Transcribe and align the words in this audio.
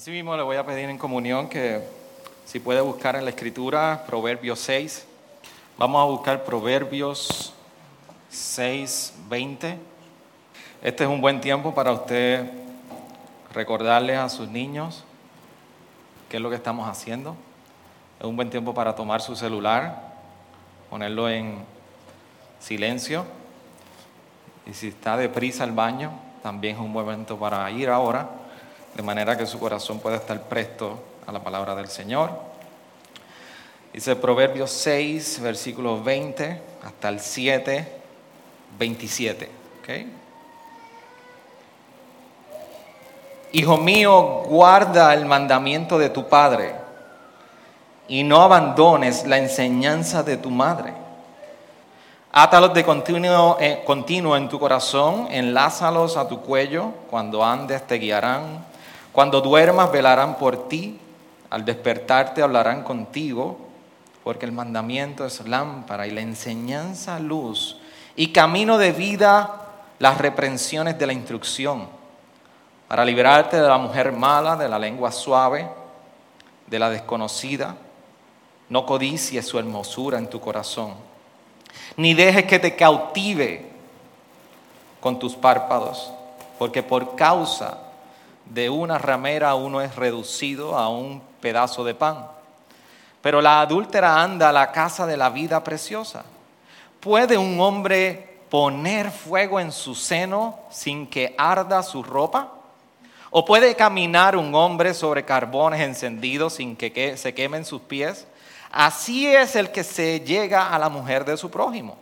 Así 0.00 0.10
mismo 0.12 0.34
le 0.34 0.42
voy 0.42 0.56
a 0.56 0.64
pedir 0.64 0.88
en 0.88 0.96
comunión 0.96 1.46
que 1.46 1.86
si 2.46 2.58
puede 2.58 2.80
buscar 2.80 3.16
en 3.16 3.24
la 3.24 3.28
escritura 3.28 4.02
Proverbios 4.06 4.58
6, 4.60 5.06
vamos 5.76 6.00
a 6.00 6.06
buscar 6.06 6.42
Proverbios 6.42 7.52
6, 8.30 9.14
20. 9.28 9.76
Este 10.82 11.04
es 11.04 11.10
un 11.10 11.20
buen 11.20 11.42
tiempo 11.42 11.74
para 11.74 11.92
usted 11.92 12.50
recordarle 13.52 14.16
a 14.16 14.30
sus 14.30 14.48
niños 14.48 15.04
qué 16.30 16.38
es 16.38 16.42
lo 16.42 16.48
que 16.48 16.56
estamos 16.56 16.88
haciendo. 16.88 17.36
Es 18.18 18.24
un 18.24 18.36
buen 18.36 18.48
tiempo 18.48 18.72
para 18.72 18.94
tomar 18.94 19.20
su 19.20 19.36
celular, 19.36 20.14
ponerlo 20.88 21.28
en 21.28 21.58
silencio. 22.58 23.26
Y 24.64 24.72
si 24.72 24.88
está 24.88 25.18
deprisa 25.18 25.64
al 25.64 25.72
baño, 25.72 26.10
también 26.42 26.76
es 26.76 26.80
un 26.80 26.90
buen 26.90 27.04
momento 27.04 27.38
para 27.38 27.70
ir 27.70 27.90
ahora 27.90 28.39
de 28.94 29.02
manera 29.02 29.36
que 29.36 29.46
su 29.46 29.58
corazón 29.58 30.00
pueda 30.00 30.16
estar 30.16 30.40
presto 30.42 30.98
a 31.26 31.32
la 31.32 31.40
palabra 31.40 31.74
del 31.74 31.88
Señor. 31.88 32.30
Dice 33.92 34.16
Proverbios 34.16 34.70
6, 34.70 35.40
versículos 35.40 36.04
20 36.04 36.62
hasta 36.84 37.08
el 37.08 37.20
7, 37.20 38.00
27. 38.78 39.60
Hijo 43.52 43.76
mío, 43.78 44.42
guarda 44.46 45.12
el 45.12 45.26
mandamiento 45.26 45.98
de 45.98 46.10
tu 46.10 46.28
padre 46.28 46.74
y 48.06 48.22
no 48.22 48.42
abandones 48.42 49.26
la 49.26 49.38
enseñanza 49.38 50.22
de 50.22 50.36
tu 50.36 50.50
madre. 50.50 50.92
Átalos 52.32 52.72
de 52.74 52.84
continuo, 52.84 53.56
eh, 53.58 53.82
continuo 53.84 54.36
en 54.36 54.48
tu 54.48 54.60
corazón, 54.60 55.26
enlázalos 55.30 56.16
a 56.16 56.28
tu 56.28 56.40
cuello, 56.42 56.92
cuando 57.10 57.44
andes 57.44 57.84
te 57.88 57.96
guiarán 57.96 58.69
cuando 59.12 59.40
duermas 59.40 59.90
velarán 59.90 60.36
por 60.36 60.68
ti, 60.68 60.98
al 61.50 61.64
despertarte 61.64 62.42
hablarán 62.42 62.84
contigo, 62.84 63.58
porque 64.22 64.46
el 64.46 64.52
mandamiento 64.52 65.26
es 65.26 65.46
lámpara 65.46 66.06
y 66.06 66.10
la 66.12 66.20
enseñanza 66.20 67.18
luz, 67.18 67.78
y 68.14 68.32
camino 68.32 68.78
de 68.78 68.92
vida 68.92 69.66
las 69.98 70.18
reprensiones 70.18 70.98
de 70.98 71.06
la 71.06 71.12
instrucción, 71.12 71.88
para 72.86 73.04
liberarte 73.04 73.60
de 73.60 73.68
la 73.68 73.78
mujer 73.78 74.12
mala, 74.12 74.56
de 74.56 74.68
la 74.68 74.78
lengua 74.78 75.10
suave, 75.10 75.68
de 76.66 76.78
la 76.78 76.90
desconocida. 76.90 77.76
No 78.68 78.86
codicies 78.86 79.46
su 79.46 79.58
hermosura 79.58 80.18
en 80.18 80.30
tu 80.30 80.40
corazón, 80.40 80.94
ni 81.96 82.14
dejes 82.14 82.44
que 82.44 82.60
te 82.60 82.76
cautive 82.76 83.68
con 85.00 85.18
tus 85.18 85.34
párpados, 85.34 86.12
porque 86.58 86.82
por 86.82 87.16
causa 87.16 87.89
de 88.50 88.68
una 88.68 88.98
ramera 88.98 89.54
uno 89.54 89.80
es 89.80 89.96
reducido 89.96 90.76
a 90.76 90.88
un 90.88 91.22
pedazo 91.40 91.84
de 91.84 91.94
pan. 91.94 92.26
Pero 93.22 93.40
la 93.40 93.60
adúltera 93.60 94.22
anda 94.22 94.48
a 94.48 94.52
la 94.52 94.72
casa 94.72 95.06
de 95.06 95.16
la 95.16 95.30
vida 95.30 95.62
preciosa. 95.62 96.24
¿Puede 97.00 97.38
un 97.38 97.60
hombre 97.60 98.40
poner 98.50 99.10
fuego 99.10 99.60
en 99.60 99.72
su 99.72 99.94
seno 99.94 100.58
sin 100.70 101.06
que 101.06 101.34
arda 101.38 101.82
su 101.82 102.02
ropa? 102.02 102.52
¿O 103.30 103.44
puede 103.44 103.76
caminar 103.76 104.36
un 104.36 104.54
hombre 104.54 104.92
sobre 104.92 105.24
carbones 105.24 105.80
encendidos 105.80 106.54
sin 106.54 106.76
que 106.76 107.16
se 107.16 107.32
quemen 107.32 107.64
sus 107.64 107.80
pies? 107.82 108.26
Así 108.72 109.26
es 109.28 109.54
el 109.54 109.70
que 109.70 109.84
se 109.84 110.20
llega 110.20 110.74
a 110.74 110.78
la 110.78 110.88
mujer 110.88 111.24
de 111.24 111.36
su 111.36 111.50
prójimo. 111.50 111.96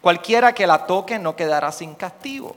Cualquiera 0.00 0.52
que 0.52 0.66
la 0.66 0.86
toque 0.86 1.18
no 1.18 1.36
quedará 1.36 1.70
sin 1.70 1.94
castigo. 1.94 2.56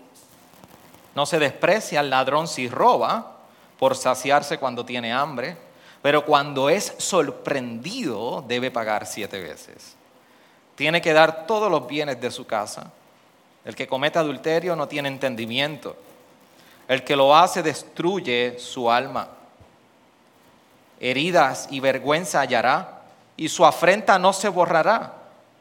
No 1.16 1.26
se 1.26 1.40
desprecia 1.40 2.02
al 2.02 2.10
ladrón 2.10 2.48
si 2.48 2.68
roba 2.68 3.38
por 3.80 3.96
saciarse 3.96 4.58
cuando 4.58 4.86
tiene 4.86 5.14
hambre, 5.14 5.58
pero 6.02 6.26
cuando 6.26 6.70
es 6.70 6.94
sorprendido 6.98 8.44
debe 8.46 8.70
pagar 8.70 9.08
siete 9.08 9.42
veces. 9.42 9.96
Tiene 10.76 11.02
que 11.02 11.14
dar 11.14 11.48
todos 11.48 11.72
los 11.72 11.88
bienes 11.88 12.20
de 12.20 12.30
su 12.32 12.46
casa. 12.46 12.92
El 13.64 13.76
que 13.76 13.88
comete 13.88 14.20
adulterio 14.20 14.76
no 14.76 14.90
tiene 14.90 15.08
entendimiento. 15.08 15.96
El 16.88 17.04
que 17.04 17.16
lo 17.16 17.36
hace 17.36 17.64
destruye 17.64 18.60
su 18.60 18.92
alma. 18.92 19.30
Heridas 21.00 21.68
y 21.72 21.80
vergüenza 21.80 22.42
hallará, 22.42 23.02
y 23.38 23.50
su 23.50 23.66
afrenta 23.66 24.20
no 24.20 24.34
se 24.34 24.50
borrará, 24.50 25.14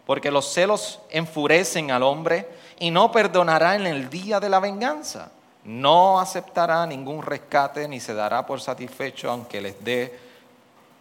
porque 0.04 0.30
los 0.30 0.52
celos 0.52 1.00
enfurecen 1.10 1.90
al 1.90 2.02
hombre 2.02 2.48
y 2.78 2.90
no 2.90 3.10
perdonará 3.10 3.74
en 3.76 3.86
el 3.86 4.10
día 4.10 4.38
de 4.38 4.48
la 4.48 4.60
venganza 4.60 5.30
no 5.64 6.20
aceptará 6.20 6.86
ningún 6.86 7.22
rescate 7.22 7.88
ni 7.88 7.98
se 7.98 8.14
dará 8.14 8.44
por 8.46 8.60
satisfecho 8.60 9.30
aunque 9.30 9.60
les 9.60 9.82
dé 9.82 10.24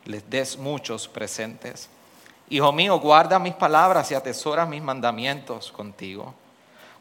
les 0.06 0.30
des 0.30 0.58
muchos 0.58 1.08
presentes. 1.08 1.90
Hijo 2.50 2.72
mío, 2.72 3.00
guarda 3.00 3.40
mis 3.40 3.54
palabras 3.54 4.12
y 4.12 4.16
atesora 4.16 4.66
mis 4.66 4.82
mandamientos 4.82 5.72
contigo. 5.72 6.34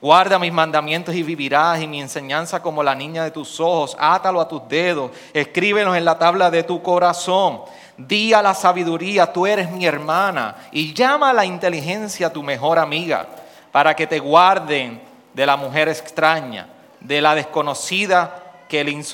Guarda 0.00 0.38
mis 0.38 0.52
mandamientos 0.52 1.14
y 1.14 1.22
vivirás, 1.22 1.80
y 1.80 1.86
mi 1.86 2.00
enseñanza 2.00 2.60
como 2.60 2.82
la 2.82 2.94
niña 2.94 3.24
de 3.24 3.30
tus 3.30 3.60
ojos. 3.60 3.96
Átalo 3.98 4.40
a 4.40 4.48
tus 4.48 4.66
dedos, 4.68 5.10
escríbelos 5.32 5.96
en 5.96 6.04
la 6.04 6.18
tabla 6.18 6.50
de 6.50 6.64
tu 6.64 6.82
corazón. 6.82 7.62
Di 7.96 8.32
a 8.32 8.42
la 8.42 8.54
sabiduría, 8.54 9.32
tú 9.32 9.46
eres 9.46 9.70
mi 9.70 9.86
hermana, 9.86 10.56
y 10.72 10.92
llama 10.92 11.30
a 11.30 11.32
la 11.32 11.44
inteligencia 11.44 12.32
tu 12.32 12.42
mejor 12.42 12.78
amiga, 12.78 13.28
para 13.70 13.94
que 13.94 14.06
te 14.06 14.18
guarden 14.18 15.00
de 15.34 15.46
la 15.46 15.56
mujer 15.56 15.88
extraña 15.88 16.71
de 17.04 17.20
la 17.20 17.34
desconocida 17.34 18.42
que 18.68 18.84
le 18.84 19.04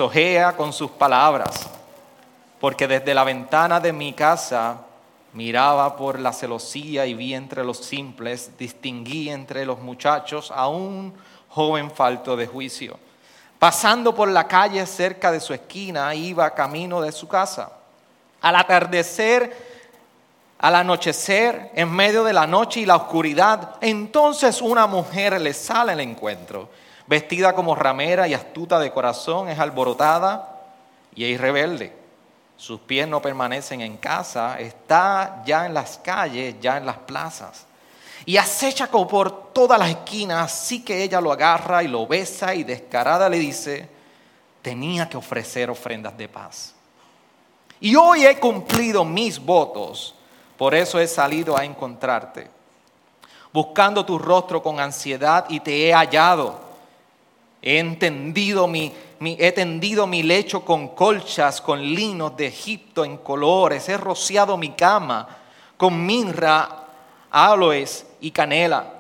con 0.57 0.73
sus 0.73 0.91
palabras, 0.93 1.69
porque 2.61 2.87
desde 2.87 3.15
la 3.15 3.25
ventana 3.25 3.81
de 3.81 3.93
mi 3.93 4.13
casa 4.13 4.83
miraba 5.33 5.97
por 5.97 6.19
la 6.19 6.33
celosía 6.33 7.07
y 7.07 7.15
vi 7.15 7.35
entre 7.35 7.65
los 7.65 7.79
simples, 7.79 8.53
distinguí 8.59 9.31
entre 9.31 9.65
los 9.65 9.81
muchachos 9.81 10.53
a 10.55 10.69
un 10.69 11.15
joven 11.49 11.91
falto 11.91 12.37
de 12.37 12.47
juicio. 12.47 12.99
Pasando 13.59 14.15
por 14.15 14.29
la 14.29 14.47
calle 14.47 14.85
cerca 14.87 15.33
de 15.33 15.41
su 15.41 15.53
esquina, 15.53 16.15
iba 16.15 16.55
camino 16.55 17.01
de 17.01 17.11
su 17.11 17.27
casa. 17.27 17.73
Al 18.41 18.55
atardecer, 18.55 19.69
al 20.59 20.77
anochecer, 20.77 21.73
en 21.75 21.91
medio 21.91 22.23
de 22.23 22.33
la 22.33 22.47
noche 22.47 22.81
y 22.81 22.87
la 22.87 22.97
oscuridad, 22.97 23.77
entonces 23.81 24.63
una 24.63 24.87
mujer 24.87 25.41
le 25.41 25.53
sale 25.53 25.93
al 25.93 26.01
encuentro 26.01 26.69
vestida 27.09 27.55
como 27.55 27.75
ramera 27.75 28.29
y 28.29 28.35
astuta 28.35 28.79
de 28.79 28.93
corazón, 28.93 29.49
es 29.49 29.59
alborotada 29.59 30.61
y 31.15 31.33
es 31.33 31.41
rebelde. 31.41 31.97
Sus 32.57 32.81
pies 32.81 33.09
no 33.09 33.23
permanecen 33.23 33.81
en 33.81 33.97
casa, 33.97 34.59
está 34.61 35.43
ya 35.47 35.65
en 35.65 35.75
las 35.75 35.99
calles, 35.99 36.57
ya 36.61 36.77
en 36.77 36.87
las 36.87 36.99
plazas. 36.99 37.67
Y 38.27 38.37
acecha 38.37 38.89
por 38.89 39.53
todas 39.53 39.79
las 39.79 39.91
esquinas, 39.91 40.53
así 40.53 40.85
que 40.85 41.03
ella 41.03 41.21
lo 41.21 41.33
agarra 41.33 41.83
y 41.83 41.89
lo 41.89 42.07
besa 42.07 42.55
y 42.55 42.65
descarada 42.65 43.29
le 43.29 43.39
dice, 43.39 43.89
tenía 44.61 45.09
que 45.09 45.17
ofrecer 45.17 45.71
ofrendas 45.71 46.19
de 46.19 46.29
paz. 46.29 46.75
Y 47.81 47.95
hoy 47.95 48.27
he 48.27 48.39
cumplido 48.39 49.05
mis 49.05 49.39
votos, 49.39 50.15
por 50.59 50.75
eso 50.75 51.01
he 51.01 51.07
salido 51.07 51.57
a 51.57 51.65
encontrarte, 51.65 52.51
buscando 53.53 54.05
tu 54.05 54.19
rostro 54.19 54.63
con 54.63 54.81
ansiedad 54.81 55.47
y 55.49 55.61
te 55.61 55.89
he 55.89 55.95
hallado. 55.95 56.68
He 57.61 57.79
entendido 57.79 58.69
mi, 58.69 58.95
he 59.21 59.53
tendido 59.53 60.07
mi 60.07 60.23
lecho 60.23 60.65
con 60.65 60.89
colchas, 60.89 61.61
con 61.61 61.81
linos 61.81 62.37
de 62.37 62.47
Egipto 62.47 63.05
en 63.05 63.19
colores. 63.19 63.89
He 63.89 63.97
rociado 63.97 64.57
mi 64.57 64.71
cama 64.71 65.29
con 65.77 66.07
mirra, 66.07 66.85
aloes 67.31 68.07
y 68.21 68.31
canela. 68.31 68.93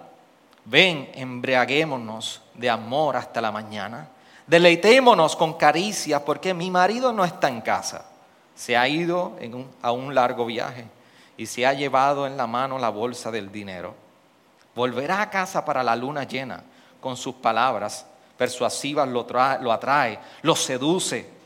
Ven, 0.64 1.10
embriaguémonos 1.14 2.42
de 2.54 2.68
amor 2.68 3.16
hasta 3.16 3.40
la 3.40 3.52
mañana. 3.52 4.08
Deleitémonos 4.46 5.36
con 5.36 5.54
caricias 5.54 6.22
porque 6.22 6.52
mi 6.52 6.70
marido 6.70 7.12
no 7.12 7.24
está 7.24 7.48
en 7.48 7.60
casa. 7.60 8.06
Se 8.54 8.76
ha 8.76 8.88
ido 8.88 9.36
a 9.82 9.92
un 9.92 10.14
largo 10.14 10.44
viaje 10.46 10.84
y 11.36 11.46
se 11.46 11.64
ha 11.64 11.74
llevado 11.74 12.26
en 12.26 12.36
la 12.36 12.48
mano 12.48 12.78
la 12.78 12.88
bolsa 12.88 13.30
del 13.30 13.52
dinero. 13.52 13.94
Volverá 14.74 15.22
a 15.22 15.30
casa 15.30 15.64
para 15.64 15.84
la 15.84 15.94
luna 15.94 16.24
llena 16.24 16.64
con 17.00 17.16
sus 17.16 17.36
palabras 17.36 18.06
persuasivas 18.38 19.08
lo, 19.08 19.20
atrae, 19.72 20.18
lo 20.42 20.56
seduce. 20.56 21.36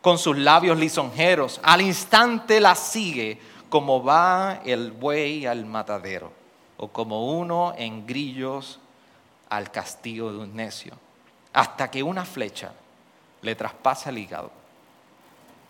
con 0.00 0.18
sus 0.18 0.36
labios 0.36 0.78
lisonjeros. 0.78 1.60
Al 1.62 1.80
instante 1.80 2.60
la 2.60 2.74
sigue 2.74 3.40
como 3.70 4.04
va 4.04 4.60
el 4.64 4.92
buey 4.92 5.46
al 5.46 5.64
matadero, 5.64 6.30
o 6.76 6.88
como 6.88 7.38
uno 7.38 7.74
en 7.76 8.06
grillos 8.06 8.78
al 9.48 9.70
castigo 9.70 10.30
de 10.30 10.38
un 10.38 10.54
necio, 10.54 10.92
hasta 11.52 11.90
que 11.90 12.02
una 12.02 12.24
flecha 12.24 12.72
le 13.40 13.54
traspasa 13.54 14.10
el 14.10 14.18
hígado, 14.18 14.50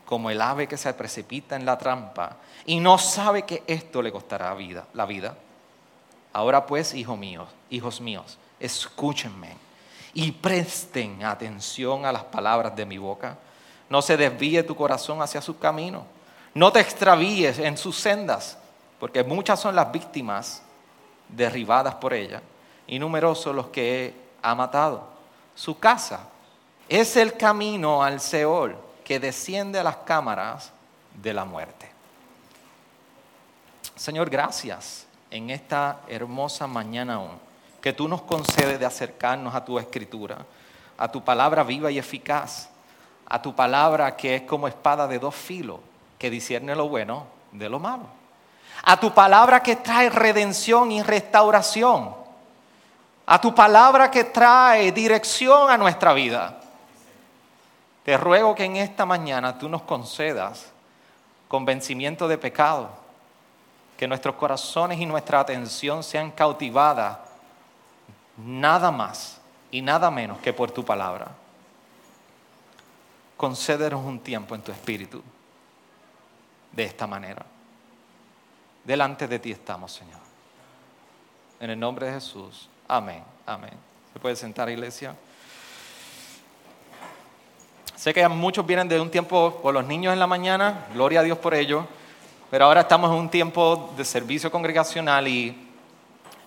como 0.04 0.30
el 0.30 0.42
ave 0.42 0.66
que 0.66 0.76
se 0.76 0.92
precipita 0.94 1.56
en 1.56 1.64
la 1.64 1.78
trampa 1.78 2.36
y 2.66 2.80
no 2.80 2.98
sabe 2.98 3.44
que 3.44 3.62
esto 3.66 4.02
le 4.02 4.12
costará 4.12 4.52
vida, 4.54 4.86
la 4.94 5.06
vida. 5.06 5.36
Ahora 6.32 6.66
pues, 6.66 6.92
hijos 6.92 7.16
míos, 7.16 7.48
hijos 7.70 8.00
míos, 8.00 8.36
escúchenme 8.58 9.63
y 10.14 10.30
presten 10.30 11.24
atención 11.24 12.06
a 12.06 12.12
las 12.12 12.24
palabras 12.24 12.74
de 12.74 12.86
mi 12.86 12.98
boca. 12.98 13.36
No 13.90 14.00
se 14.00 14.16
desvíe 14.16 14.62
tu 14.62 14.74
corazón 14.76 15.20
hacia 15.20 15.40
su 15.40 15.58
camino. 15.58 16.06
No 16.54 16.72
te 16.72 16.80
extravíes 16.80 17.58
en 17.58 17.76
sus 17.76 17.96
sendas, 17.96 18.56
porque 19.00 19.24
muchas 19.24 19.60
son 19.60 19.74
las 19.74 19.90
víctimas 19.90 20.62
derribadas 21.28 21.96
por 21.96 22.14
ella 22.14 22.40
y 22.86 22.98
numerosos 22.98 23.54
los 23.54 23.66
que 23.68 24.14
ha 24.40 24.54
matado. 24.54 25.08
Su 25.54 25.78
casa 25.78 26.28
es 26.88 27.16
el 27.16 27.36
camino 27.36 28.02
al 28.02 28.20
Seol 28.20 28.76
que 29.02 29.18
desciende 29.18 29.78
a 29.78 29.84
las 29.84 29.96
cámaras 29.98 30.72
de 31.20 31.32
la 31.32 31.44
muerte. 31.44 31.90
Señor, 33.96 34.30
gracias 34.30 35.06
en 35.30 35.50
esta 35.50 36.00
hermosa 36.08 36.66
mañana 36.66 37.14
aún, 37.14 37.38
que 37.84 37.92
tú 37.92 38.08
nos 38.08 38.22
concedes 38.22 38.80
de 38.80 38.86
acercarnos 38.86 39.54
a 39.54 39.62
tu 39.62 39.78
escritura, 39.78 40.38
a 40.96 41.06
tu 41.12 41.22
palabra 41.22 41.62
viva 41.62 41.90
y 41.90 41.98
eficaz, 41.98 42.70
a 43.26 43.42
tu 43.42 43.54
palabra 43.54 44.16
que 44.16 44.36
es 44.36 44.42
como 44.44 44.66
espada 44.66 45.06
de 45.06 45.18
dos 45.18 45.34
filos, 45.34 45.80
que 46.18 46.30
discierne 46.30 46.74
lo 46.74 46.88
bueno 46.88 47.26
de 47.52 47.68
lo 47.68 47.78
malo, 47.78 48.04
a 48.84 48.98
tu 48.98 49.12
palabra 49.12 49.62
que 49.62 49.76
trae 49.76 50.08
redención 50.08 50.92
y 50.92 51.02
restauración 51.02 52.14
a 53.26 53.38
tu 53.38 53.54
palabra 53.54 54.10
que 54.10 54.24
trae 54.24 54.90
dirección 54.90 55.70
a 55.70 55.76
nuestra 55.76 56.14
vida. 56.14 56.58
Te 58.02 58.16
ruego 58.16 58.54
que 58.54 58.64
en 58.64 58.76
esta 58.76 59.04
mañana 59.04 59.58
tú 59.58 59.68
nos 59.68 59.82
concedas 59.82 60.72
convencimiento 61.48 62.28
de 62.28 62.38
pecado, 62.38 62.88
que 63.98 64.08
nuestros 64.08 64.36
corazones 64.36 64.98
y 64.98 65.04
nuestra 65.04 65.40
atención 65.40 66.02
sean 66.02 66.30
cautivadas 66.30 67.23
nada 68.36 68.90
más 68.90 69.40
y 69.70 69.82
nada 69.82 70.10
menos 70.10 70.38
que 70.38 70.52
por 70.52 70.70
tu 70.70 70.84
palabra. 70.84 71.28
Concédenos 73.36 74.04
un 74.04 74.20
tiempo 74.20 74.54
en 74.54 74.62
tu 74.62 74.72
espíritu 74.72 75.22
de 76.72 76.84
esta 76.84 77.06
manera. 77.06 77.44
Delante 78.84 79.26
de 79.26 79.38
ti 79.38 79.50
estamos, 79.50 79.92
Señor. 79.92 80.20
En 81.60 81.70
el 81.70 81.78
nombre 81.78 82.06
de 82.06 82.12
Jesús. 82.12 82.68
Amén, 82.86 83.24
amén. 83.46 83.72
¿Se 84.12 84.20
puede 84.20 84.36
sentar, 84.36 84.68
iglesia? 84.68 85.16
Sé 87.96 88.12
que 88.12 88.28
muchos 88.28 88.66
vienen 88.66 88.88
de 88.88 89.00
un 89.00 89.10
tiempo 89.10 89.60
con 89.62 89.72
los 89.72 89.86
niños 89.86 90.12
en 90.12 90.18
la 90.18 90.26
mañana, 90.26 90.86
gloria 90.92 91.20
a 91.20 91.22
Dios 91.22 91.38
por 91.38 91.54
ello, 91.54 91.86
pero 92.50 92.66
ahora 92.66 92.82
estamos 92.82 93.10
en 93.10 93.16
un 93.16 93.30
tiempo 93.30 93.94
de 93.96 94.04
servicio 94.04 94.50
congregacional 94.50 95.26
y 95.26 95.63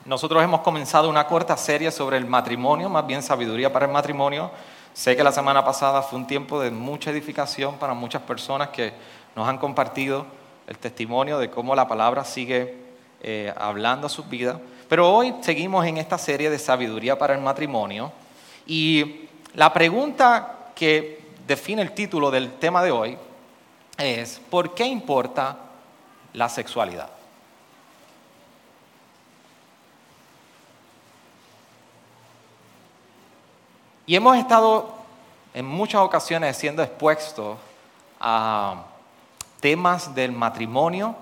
nosotros 0.07 0.41
hemos 0.41 0.61
comenzado 0.61 1.09
una 1.09 1.27
corta 1.27 1.57
serie 1.57 1.91
sobre 1.91 2.15
el 2.15 2.25
matrimonio, 2.25 2.87
más 2.87 3.05
bien 3.05 3.21
sabiduría 3.21 3.73
para 3.73 3.87
el 3.87 3.91
matrimonio. 3.91 4.49
Sé 4.93 5.17
que 5.17 5.23
la 5.23 5.33
semana 5.33 5.65
pasada 5.65 6.01
fue 6.01 6.17
un 6.17 6.25
tiempo 6.25 6.61
de 6.61 6.71
mucha 6.71 7.11
edificación 7.11 7.75
para 7.75 7.93
muchas 7.93 8.21
personas 8.21 8.69
que 8.69 8.93
nos 9.35 9.45
han 9.49 9.57
compartido 9.57 10.25
el 10.65 10.77
testimonio 10.77 11.37
de 11.39 11.49
cómo 11.49 11.75
la 11.75 11.89
palabra 11.89 12.23
sigue 12.23 12.73
eh, 13.21 13.53
hablando 13.57 14.07
a 14.07 14.09
sus 14.09 14.29
vidas. 14.29 14.57
Pero 14.87 15.11
hoy 15.13 15.35
seguimos 15.41 15.85
en 15.85 15.97
esta 15.97 16.17
serie 16.17 16.49
de 16.49 16.57
sabiduría 16.57 17.17
para 17.17 17.35
el 17.35 17.41
matrimonio 17.41 18.13
y 18.65 19.27
la 19.55 19.73
pregunta 19.73 20.71
que 20.73 21.19
define 21.45 21.81
el 21.81 21.91
título 21.91 22.31
del 22.31 22.53
tema 22.53 22.81
de 22.81 22.91
hoy 22.91 23.17
es, 23.97 24.39
¿por 24.49 24.73
qué 24.73 24.85
importa 24.85 25.57
la 26.31 26.47
sexualidad? 26.47 27.16
Y 34.09 34.15
hemos 34.15 34.37
estado 34.37 34.87
en 35.53 35.65
muchas 35.65 35.99
ocasiones 35.99 36.55
siendo 36.55 36.81
expuestos 36.81 37.57
a 38.21 38.85
temas 39.59 40.15
del 40.15 40.31
matrimonio 40.31 41.13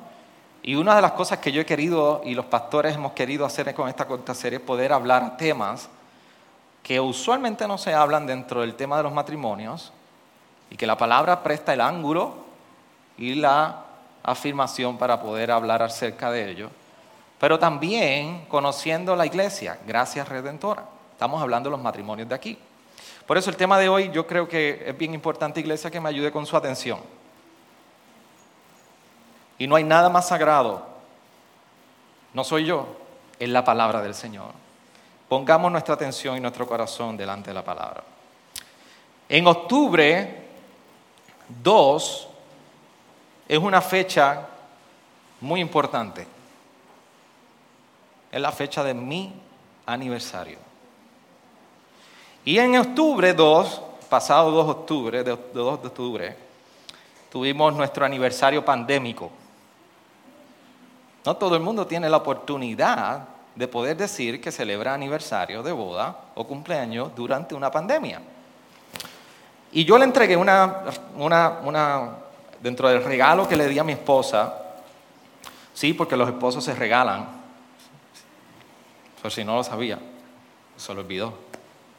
y 0.62 0.76
una 0.76 0.96
de 0.96 1.02
las 1.02 1.14
cosas 1.14 1.40
que 1.40 1.52
yo 1.52 1.62
he 1.62 1.66
querido 1.66 2.22
y 2.24 2.36
los 2.36 2.46
pastores 2.46 2.94
hemos 2.94 3.14
querido 3.14 3.44
hacer 3.44 3.74
con 3.74 3.90
esta 3.90 4.06
corta 4.06 4.36
serie 4.36 4.60
es 4.60 4.64
poder 4.64 4.94
hablar 4.94 5.36
temas 5.36 5.90
que 6.84 7.00
usualmente 7.00 7.68
no 7.68 7.80
se 7.80 7.92
hablan 7.92 8.28
dentro 8.28 8.62
del 8.62 8.76
tema 8.76 8.98
de 8.98 9.04
los 9.04 9.14
matrimonios 9.14 9.92
y 10.70 10.76
que 10.76 10.86
la 10.86 10.96
palabra 10.96 11.42
presta 11.42 11.74
el 11.74 11.82
ángulo 11.82 12.36
y 13.18 13.34
la 13.34 13.84
afirmación 14.22 15.00
para 15.00 15.20
poder 15.20 15.50
hablar 15.50 15.82
acerca 15.82 16.30
de 16.30 16.52
ello. 16.52 16.70
Pero 17.40 17.58
también 17.58 18.46
conociendo 18.48 19.16
la 19.16 19.26
iglesia, 19.26 19.80
gracias 19.88 20.30
Redentora. 20.30 20.84
Estamos 21.14 21.42
hablando 21.42 21.72
de 21.72 21.78
los 21.78 21.82
matrimonios 21.82 22.30
de 22.30 22.36
aquí. 22.36 22.60
Por 23.26 23.38
eso 23.38 23.50
el 23.50 23.56
tema 23.56 23.80
de 23.80 23.90
hoy 23.90 24.12
yo 24.12 24.28
creo 24.28 24.48
que 24.48 24.84
es 24.86 24.98
bien 24.98 25.14
importante, 25.14 25.60
iglesia, 25.60 25.90
que 25.90 26.00
me 26.00 26.10
ayude 26.10 26.32
con 26.32 26.46
su 26.46 26.56
atención. 26.56 27.00
Y 29.58 29.68
no 29.68 29.76
hay 29.76 29.84
nada 29.84 30.10
más 30.10 30.28
sagrado. 30.28 30.86
No 32.34 32.44
soy 32.44 32.66
yo, 32.66 32.88
es 33.40 33.50
la 33.50 33.64
palabra 33.64 34.02
del 34.02 34.14
Señor. 34.14 34.52
Pongamos 35.28 35.72
nuestra 35.72 35.96
atención 35.96 36.38
y 36.38 36.40
nuestro 36.40 36.68
corazón 36.68 37.18
delante 37.18 37.50
de 37.50 37.54
la 37.56 37.64
palabra. 37.64 38.04
En 39.28 39.48
octubre 39.48 40.44
2 41.64 42.28
es 43.48 43.58
una 43.58 43.82
fecha 43.82 44.48
muy 45.42 45.62
importante. 45.62 46.28
Es 48.32 48.42
la 48.42 48.52
fecha 48.52 48.84
de 48.84 48.94
mi 48.94 49.34
aniversario. 49.86 50.65
Y 52.46 52.60
en 52.60 52.78
octubre 52.78 53.34
2, 53.34 53.82
pasado 54.08 54.52
2 54.52 54.66
de 54.66 54.72
octubre, 54.72 55.24
de 55.24 55.38
2 55.54 55.82
de 55.82 55.88
octubre, 55.88 56.38
tuvimos 57.32 57.74
nuestro 57.74 58.06
aniversario 58.06 58.64
pandémico. 58.64 59.32
No 61.26 61.36
todo 61.36 61.56
el 61.56 61.64
mundo 61.64 61.88
tiene 61.88 62.08
la 62.08 62.18
oportunidad 62.18 63.28
de 63.56 63.68
poder 63.68 63.98
decir 63.98 64.40
que 64.40 64.52
celebra 64.52 64.94
aniversario 64.94 65.64
de 65.64 65.72
boda 65.72 66.16
o 66.36 66.46
cumpleaños 66.46 67.16
durante 67.16 67.56
una 67.56 67.72
pandemia. 67.72 68.22
Y 69.72 69.84
yo 69.84 69.98
le 69.98 70.06
entregué 70.06 70.38
una, 70.38 70.84
una, 71.18 72.10
dentro 72.62 72.88
del 72.90 73.04
regalo 73.04 73.48
que 73.48 73.56
le 73.56 73.68
di 73.68 73.80
a 73.80 73.84
mi 73.84 73.94
esposa, 73.94 74.54
sí, 75.74 75.94
porque 75.94 76.16
los 76.16 76.30
esposos 76.30 76.64
se 76.64 76.76
regalan, 76.76 77.28
por 79.22 79.32
si 79.32 79.44
no 79.44 79.56
lo 79.56 79.64
sabía, 79.64 79.98
se 80.78 80.94
lo 80.94 81.02
olvidó, 81.02 81.34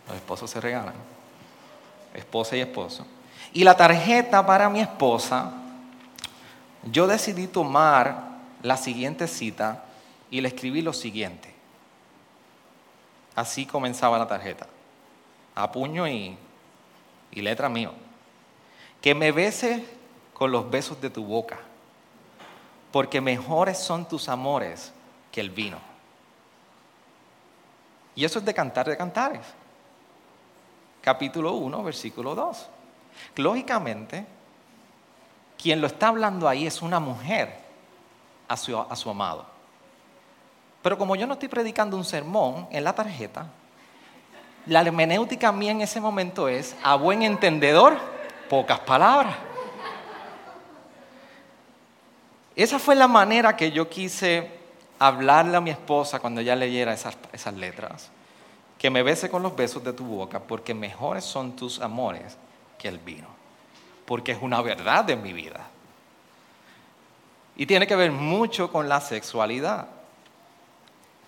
los 0.07 0.17
esposos 0.17 0.51
se 0.51 0.61
regalan, 0.61 0.95
esposa 2.15 2.57
y 2.57 2.61
esposo. 2.61 3.07
Y 3.53 3.65
la 3.65 3.77
tarjeta 3.77 4.45
para 4.45 4.69
mi 4.69 4.81
esposa, 4.81 5.53
yo 6.85 7.07
decidí 7.07 7.47
tomar 7.47 8.37
la 8.63 8.77
siguiente 8.77 9.27
cita 9.27 9.85
y 10.31 10.41
le 10.41 10.49
escribí 10.49 10.83
lo 10.83 10.93
siguiente. 10.93 11.55
Así 13.35 13.67
comenzaba 13.67 14.19
la 14.19 14.27
tarjeta, 14.27 14.67
a 15.55 15.71
puño 15.71 16.09
y, 16.09 16.39
letra 17.33 17.69
mío. 17.69 17.93
Que 19.03 19.15
me 19.15 19.31
beses 19.31 19.83
con 20.33 20.51
los 20.51 20.71
besos 20.71 21.01
de 21.01 21.11
tu 21.11 21.25
boca, 21.25 21.59
porque 22.93 23.21
mejores 23.21 23.79
son 23.79 24.09
tus 24.09 24.29
amores 24.29 24.93
que 25.31 25.41
el 25.41 25.51
vino. 25.51 25.79
Y 28.15 28.25
eso 28.25 28.39
es 28.39 28.45
de 28.45 28.55
cantar 28.55 28.89
de 28.89 28.97
cantares. 28.97 29.43
Capítulo 31.07 31.53
1, 31.53 31.85
versículo 31.85 32.35
2. 32.35 32.67
Lógicamente, 33.37 34.27
quien 35.57 35.81
lo 35.81 35.87
está 35.87 36.09
hablando 36.09 36.49
ahí 36.49 36.67
es 36.67 36.83
una 36.83 36.99
mujer 36.99 37.61
a 38.49 38.57
su, 38.57 39.09
amado. 39.09 39.47
Pero 40.83 40.99
como 40.99 41.15
yo 41.15 41.29
no 41.29 41.35
estoy 41.35 41.47
predicando 41.47 41.97
un 41.97 42.05
sermón 42.05 42.67
en 42.73 42.83
la 42.83 42.93
tarjeta, 42.93 43.47
la 44.67 44.81
hermenéutica 44.81 45.53
mía 45.53 45.71
en 45.71 45.83
ese 45.83 46.01
momento 46.01 46.49
es, 46.49 46.75
a 46.83 46.97
buen 46.97 47.23
entendedor, 47.23 47.97
pocas 48.51 48.81
palabras. 48.81 49.37
Esa 52.57 52.81
fue 52.81 52.97
la 52.97 53.07
manera 53.07 53.55
que 53.55 53.71
yo 53.71 53.89
quise 53.89 54.51
hablarle 54.99 55.57
a 55.57 55.61
mi 55.61 55.71
esposa 55.71 56.19
cuando 56.19 56.41
ella 56.41 56.57
leyera 56.57 56.93
esas, 56.93 57.17
esas 57.33 57.55
letras. 57.55 58.11
Que 58.79 58.91
me 58.91 59.03
bese 59.03 59.31
con 59.31 59.43
los 59.43 59.57
besos 59.57 59.83
de 59.83 59.93
tu 59.93 60.05
boca, 60.05 60.41
porque 60.41 60.75
mejores 60.75 61.25
son 61.25 61.57
tus 61.57 61.81
amores 61.81 62.37
que 62.79 62.89
el 62.89 62.99
vino. 62.99 63.37
porque 64.07 64.33
es 64.33 64.39
una 64.41 64.63
verdad 64.63 65.05
de 65.05 65.17
mi 65.17 65.33
vida. 65.33 65.67
Y 67.57 67.67
tiene 67.67 67.87
que 67.87 67.97
ver 67.97 68.13
mucho 68.13 68.71
con 68.71 68.89
la 68.89 69.01
sexualidad. 69.01 69.89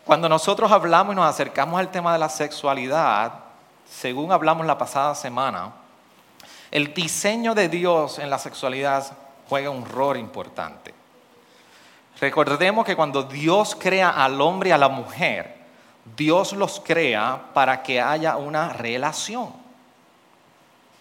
Cuando 0.04 0.28
nosotros 0.28 0.70
hablamos 0.70 1.12
y 1.12 1.16
nos 1.16 1.28
acercamos 1.28 1.78
al 1.78 1.90
tema 1.90 2.12
de 2.12 2.18
la 2.18 2.28
sexualidad, 2.28 3.32
según 3.90 4.32
hablamos 4.32 4.64
la 4.64 4.78
pasada 4.78 5.14
semana, 5.14 5.72
el 6.70 6.94
diseño 6.94 7.54
de 7.54 7.68
Dios 7.68 8.18
en 8.18 8.30
la 8.30 8.38
sexualidad 8.38 9.12
juega 9.48 9.70
un 9.70 9.84
rol 9.84 10.16
importante. 10.16 10.94
Recordemos 12.20 12.86
que 12.86 12.96
cuando 12.96 13.22
Dios 13.24 13.76
crea 13.78 14.10
al 14.10 14.40
hombre 14.40 14.70
y 14.70 14.72
a 14.72 14.78
la 14.78 14.88
mujer, 14.88 15.57
Dios 16.16 16.52
los 16.52 16.80
crea 16.80 17.50
para 17.54 17.82
que 17.82 18.00
haya 18.00 18.36
una 18.36 18.72
relación. 18.72 19.52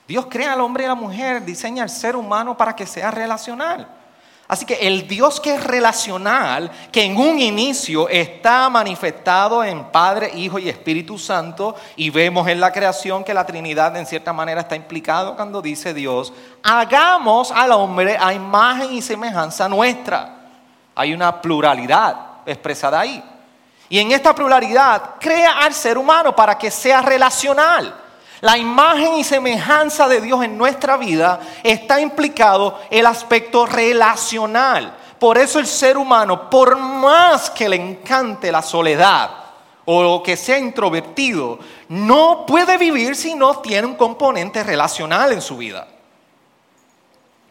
Dios 0.07 0.27
crea 0.29 0.53
al 0.53 0.61
hombre 0.61 0.83
y 0.83 0.85
a 0.85 0.89
la 0.89 0.95
mujer, 0.95 1.43
diseña 1.43 1.83
al 1.83 1.89
ser 1.89 2.15
humano 2.15 2.55
para 2.55 2.75
que 2.75 2.87
sea 2.87 3.11
relacional. 3.11 3.87
Así 4.47 4.65
que 4.65 4.75
el 4.87 5.05
Dios 5.09 5.41
que 5.41 5.55
es 5.55 5.63
relacional, 5.63 6.71
que 6.89 7.03
en 7.03 7.17
un 7.17 7.37
inicio 7.37 8.07
está 8.07 8.69
manifestado 8.69 9.61
en 9.61 9.83
Padre, 9.85 10.31
Hijo 10.33 10.57
y 10.57 10.69
Espíritu 10.69 11.17
Santo, 11.17 11.75
y 11.97 12.09
vemos 12.09 12.47
en 12.47 12.61
la 12.61 12.71
creación 12.71 13.25
que 13.25 13.33
la 13.33 13.45
Trinidad 13.45 13.97
en 13.97 14.05
cierta 14.05 14.31
manera 14.31 14.61
está 14.61 14.77
implicado 14.77 15.35
cuando 15.35 15.61
dice 15.61 15.93
Dios, 15.93 16.31
hagamos 16.63 17.51
al 17.51 17.73
hombre 17.73 18.17
a 18.17 18.33
imagen 18.33 18.93
y 18.93 19.01
semejanza 19.01 19.67
nuestra. 19.67 20.35
Hay 20.95 21.13
una 21.13 21.41
pluralidad 21.41 22.15
expresada 22.45 23.01
ahí. 23.01 23.21
Y 23.89 24.00
en 24.00 24.12
esta 24.12 24.36
pluralidad 24.36 25.15
crea 25.20 25.60
al 25.60 25.74
ser 25.74 25.98
humano 25.98 26.36
para 26.36 26.58
que 26.58 26.70
sea 26.72 27.01
relacional. 27.01 27.96
La 28.41 28.58
imagen 28.58 29.15
y 29.15 29.24
semejanza 29.24 30.08
de 30.08 30.22
Dios 30.22 30.44
en 30.44 30.58
nuestra 30.58 30.98
vida 30.98 31.39
está 31.63 32.00
implicado 32.00 32.79
el 32.91 33.06
aspecto 33.06 33.65
relacional. 33.65 34.96
Por 35.20 35.38
eso 35.38 35.60
el 35.60 35.65
ser 35.65 35.98
humano, 35.98 36.50
por 36.50 36.77
más 36.77 37.50
que 37.50 37.67
le 37.67 37.77
encante 37.77 38.51
la 38.51 38.62
soledad 38.62 39.32
o 39.86 40.22
que 40.22 40.36
sea 40.36 40.60
introvertido, 40.60 41.58
no 41.89 42.46
puede 42.46 42.77
vivir 42.77 43.15
si 43.15 43.34
no 43.34 43.60
tiene 43.60 43.88
un 43.88 43.96
componente 43.96 44.63
relacional 44.63 45.32
en 45.32 45.41
su 45.41 45.58
vida. 45.58 45.88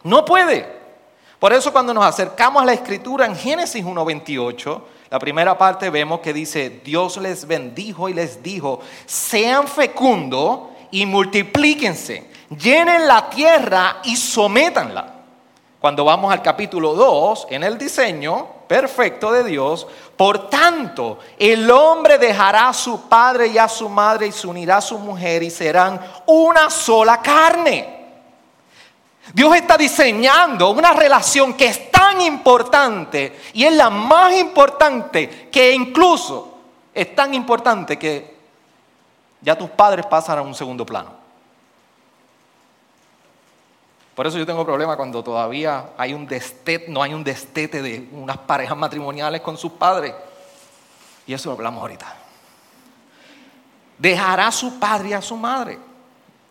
No 0.03 0.23
puede. 0.23 0.77
Por 1.39 1.51
eso 1.51 1.73
cuando 1.73 1.93
nos 1.93 2.05
acercamos 2.05 2.61
a 2.61 2.65
la 2.65 2.73
escritura 2.73 3.25
en 3.25 3.35
Génesis 3.35 3.83
1.28, 3.83 4.81
la 5.09 5.19
primera 5.19 5.57
parte 5.57 5.89
vemos 5.89 6.19
que 6.19 6.33
dice, 6.33 6.81
Dios 6.83 7.17
les 7.17 7.47
bendijo 7.47 8.09
y 8.09 8.13
les 8.13 8.43
dijo, 8.43 8.81
sean 9.05 9.67
fecundos 9.67 10.61
y 10.91 11.05
multiplíquense, 11.05 12.29
llenen 12.49 13.07
la 13.07 13.29
tierra 13.29 13.97
y 14.03 14.17
sométanla. 14.17 15.13
Cuando 15.79 16.03
vamos 16.03 16.33
al 16.33 16.41
capítulo 16.41 16.93
2, 16.95 17.47
en 17.51 17.63
el 17.63 17.77
diseño 17.77 18.47
perfecto 18.67 19.31
de 19.31 19.43
Dios, 19.43 19.87
por 20.17 20.49
tanto, 20.49 21.19
el 21.37 21.69
hombre 21.71 22.17
dejará 22.17 22.69
a 22.69 22.73
su 22.73 23.07
padre 23.07 23.47
y 23.47 23.57
a 23.57 23.69
su 23.69 23.87
madre 23.87 24.27
y 24.27 24.31
se 24.31 24.47
unirá 24.47 24.77
a 24.77 24.81
su 24.81 24.99
mujer 24.99 25.43
y 25.43 25.49
serán 25.49 26.01
una 26.25 26.69
sola 26.69 27.21
carne. 27.21 27.96
Dios 29.33 29.55
está 29.55 29.77
diseñando 29.77 30.69
una 30.69 30.93
relación 30.93 31.53
que 31.53 31.67
es 31.67 31.91
tan 31.91 32.21
importante 32.21 33.39
y 33.53 33.65
es 33.65 33.73
la 33.73 33.89
más 33.89 34.33
importante 34.35 35.49
que 35.51 35.73
incluso 35.73 36.57
es 36.93 37.13
tan 37.15 37.33
importante 37.33 37.97
que 37.97 38.35
ya 39.41 39.57
tus 39.57 39.69
padres 39.69 40.05
pasan 40.05 40.39
a 40.39 40.41
un 40.41 40.55
segundo 40.55 40.85
plano. 40.85 41.11
Por 44.15 44.25
eso 44.25 44.39
yo 44.39 44.47
tengo 44.47 44.65
problema 44.65 44.97
cuando 44.97 45.23
todavía 45.23 45.91
hay 45.95 46.13
un 46.13 46.25
destete, 46.25 46.89
no 46.89 47.03
hay 47.03 47.13
un 47.13 47.23
destete 47.23 47.83
de 47.83 48.09
unas 48.13 48.37
parejas 48.39 48.75
matrimoniales 48.75 49.41
con 49.41 49.57
sus 49.57 49.73
padres. 49.73 50.15
Y 51.27 51.33
eso 51.33 51.49
lo 51.49 51.55
hablamos 51.55 51.81
ahorita. 51.81 52.15
Dejará 53.99 54.47
a 54.47 54.51
su 54.51 54.79
padre 54.79 55.09
y 55.09 55.13
a 55.13 55.21
su 55.21 55.35
madre. 55.35 55.77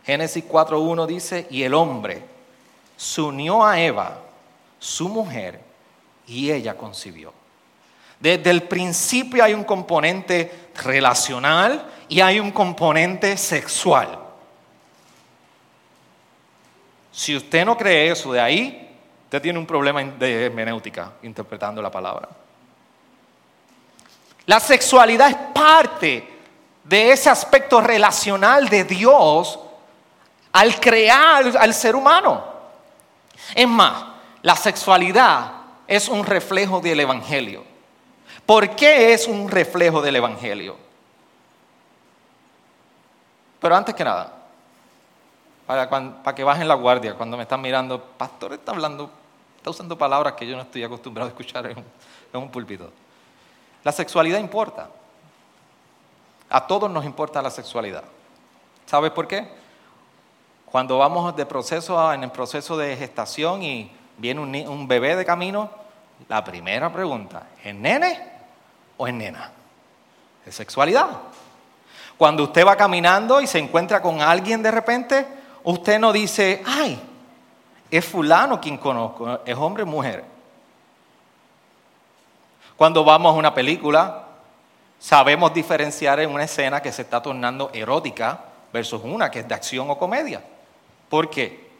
Génesis 0.05 0.45
4.1 0.47 1.07
dice, 1.07 1.49
y 1.51 1.65
el 1.65 1.75
hombre 1.75 2.36
se 2.97 3.21
unió 3.21 3.65
a 3.65 3.79
Eva, 3.81 4.19
su 4.79 5.09
mujer, 5.09 5.61
y 6.27 6.51
ella 6.51 6.77
concibió. 6.77 7.33
Desde 8.19 8.51
el 8.51 8.63
principio 8.63 9.45
hay 9.45 9.53
un 9.53 9.65
componente 9.65 10.71
relacional 10.83 11.87
y 12.09 12.21
hay 12.21 12.41
un 12.41 12.51
componente 12.51 13.37
sexual. 13.37 14.19
Si 17.13 17.37
usted 17.37 17.65
no 17.65 17.77
cree 17.77 18.11
eso 18.11 18.33
de 18.33 18.41
ahí, 18.41 18.97
usted 19.25 19.43
tiene 19.43 19.59
un 19.59 19.67
problema 19.67 20.03
de 20.03 20.47
hermenéutica 20.47 21.13
interpretando 21.23 21.81
la 21.83 21.91
palabra. 21.91 22.29
La 24.47 24.61
sexualidad 24.61 25.31
es 25.31 25.37
parte 25.53 26.37
de 26.85 27.11
ese 27.11 27.29
aspecto 27.29 27.81
relacional 27.81 28.69
de 28.69 28.85
Dios 28.85 29.59
al 30.53 30.79
crear 30.81 31.57
al 31.57 31.75
ser 31.75 31.97
humano. 31.97 32.56
Es 33.55 33.69
más, 33.69 34.05
la 34.43 34.57
sexualidad 34.57 35.53
es 35.87 36.09
un 36.09 36.25
reflejo 36.25 36.81
del 36.81 37.01
Evangelio. 37.01 37.65
¿Por 38.45 38.77
qué 38.77 39.13
es 39.13 39.27
un 39.27 39.49
reflejo 39.49 40.01
del 40.03 40.17
Evangelio? 40.17 40.77
Pero 43.61 43.75
antes 43.77 43.95
que 43.95 44.05
nada, 44.05 44.33
para, 45.67 46.35
que 46.35 46.45
bajen 46.45 46.69
la 46.69 46.75
guardia 46.75 47.15
cuando 47.15 47.37
me 47.37 47.43
están 47.43 47.61
mirando, 47.61 48.01
pastor 48.01 48.53
está 48.53 48.73
hablando, 48.73 49.11
está 49.57 49.71
usando 49.71 49.99
palabras 49.99 50.35
que 50.35 50.47
yo 50.47 50.55
no 50.55 50.63
estoy 50.63 50.85
acostumbrado 50.85 51.29
a 51.29 51.31
escuchar 51.31 51.67
en 51.67 51.79
un, 51.79 52.43
en 52.43 52.49
púlpito. 52.49 52.93
La 53.83 53.91
sexualidad 53.91 54.39
importa. 54.39 54.89
A 56.49 56.67
todos 56.67 56.89
nos 56.91 57.05
importa 57.05 57.43
la 57.43 57.51
sexualidad. 57.51 58.05
¿Sabes 58.87 59.11
por 59.11 59.27
qué? 59.27 59.49
Cuando 60.77 60.99
vamos 60.99 61.35
de 61.35 61.47
proceso 61.47 62.13
en 62.13 62.23
el 62.23 62.31
proceso 62.31 62.77
de 62.77 62.95
gestación 62.99 63.63
y 63.63 63.91
viene 64.19 64.43
un, 64.43 64.55
un 64.69 64.87
bebé 64.87 65.17
de 65.17 65.25
camino, 65.25 65.71
la 66.29 66.45
primera 66.45 66.93
pregunta, 66.93 67.45
¿es 67.65 67.75
nene 67.75 68.23
o 68.99 69.07
es 69.07 69.15
nena? 69.15 69.53
Es 70.45 70.55
sexualidad. 70.55 71.09
Cuando 72.19 72.43
usted 72.43 72.67
va 72.67 72.77
caminando 72.77 73.41
y 73.41 73.47
se 73.47 73.59
encuentra 73.59 74.03
con 74.03 74.21
alguien 74.21 74.63
de 74.63 74.71
repente, 74.71 75.27
usted 75.65 75.99
no 75.99 76.13
dice, 76.13 76.63
ay, 76.67 77.01
es 77.91 78.05
fulano 78.05 78.61
quien 78.61 78.77
conozco, 78.77 79.41
es 79.47 79.57
hombre 79.57 79.85
o 79.85 79.87
mujer. 79.87 80.25
Cuando 82.77 83.03
vamos 83.03 83.35
a 83.35 83.39
una 83.39 83.55
película, 83.55 84.27
sabemos 84.99 85.55
diferenciar 85.55 86.21
en 86.21 86.31
una 86.31 86.45
escena 86.45 86.83
que 86.83 86.93
se 86.93 87.01
está 87.01 87.23
tornando 87.23 87.71
erótica 87.73 88.41
versus 88.75 89.01
una 89.03 89.31
que 89.31 89.39
es 89.39 89.49
de 89.49 89.55
acción 89.55 89.89
o 89.89 89.97
comedia. 89.97 90.43
¿Por 91.09 91.31
qué? 91.31 91.71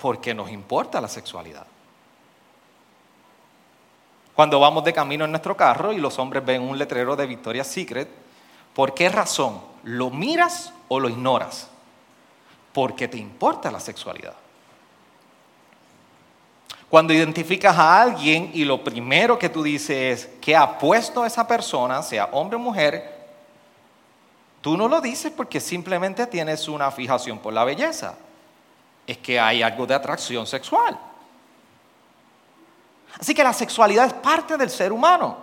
Porque 0.00 0.34
nos 0.34 0.50
importa 0.50 1.00
la 1.00 1.08
sexualidad. 1.08 1.66
Cuando 4.34 4.60
vamos 4.60 4.84
de 4.84 4.92
camino 4.92 5.24
en 5.24 5.30
nuestro 5.30 5.56
carro 5.56 5.92
y 5.92 5.98
los 5.98 6.18
hombres 6.18 6.44
ven 6.44 6.60
un 6.60 6.76
letrero 6.76 7.16
de 7.16 7.26
Victoria's 7.26 7.68
Secret, 7.68 8.08
¿por 8.74 8.92
qué 8.92 9.08
razón? 9.08 9.62
¿Lo 9.82 10.10
miras 10.10 10.74
o 10.88 11.00
lo 11.00 11.08
ignoras? 11.08 11.68
Porque 12.74 13.08
te 13.08 13.16
importa 13.16 13.70
la 13.70 13.80
sexualidad. 13.80 14.34
Cuando 16.90 17.14
identificas 17.14 17.76
a 17.78 18.00
alguien 18.00 18.50
y 18.52 18.64
lo 18.64 18.84
primero 18.84 19.38
que 19.38 19.48
tú 19.48 19.62
dices 19.62 20.26
es 20.26 20.30
que 20.40 20.54
ha 20.54 20.78
puesto 20.78 21.22
a 21.22 21.26
esa 21.26 21.48
persona, 21.48 22.02
sea 22.02 22.26
hombre 22.32 22.56
o 22.56 22.60
mujer, 22.60 23.26
tú 24.60 24.76
no 24.76 24.86
lo 24.86 25.00
dices 25.00 25.32
porque 25.34 25.60
simplemente 25.60 26.26
tienes 26.26 26.68
una 26.68 26.90
fijación 26.90 27.38
por 27.38 27.54
la 27.54 27.64
belleza. 27.64 28.16
Es 29.06 29.18
que 29.18 29.38
hay 29.38 29.62
algo 29.62 29.86
de 29.86 29.94
atracción 29.94 30.46
sexual. 30.46 30.98
Así 33.18 33.34
que 33.34 33.44
la 33.44 33.52
sexualidad 33.52 34.06
es 34.06 34.12
parte 34.14 34.56
del 34.56 34.70
ser 34.70 34.92
humano. 34.92 35.36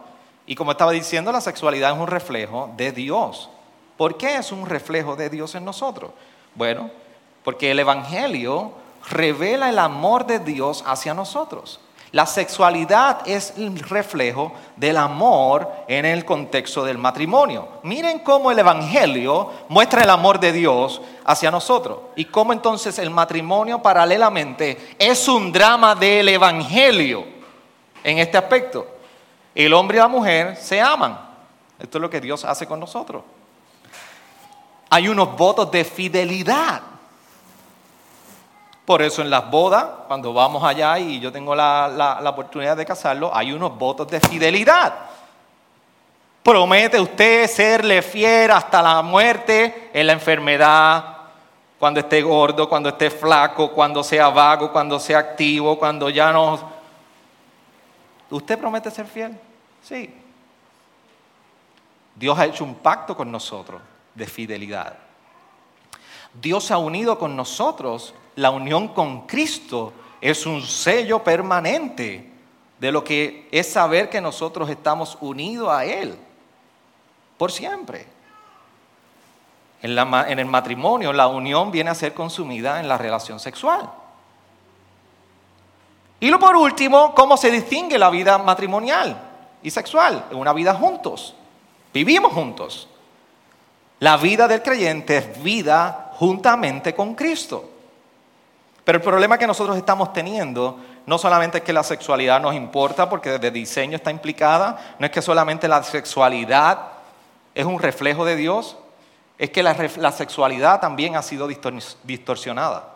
Y 0.45 0.55
como 0.55 0.71
estaba 0.71 0.91
diciendo, 0.91 1.31
la 1.31 1.41
sexualidad 1.41 1.93
es 1.93 1.97
un 1.97 2.07
reflejo 2.07 2.71
de 2.75 2.91
Dios. 2.91 3.49
¿Por 3.97 4.17
qué 4.17 4.35
es 4.35 4.51
un 4.51 4.65
reflejo 4.65 5.15
de 5.15 5.29
Dios 5.29 5.55
en 5.55 5.65
nosotros? 5.65 6.11
Bueno, 6.55 6.91
porque 7.43 7.71
el 7.71 7.79
Evangelio 7.79 8.73
revela 9.09 9.69
el 9.69 9.79
amor 9.79 10.25
de 10.25 10.39
Dios 10.39 10.83
hacia 10.85 11.13
nosotros. 11.13 11.79
La 12.13 12.27
sexualidad 12.27 13.27
es 13.27 13.55
el 13.57 13.79
reflejo 13.79 14.53
del 14.75 14.97
amor 14.97 15.67
en 15.87 16.05
el 16.05 16.23
contexto 16.23 16.85
del 16.85 16.99
matrimonio. 16.99 17.67
Miren 17.81 18.19
cómo 18.19 18.51
el 18.51 18.59
Evangelio 18.59 19.49
muestra 19.67 20.03
el 20.03 20.09
amor 20.11 20.39
de 20.39 20.51
Dios 20.51 21.01
hacia 21.25 21.49
nosotros 21.49 21.97
y 22.15 22.25
cómo 22.25 22.53
entonces 22.53 22.99
el 22.99 23.09
matrimonio 23.09 23.81
paralelamente 23.81 24.95
es 24.99 25.27
un 25.27 25.51
drama 25.51 25.95
del 25.95 26.29
Evangelio 26.29 27.25
en 28.03 28.19
este 28.19 28.37
aspecto. 28.37 28.85
El 29.55 29.73
hombre 29.73 29.97
y 29.97 30.01
la 30.01 30.07
mujer 30.07 30.55
se 30.55 30.79
aman. 30.79 31.17
Esto 31.79 31.97
es 31.97 32.01
lo 32.03 32.11
que 32.11 32.21
Dios 32.21 32.45
hace 32.45 32.67
con 32.67 32.79
nosotros. 32.79 33.23
Hay 34.91 35.07
unos 35.07 35.35
votos 35.35 35.71
de 35.71 35.83
fidelidad. 35.83 36.92
Por 38.85 39.01
eso 39.01 39.21
en 39.21 39.29
las 39.29 39.49
bodas, 39.49 39.85
cuando 40.07 40.33
vamos 40.33 40.63
allá 40.63 40.99
y 40.99 41.19
yo 41.19 41.31
tengo 41.31 41.55
la, 41.55 42.19
la 42.21 42.29
oportunidad 42.29 42.75
de 42.75 42.85
casarlo, 42.85 43.31
hay 43.33 43.53
unos 43.53 43.77
votos 43.77 44.07
de 44.09 44.19
fidelidad. 44.19 44.93
Promete 46.43 46.99
usted 46.99 47.47
serle 47.47 48.01
fiel 48.01 48.51
hasta 48.51 48.81
la 48.81 49.01
muerte 49.01 49.89
en 49.93 50.07
la 50.07 50.13
enfermedad, 50.13 51.13
cuando 51.83 51.99
esté 51.99 52.21
gordo, 52.21 52.69
cuando 52.69 52.89
esté 52.89 53.09
flaco, 53.09 53.71
cuando 53.71 54.03
sea 54.03 54.29
vago, 54.29 54.71
cuando 54.71 54.99
sea 54.99 55.19
activo, 55.19 55.77
cuando 55.77 56.09
ya 56.09 56.31
no... 56.31 56.57
¿Usted 58.29 58.57
promete 58.57 58.89
ser 58.89 59.05
fiel? 59.05 59.37
Sí. 59.81 60.13
Dios 62.15 62.39
ha 62.39 62.45
hecho 62.45 62.63
un 62.63 62.75
pacto 62.75 63.17
con 63.17 63.31
nosotros 63.31 63.81
de 64.15 64.25
fidelidad. 64.25 64.97
Dios 66.33 66.71
ha 66.71 66.77
unido 66.77 67.19
con 67.19 67.35
nosotros, 67.35 68.13
la 68.35 68.51
unión 68.51 68.89
con 68.89 69.27
Cristo 69.27 69.93
es 70.21 70.45
un 70.45 70.61
sello 70.61 71.23
permanente 71.23 72.31
de 72.79 72.91
lo 72.91 73.03
que 73.03 73.47
es 73.51 73.71
saber 73.71 74.09
que 74.09 74.21
nosotros 74.21 74.69
estamos 74.69 75.17
unidos 75.21 75.69
a 75.69 75.85
Él 75.85 76.17
por 77.37 77.51
siempre. 77.51 78.07
En, 79.81 79.97
en, 79.97 80.39
el 80.39 80.45
matrimonio, 80.45 81.11
la 81.11 81.27
unión 81.27 81.71
viene 81.71 81.89
a 81.89 81.95
ser 81.95 82.13
consumida 82.13 82.79
en 82.79 82.87
la 82.87 82.97
relación 82.97 83.39
sexual. 83.39 83.89
Y 86.21 86.29
lo 86.29 86.39
por 86.39 86.55
último, 86.55 87.13
¿cómo 87.13 87.35
se 87.35 87.51
distingue 87.51 87.99
la 87.99 88.09
vida 88.09 88.37
matrimonial 88.37 89.21
y 89.61 89.69
sexual? 89.69 90.27
Una 90.31 90.53
vida 90.53 90.73
juntos. 90.73 91.35
Vivimos 91.93 92.31
juntos. 92.31 92.87
La 93.99 94.15
vida 94.15 94.47
del 94.47 94.63
creyente 94.63 95.17
es 95.17 95.43
vida 95.43 96.13
juntamente 96.15 96.95
con 96.95 97.13
Cristo. 97.13 97.72
Pero 98.83 98.97
el 98.97 99.03
problema 99.03 99.37
que 99.37 99.47
nosotros 99.47 99.77
estamos 99.77 100.11
teniendo 100.11 100.77
no 101.05 101.17
solamente 101.17 101.59
es 101.59 101.63
que 101.63 101.73
la 101.73 101.83
sexualidad 101.83 102.41
nos 102.41 102.53
importa 102.55 103.09
porque 103.09 103.31
desde 103.31 103.51
diseño 103.51 103.95
está 103.95 104.11
implicada, 104.11 104.95
no 104.99 105.05
es 105.05 105.11
que 105.11 105.21
solamente 105.21 105.67
la 105.67 105.83
sexualidad 105.83 106.79
es 107.55 107.65
un 107.65 107.79
reflejo 107.79 108.25
de 108.25 108.35
Dios, 108.35 108.77
es 109.37 109.49
que 109.49 109.63
la, 109.63 110.11
sexualidad 110.11 110.79
también 110.79 111.15
ha 111.15 111.21
sido 111.21 111.47
distorsionada 112.03 112.89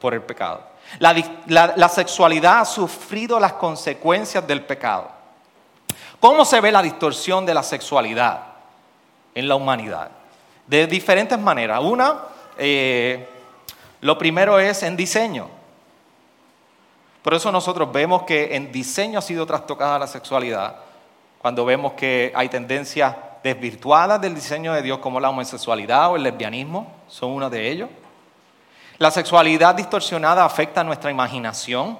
por 0.00 0.14
el 0.14 0.22
pecado. 0.22 0.62
la 0.98 1.88
sexualidad 1.88 2.60
ha 2.60 2.64
sufrido 2.64 3.40
las 3.40 3.54
consecuencias 3.54 4.46
del 4.46 4.62
pecado. 4.62 5.16
¿Cómo 6.20 6.44
se 6.44 6.60
ve 6.60 6.72
la 6.72 6.82
distorsión 6.82 7.44
de 7.44 7.54
la 7.54 7.62
sexualidad 7.62 8.40
en 9.34 9.48
la 9.48 9.54
humanidad? 9.54 10.10
De 10.66 10.86
diferentes 10.86 11.38
maneras. 11.38 11.80
Una, 11.82 12.16
eh, 12.58 13.28
lo 14.00 14.18
primero 14.18 14.58
es 14.58 14.82
en 14.82 14.96
diseño. 14.96 15.48
Por 17.22 17.34
eso 17.34 17.50
nosotros 17.50 17.90
vemos 17.92 18.22
que 18.22 18.54
en 18.54 18.70
diseño 18.70 19.18
ha 19.18 19.22
sido 19.22 19.46
trastocada 19.46 19.98
la 19.98 20.06
sexualidad. 20.06 20.76
Cuando 21.38 21.64
vemos 21.64 21.94
que 21.94 22.32
hay 22.34 22.48
tendencias 22.48 23.16
desvirtuadas 23.42 24.20
del 24.20 24.34
diseño 24.34 24.72
de 24.72 24.82
Dios 24.82 24.98
como 24.98 25.18
la 25.18 25.30
homosexualidad 25.30 26.12
o 26.12 26.16
el 26.16 26.22
lesbianismo, 26.22 26.92
son 27.08 27.32
uno 27.32 27.50
de 27.50 27.68
ellos. 27.68 27.90
La 28.98 29.10
sexualidad 29.10 29.74
distorsionada 29.74 30.44
afecta 30.44 30.84
nuestra 30.84 31.10
imaginación. 31.10 31.98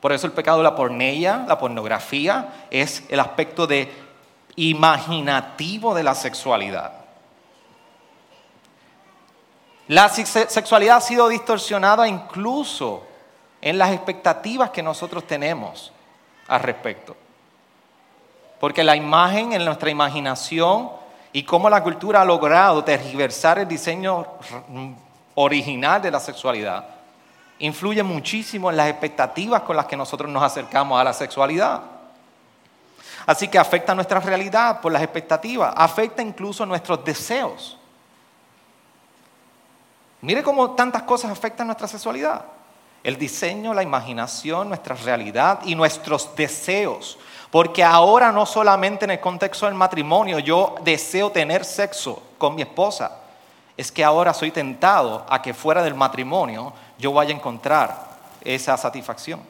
Por 0.00 0.12
eso 0.12 0.26
el 0.26 0.32
pecado 0.32 0.58
de 0.58 0.64
la 0.64 0.74
pornella, 0.74 1.44
la 1.46 1.58
pornografía, 1.58 2.66
es 2.70 3.04
el 3.08 3.20
aspecto 3.20 3.66
de 3.66 3.90
imaginativo 4.56 5.94
de 5.94 6.02
la 6.02 6.14
sexualidad. 6.14 7.03
La 9.88 10.08
sexualidad 10.08 10.96
ha 10.96 11.00
sido 11.00 11.28
distorsionada 11.28 12.08
incluso 12.08 13.02
en 13.60 13.78
las 13.78 13.92
expectativas 13.92 14.70
que 14.70 14.82
nosotros 14.82 15.26
tenemos 15.26 15.92
al 16.48 16.60
respecto. 16.60 17.16
Porque 18.60 18.82
la 18.82 18.96
imagen 18.96 19.52
en 19.52 19.64
nuestra 19.64 19.90
imaginación 19.90 20.90
y 21.32 21.42
cómo 21.42 21.68
la 21.68 21.82
cultura 21.82 22.22
ha 22.22 22.24
logrado 22.24 22.82
tergiversar 22.84 23.58
el 23.58 23.68
diseño 23.68 24.26
original 25.34 26.00
de 26.00 26.10
la 26.10 26.20
sexualidad 26.20 26.94
influye 27.58 28.02
muchísimo 28.02 28.70
en 28.70 28.76
las 28.76 28.88
expectativas 28.88 29.62
con 29.62 29.76
las 29.76 29.86
que 29.86 29.96
nosotros 29.96 30.30
nos 30.30 30.42
acercamos 30.42 31.00
a 31.00 31.04
la 31.04 31.12
sexualidad. 31.12 31.82
Así 33.26 33.48
que 33.48 33.58
afecta 33.58 33.94
nuestra 33.94 34.20
realidad 34.20 34.80
por 34.80 34.92
las 34.92 35.02
expectativas, 35.02 35.72
afecta 35.76 36.22
incluso 36.22 36.66
nuestros 36.66 37.04
deseos. 37.04 37.78
Mire 40.24 40.42
cómo 40.42 40.70
tantas 40.70 41.02
cosas 41.02 41.30
afectan 41.30 41.66
nuestra 41.66 41.86
sexualidad. 41.86 42.46
El 43.02 43.18
diseño, 43.18 43.74
la 43.74 43.82
imaginación, 43.82 44.68
nuestra 44.68 44.94
realidad 44.94 45.60
y 45.66 45.74
nuestros 45.74 46.34
deseos. 46.34 47.18
Porque 47.50 47.84
ahora 47.84 48.32
no 48.32 48.46
solamente 48.46 49.04
en 49.04 49.10
el 49.10 49.20
contexto 49.20 49.66
del 49.66 49.74
matrimonio 49.74 50.38
yo 50.38 50.76
deseo 50.82 51.30
tener 51.30 51.62
sexo 51.62 52.22
con 52.38 52.54
mi 52.54 52.62
esposa, 52.62 53.18
es 53.76 53.92
que 53.92 54.02
ahora 54.02 54.32
soy 54.32 54.50
tentado 54.50 55.26
a 55.28 55.42
que 55.42 55.52
fuera 55.52 55.82
del 55.82 55.94
matrimonio 55.94 56.72
yo 56.96 57.12
vaya 57.12 57.34
a 57.34 57.36
encontrar 57.36 57.94
esa 58.40 58.78
satisfacción. 58.78 59.42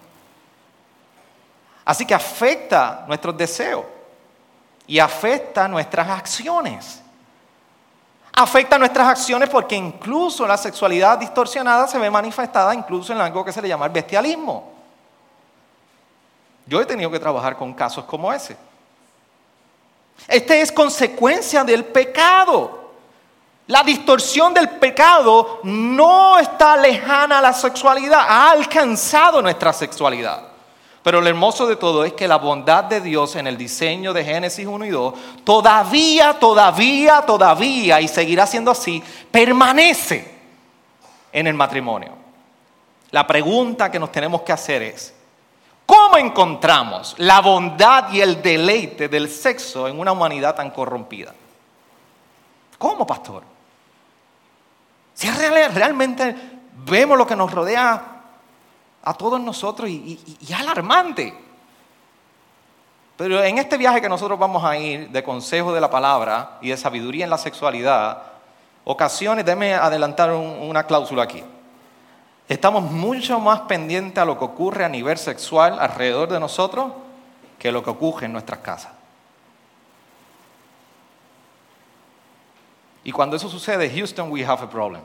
Así 1.84 2.04
que 2.04 2.14
afecta 2.14 3.04
nuestros 3.06 3.36
deseos 3.36 3.84
y 4.88 4.98
afecta 4.98 5.68
nuestras 5.68 6.08
acciones. 6.10 7.03
Afecta 8.36 8.78
nuestras 8.78 9.08
acciones 9.08 9.48
porque 9.48 9.76
incluso 9.76 10.46
la 10.46 10.56
sexualidad 10.56 11.18
distorsionada 11.18 11.86
se 11.86 11.98
ve 11.98 12.10
manifestada 12.10 12.74
incluso 12.74 13.12
en 13.12 13.20
algo 13.20 13.44
que 13.44 13.52
se 13.52 13.62
le 13.62 13.68
llama 13.68 13.86
el 13.86 13.92
bestialismo. 13.92 14.72
Yo 16.66 16.80
he 16.80 16.86
tenido 16.86 17.10
que 17.10 17.20
trabajar 17.20 17.56
con 17.56 17.72
casos 17.74 18.04
como 18.04 18.32
ese. 18.32 18.56
Este 20.26 20.60
es 20.60 20.72
consecuencia 20.72 21.62
del 21.62 21.84
pecado. 21.84 22.90
La 23.68 23.82
distorsión 23.82 24.52
del 24.52 24.68
pecado 24.68 25.60
no 25.62 26.38
está 26.38 26.76
lejana 26.76 27.38
a 27.38 27.42
la 27.42 27.52
sexualidad, 27.52 28.20
ha 28.20 28.50
alcanzado 28.50 29.40
nuestra 29.40 29.72
sexualidad. 29.72 30.53
Pero 31.04 31.20
lo 31.20 31.28
hermoso 31.28 31.66
de 31.66 31.76
todo 31.76 32.02
es 32.02 32.14
que 32.14 32.26
la 32.26 32.38
bondad 32.38 32.84
de 32.84 33.02
Dios 33.02 33.36
en 33.36 33.46
el 33.46 33.58
diseño 33.58 34.14
de 34.14 34.24
Génesis 34.24 34.66
1 34.66 34.86
y 34.86 34.88
2 34.88 35.14
todavía, 35.44 36.32
todavía, 36.40 37.20
todavía, 37.20 38.00
y 38.00 38.08
seguirá 38.08 38.46
siendo 38.46 38.70
así, 38.70 39.02
permanece 39.30 40.34
en 41.30 41.46
el 41.46 41.54
matrimonio. 41.54 42.12
La 43.10 43.26
pregunta 43.26 43.90
que 43.90 43.98
nos 43.98 44.10
tenemos 44.10 44.40
que 44.40 44.52
hacer 44.52 44.80
es, 44.82 45.14
¿Cómo 45.86 46.16
encontramos 46.16 47.14
la 47.18 47.40
bondad 47.40 48.10
y 48.10 48.22
el 48.22 48.40
deleite 48.40 49.08
del 49.08 49.28
sexo 49.28 49.86
en 49.86 50.00
una 50.00 50.12
humanidad 50.12 50.54
tan 50.54 50.70
corrompida? 50.70 51.34
¿Cómo, 52.78 53.06
pastor? 53.06 53.42
Si 55.12 55.30
realmente 55.30 56.34
vemos 56.86 57.18
lo 57.18 57.26
que 57.26 57.36
nos 57.36 57.52
rodea 57.52 58.13
a 59.04 59.14
todos 59.14 59.40
nosotros 59.40 59.88
y, 59.88 60.18
alarmante. 60.56 61.34
Pero 63.16 63.44
en 63.44 63.58
este 63.58 63.76
viaje 63.76 64.00
que 64.00 64.08
nosotros 64.08 64.38
vamos 64.38 64.64
a 64.64 64.76
ir 64.76 65.10
de 65.10 65.22
consejo 65.22 65.72
de 65.72 65.80
la 65.80 65.90
palabra 65.90 66.58
y 66.60 66.70
de 66.70 66.76
sabiduría 66.76 67.24
en 67.24 67.30
la 67.30 67.38
sexualidad, 67.38 68.22
ocasiones, 68.84 69.44
déme 69.44 69.74
adelantar 69.74 70.32
una 70.32 70.84
cláusula 70.84 71.22
aquí. 71.22 71.44
Estamos 72.48 72.82
mucho 72.82 73.38
más 73.38 73.60
pendientes 73.60 74.20
a 74.20 74.24
lo 74.24 74.38
que 74.38 74.44
ocurre 74.44 74.84
a 74.84 74.88
nivel 74.88 75.16
sexual 75.16 75.78
alrededor 75.78 76.28
de 76.30 76.40
nosotros 76.40 76.92
que 77.58 77.70
lo 77.70 77.82
que 77.82 77.90
ocurre 77.90 78.26
en 78.26 78.32
nuestras 78.32 78.60
casas. 78.60 78.92
Y 83.04 83.12
cuando 83.12 83.36
eso 83.36 83.48
sucede, 83.48 83.90
Houston, 83.90 84.30
we 84.30 84.44
have 84.44 84.62
a 84.62 84.68
problem. 84.68 85.02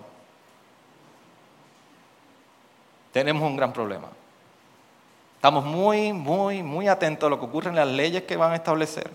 Tenemos 3.19 3.43
un 3.43 3.57
gran 3.57 3.73
problema. 3.73 4.07
Estamos 5.35 5.65
muy, 5.65 6.13
muy, 6.13 6.63
muy 6.63 6.87
atentos 6.87 7.27
a 7.27 7.29
lo 7.29 7.37
que 7.37 7.47
ocurre 7.47 7.69
en 7.69 7.75
las 7.75 7.89
leyes 7.89 8.23
que 8.23 8.37
van 8.37 8.53
a 8.53 8.55
establecer. 8.55 9.11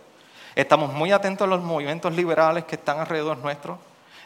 Estamos 0.54 0.92
muy 0.92 1.10
atentos 1.10 1.46
a 1.46 1.48
los 1.48 1.62
movimientos 1.62 2.14
liberales 2.14 2.64
que 2.64 2.74
están 2.74 3.00
alrededor 3.00 3.38
nuestro. 3.38 3.78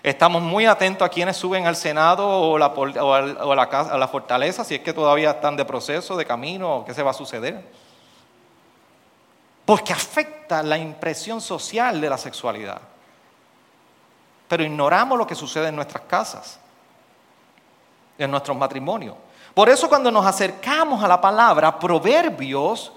Estamos 0.02 0.42
muy 0.42 0.66
atentos 0.66 1.06
a 1.06 1.08
quienes 1.08 1.36
suben 1.36 1.68
al 1.68 1.76
Senado 1.76 2.28
o, 2.28 2.56
a, 2.56 2.58
la, 2.58 3.62
a 3.62 3.98
la 3.98 4.08
fortaleza, 4.08 4.64
si 4.64 4.74
es 4.74 4.80
que 4.80 4.92
todavía 4.92 5.30
están 5.30 5.56
de 5.56 5.64
proceso, 5.64 6.16
de 6.16 6.26
camino, 6.26 6.78
o 6.78 6.84
qué 6.84 6.92
se 6.92 7.04
va 7.04 7.12
a 7.12 7.14
suceder. 7.14 7.64
Porque 9.64 9.92
afecta 9.92 10.60
la 10.60 10.76
impresión 10.76 11.40
social 11.40 12.00
de 12.00 12.10
la 12.10 12.18
sexualidad. 12.18 12.80
Pero 14.48 14.64
ignoramos 14.64 15.16
lo 15.16 15.24
que 15.24 15.36
sucede 15.36 15.68
en 15.68 15.76
nuestras 15.76 16.02
casas, 16.02 16.58
en 18.18 18.28
nuestros 18.28 18.56
matrimonios. 18.56 19.14
Por 19.54 19.68
eso 19.68 19.88
cuando 19.88 20.10
nos 20.10 20.24
acercamos 20.26 21.02
a 21.02 21.08
la 21.08 21.20
palabra, 21.20 21.78
Proverbios 21.78 22.92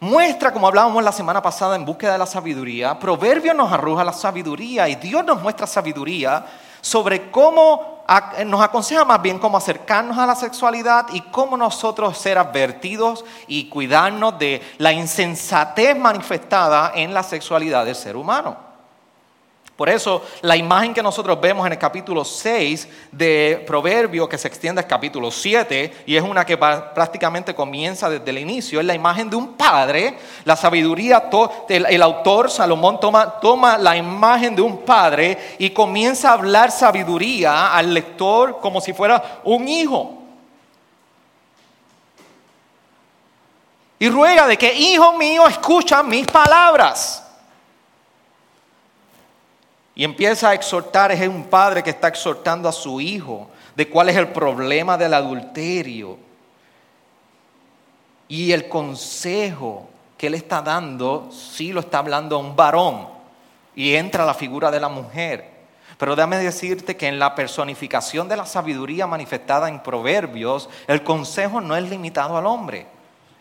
muestra, 0.00 0.52
como 0.52 0.66
hablábamos 0.66 1.02
la 1.02 1.12
semana 1.12 1.40
pasada 1.40 1.76
en 1.76 1.84
búsqueda 1.84 2.12
de 2.12 2.18
la 2.18 2.26
sabiduría, 2.26 2.98
Proverbio 2.98 3.54
nos 3.54 3.72
arroja 3.72 4.04
la 4.04 4.12
sabiduría 4.12 4.88
y 4.88 4.96
Dios 4.96 5.24
nos 5.24 5.40
muestra 5.42 5.66
sabiduría 5.66 6.44
sobre 6.80 7.30
cómo 7.30 8.04
nos 8.46 8.60
aconseja 8.60 9.04
más 9.04 9.20
bien 9.20 9.38
cómo 9.38 9.56
acercarnos 9.56 10.16
a 10.16 10.26
la 10.26 10.36
sexualidad 10.36 11.06
y 11.12 11.22
cómo 11.22 11.56
nosotros 11.56 12.16
ser 12.16 12.38
advertidos 12.38 13.24
y 13.48 13.68
cuidarnos 13.68 14.38
de 14.38 14.62
la 14.78 14.92
insensatez 14.92 15.96
manifestada 15.96 16.92
en 16.94 17.12
la 17.12 17.22
sexualidad 17.22 17.84
del 17.84 17.96
ser 17.96 18.16
humano. 18.16 18.65
Por 19.76 19.90
eso 19.90 20.22
la 20.40 20.56
imagen 20.56 20.94
que 20.94 21.02
nosotros 21.02 21.38
vemos 21.38 21.66
en 21.66 21.72
el 21.72 21.78
capítulo 21.78 22.24
6 22.24 22.88
de 23.12 23.62
Proverbio, 23.66 24.26
que 24.26 24.38
se 24.38 24.48
extiende 24.48 24.80
al 24.80 24.86
capítulo 24.86 25.30
7, 25.30 26.04
y 26.06 26.16
es 26.16 26.22
una 26.22 26.46
que 26.46 26.56
prácticamente 26.56 27.54
comienza 27.54 28.08
desde 28.08 28.30
el 28.30 28.38
inicio, 28.38 28.80
es 28.80 28.86
la 28.86 28.94
imagen 28.94 29.28
de 29.28 29.36
un 29.36 29.52
padre. 29.52 30.16
La 30.44 30.56
sabiduría, 30.56 31.28
el 31.68 32.02
autor 32.02 32.50
Salomón 32.50 32.98
toma, 32.98 33.38
toma 33.38 33.76
la 33.76 33.94
imagen 33.94 34.56
de 34.56 34.62
un 34.62 34.78
padre 34.78 35.36
y 35.58 35.68
comienza 35.68 36.30
a 36.30 36.34
hablar 36.34 36.70
sabiduría 36.70 37.74
al 37.76 37.92
lector 37.92 38.60
como 38.60 38.80
si 38.80 38.94
fuera 38.94 39.40
un 39.44 39.68
hijo. 39.68 40.22
Y 43.98 44.08
ruega 44.08 44.46
de 44.46 44.56
que, 44.56 44.72
hijo 44.72 45.12
mío, 45.18 45.46
escucha 45.46 46.02
mis 46.02 46.26
palabras. 46.26 47.25
Y 49.98 50.04
empieza 50.04 50.50
a 50.50 50.54
exhortar, 50.54 51.10
es 51.10 51.26
un 51.26 51.44
padre 51.44 51.82
que 51.82 51.88
está 51.88 52.08
exhortando 52.08 52.68
a 52.68 52.72
su 52.72 53.00
hijo 53.00 53.48
de 53.74 53.88
cuál 53.88 54.10
es 54.10 54.16
el 54.16 54.28
problema 54.28 54.98
del 54.98 55.14
adulterio. 55.14 56.18
Y 58.28 58.52
el 58.52 58.68
consejo 58.68 59.88
que 60.18 60.26
él 60.26 60.34
está 60.34 60.60
dando, 60.60 61.30
sí 61.32 61.72
lo 61.72 61.80
está 61.80 61.98
hablando 61.98 62.36
a 62.36 62.40
un 62.40 62.54
varón. 62.54 63.08
Y 63.74 63.94
entra 63.94 64.26
la 64.26 64.34
figura 64.34 64.70
de 64.70 64.80
la 64.80 64.90
mujer. 64.90 65.50
Pero 65.96 66.14
déjame 66.14 66.36
decirte 66.36 66.94
que 66.94 67.08
en 67.08 67.18
la 67.18 67.34
personificación 67.34 68.28
de 68.28 68.36
la 68.36 68.44
sabiduría 68.44 69.06
manifestada 69.06 69.66
en 69.66 69.82
Proverbios, 69.82 70.68
el 70.88 71.02
consejo 71.02 71.62
no 71.62 71.74
es 71.74 71.88
limitado 71.88 72.36
al 72.36 72.44
hombre, 72.44 72.86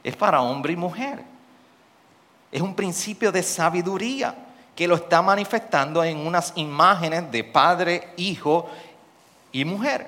es 0.06 0.16
para 0.16 0.42
hombre 0.42 0.72
y 0.72 0.78
mujer. 0.78 1.22
Es 2.50 2.62
un 2.62 2.76
principio 2.76 3.34
de 3.34 3.44
sabiduría 3.44 4.45
que 4.76 4.88
lo 4.88 4.96
está 4.96 5.22
manifestando 5.22 6.04
en 6.04 6.26
unas 6.26 6.54
imágenes 6.56 7.32
de 7.32 7.44
padre, 7.44 8.10
hijo 8.18 8.70
y 9.52 9.64
mujer. 9.64 10.08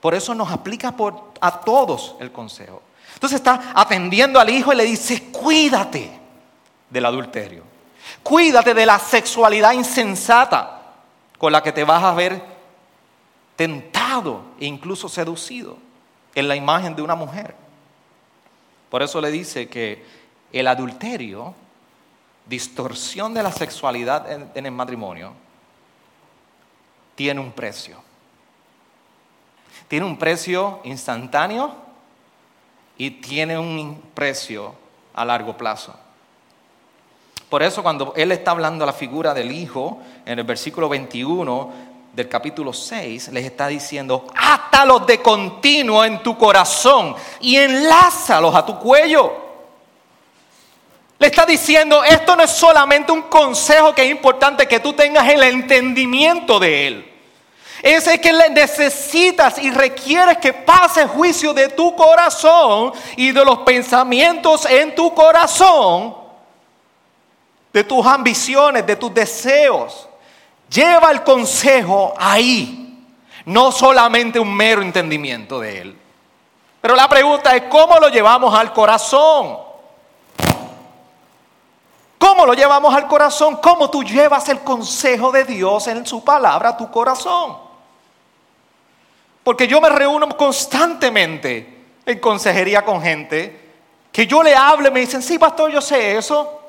Por 0.00 0.14
eso 0.14 0.34
nos 0.34 0.50
aplica 0.50 0.94
a 1.40 1.60
todos 1.60 2.16
el 2.20 2.32
consejo. 2.32 2.82
Entonces 3.14 3.36
está 3.36 3.72
atendiendo 3.74 4.38
al 4.38 4.50
hijo 4.50 4.72
y 4.72 4.76
le 4.76 4.84
dice, 4.84 5.30
cuídate 5.30 6.10
del 6.90 7.06
adulterio. 7.06 7.62
Cuídate 8.22 8.74
de 8.74 8.86
la 8.86 8.98
sexualidad 8.98 9.72
insensata 9.72 10.82
con 11.38 11.52
la 11.52 11.62
que 11.62 11.72
te 11.72 11.84
vas 11.84 12.02
a 12.02 12.12
ver 12.12 12.42
tentado 13.54 14.42
e 14.60 14.66
incluso 14.66 15.08
seducido 15.08 15.78
en 16.34 16.48
la 16.48 16.56
imagen 16.56 16.94
de 16.94 17.02
una 17.02 17.14
mujer. 17.14 17.54
Por 18.90 19.02
eso 19.02 19.20
le 19.20 19.30
dice 19.30 19.68
que 19.68 20.04
el 20.52 20.66
adulterio 20.66 21.54
distorsión 22.46 23.34
de 23.34 23.42
la 23.42 23.52
sexualidad 23.52 24.30
en, 24.30 24.66
el 24.66 24.72
matrimonio 24.72 25.32
tiene 27.14 27.40
un 27.40 27.52
precio. 27.52 27.96
Tiene 29.88 30.06
un 30.06 30.18
precio 30.18 30.80
instantáneo 30.84 31.74
y 32.98 33.10
tiene 33.10 33.58
un 33.58 34.00
precio 34.14 34.74
a 35.14 35.24
largo 35.24 35.56
plazo. 35.56 35.94
Por 37.48 37.62
eso 37.62 37.82
cuando 37.82 38.12
él 38.16 38.32
está 38.32 38.50
hablando 38.50 38.84
a 38.84 38.86
la 38.86 38.92
figura 38.92 39.32
del 39.32 39.52
Hijo, 39.52 40.00
en 40.24 40.38
el 40.38 40.44
versículo 40.44 40.88
21 40.88 41.72
del 42.12 42.28
capítulo 42.28 42.72
6, 42.72 43.28
les 43.28 43.44
está 43.44 43.68
diciendo, 43.68 44.26
átalos 44.34 45.06
de 45.06 45.22
continuo 45.22 46.04
en 46.04 46.22
tu 46.22 46.36
corazón 46.36 47.14
y 47.40 47.56
enlázalos 47.56 48.54
a 48.54 48.66
tu 48.66 48.78
cuello. 48.78 49.45
Le 51.18 51.28
está 51.28 51.46
diciendo, 51.46 52.04
esto 52.04 52.36
no 52.36 52.42
es 52.42 52.50
solamente 52.50 53.10
un 53.10 53.22
consejo 53.22 53.94
que 53.94 54.02
es 54.02 54.10
importante 54.10 54.68
que 54.68 54.80
tú 54.80 54.92
tengas 54.92 55.26
el 55.28 55.42
entendimiento 55.42 56.58
de 56.58 56.86
él. 56.86 57.12
Es 57.82 58.04
que 58.18 58.32
necesitas 58.50 59.58
y 59.58 59.70
requieres 59.70 60.38
que 60.38 60.52
pase 60.52 61.06
juicio 61.06 61.54
de 61.54 61.68
tu 61.68 61.94
corazón 61.94 62.92
y 63.16 63.32
de 63.32 63.44
los 63.44 63.58
pensamientos 63.58 64.66
en 64.66 64.94
tu 64.94 65.14
corazón, 65.14 66.16
de 67.72 67.84
tus 67.84 68.04
ambiciones, 68.04 68.86
de 68.86 68.96
tus 68.96 69.12
deseos. 69.14 70.08
Lleva 70.68 71.10
el 71.10 71.22
consejo 71.22 72.12
ahí, 72.18 73.04
no 73.44 73.70
solamente 73.70 74.40
un 74.40 74.52
mero 74.52 74.82
entendimiento 74.82 75.60
de 75.60 75.80
él. 75.80 75.98
Pero 76.80 76.94
la 76.96 77.08
pregunta 77.08 77.54
es, 77.54 77.62
¿cómo 77.70 77.98
lo 77.98 78.08
llevamos 78.08 78.54
al 78.54 78.72
corazón? 78.72 79.65
¿Cómo 82.26 82.44
lo 82.44 82.54
llevamos 82.54 82.92
al 82.92 83.06
corazón? 83.06 83.58
¿Cómo 83.58 83.88
tú 83.88 84.02
llevas 84.02 84.48
el 84.48 84.58
consejo 84.58 85.30
de 85.30 85.44
Dios 85.44 85.86
en 85.86 86.04
su 86.04 86.24
palabra 86.24 86.70
a 86.70 86.76
tu 86.76 86.90
corazón? 86.90 87.56
Porque 89.44 89.68
yo 89.68 89.80
me 89.80 89.88
reúno 89.88 90.28
constantemente 90.36 91.84
en 92.04 92.18
consejería 92.18 92.84
con 92.84 93.00
gente 93.00 93.74
que 94.10 94.26
yo 94.26 94.42
le 94.42 94.56
hable 94.56 94.90
me 94.90 94.98
dicen, 94.98 95.22
sí, 95.22 95.38
pastor, 95.38 95.70
yo 95.70 95.80
sé 95.80 96.16
eso. 96.16 96.60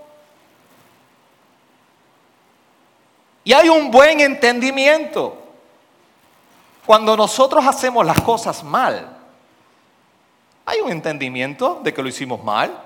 Y 3.44 3.52
hay 3.52 3.68
un 3.68 3.90
buen 3.90 4.20
entendimiento. 4.20 5.42
Cuando 6.86 7.18
nosotros 7.18 7.66
hacemos 7.66 8.06
las 8.06 8.22
cosas 8.22 8.64
mal, 8.64 9.18
hay 10.68 10.82
un 10.82 10.92
entendimiento 10.92 11.80
de 11.82 11.92
que 11.92 12.04
lo 12.04 12.10
hicimos 12.10 12.44
mal. 12.44 12.84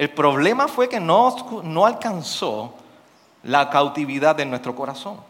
El 0.00 0.08
problema 0.08 0.66
fue 0.66 0.88
que 0.88 0.98
no, 0.98 1.62
no 1.62 1.84
alcanzó 1.84 2.72
la 3.42 3.68
cautividad 3.68 4.34
de 4.34 4.46
nuestro 4.46 4.74
corazón. 4.74 5.20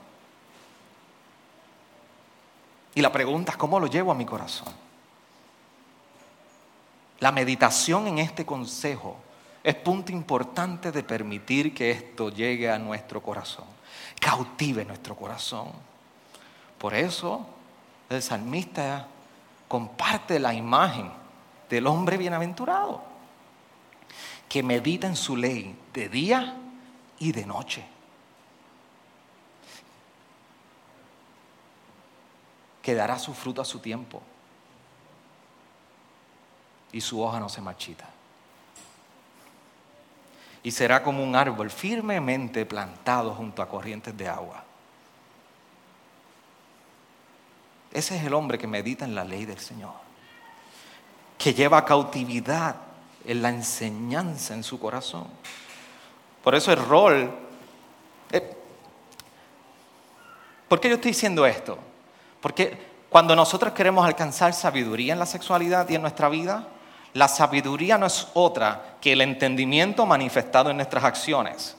Y 2.94 3.02
la 3.02 3.10
pregunta 3.10 3.50
es, 3.50 3.58
¿cómo 3.58 3.80
lo 3.80 3.88
llevo 3.88 4.12
a 4.12 4.14
mi 4.14 4.24
corazón? 4.24 4.68
La 7.18 7.32
meditación 7.32 8.06
en 8.06 8.20
este 8.20 8.46
consejo 8.46 9.16
es 9.64 9.74
punto 9.74 10.12
importante 10.12 10.92
de 10.92 11.02
permitir 11.02 11.74
que 11.74 11.90
esto 11.90 12.28
llegue 12.30 12.70
a 12.70 12.78
nuestro 12.78 13.20
corazón, 13.20 13.64
cautive 14.20 14.84
nuestro 14.84 15.16
corazón. 15.16 15.66
Por 16.78 16.94
eso 16.94 17.44
el 18.08 18.22
salmista 18.22 19.08
comparte 19.66 20.38
la 20.38 20.54
imagen 20.54 21.10
del 21.68 21.88
hombre 21.88 22.16
bienaventurado 22.16 23.09
que 24.50 24.64
medita 24.64 25.06
en 25.06 25.14
su 25.14 25.36
ley 25.36 25.78
de 25.94 26.08
día 26.08 26.56
y 27.20 27.30
de 27.30 27.46
noche. 27.46 27.86
Que 32.82 32.92
dará 32.96 33.16
su 33.16 33.32
fruto 33.32 33.62
a 33.62 33.64
su 33.64 33.78
tiempo 33.78 34.20
y 36.90 37.00
su 37.00 37.22
hoja 37.22 37.38
no 37.38 37.48
se 37.48 37.60
marchita. 37.60 38.08
Y 40.64 40.72
será 40.72 41.04
como 41.04 41.22
un 41.22 41.36
árbol 41.36 41.70
firmemente 41.70 42.66
plantado 42.66 43.32
junto 43.34 43.62
a 43.62 43.68
corrientes 43.68 44.18
de 44.18 44.28
agua. 44.28 44.64
Ese 47.92 48.16
es 48.16 48.24
el 48.24 48.34
hombre 48.34 48.58
que 48.58 48.66
medita 48.66 49.04
en 49.04 49.14
la 49.14 49.22
ley 49.22 49.44
del 49.44 49.60
Señor, 49.60 49.94
que 51.38 51.54
lleva 51.54 51.84
cautividad 51.84 52.89
en 53.30 53.42
la 53.42 53.48
enseñanza 53.48 54.54
en 54.54 54.64
su 54.64 54.80
corazón. 54.80 55.28
Por 56.42 56.56
eso 56.56 56.72
el 56.72 56.84
rol... 56.84 57.30
Eh, 58.32 58.56
¿Por 60.66 60.80
qué 60.80 60.88
yo 60.88 60.96
estoy 60.96 61.12
diciendo 61.12 61.46
esto? 61.46 61.78
Porque 62.40 62.76
cuando 63.08 63.36
nosotros 63.36 63.72
queremos 63.72 64.04
alcanzar 64.04 64.52
sabiduría 64.52 65.12
en 65.12 65.20
la 65.20 65.26
sexualidad 65.26 65.88
y 65.88 65.94
en 65.94 66.02
nuestra 66.02 66.28
vida, 66.28 66.66
la 67.12 67.28
sabiduría 67.28 67.98
no 67.98 68.06
es 68.06 68.26
otra 68.34 68.96
que 69.00 69.12
el 69.12 69.20
entendimiento 69.20 70.06
manifestado 70.06 70.70
en 70.70 70.78
nuestras 70.78 71.04
acciones. 71.04 71.76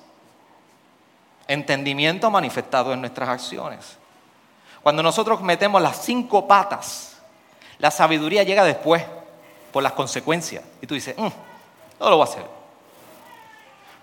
Entendimiento 1.50 2.32
manifestado 2.32 2.94
en 2.94 3.02
nuestras 3.02 3.28
acciones. 3.28 3.98
Cuando 4.84 5.04
nosotros 5.04 5.42
metemos 5.42 5.82
las 5.82 6.02
cinco 6.02 6.48
patas, 6.48 7.18
la 7.78 7.92
sabiduría 7.92 8.44
llega 8.44 8.64
después 8.64 9.04
por 9.72 9.84
las 9.84 9.94
consecuencias. 9.94 10.64
Y 10.82 10.88
tú 10.88 10.94
dices, 10.94 11.16
mm, 11.18 11.28
no 12.00 12.10
lo 12.10 12.18
voy 12.18 12.28
a 12.28 12.30
hacer. 12.30 12.46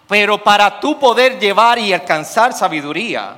Pero 0.09 0.43
para 0.43 0.81
tú 0.81 0.99
poder 0.99 1.39
llevar 1.39 1.79
y 1.79 1.93
alcanzar 1.93 2.53
sabiduría, 2.53 3.37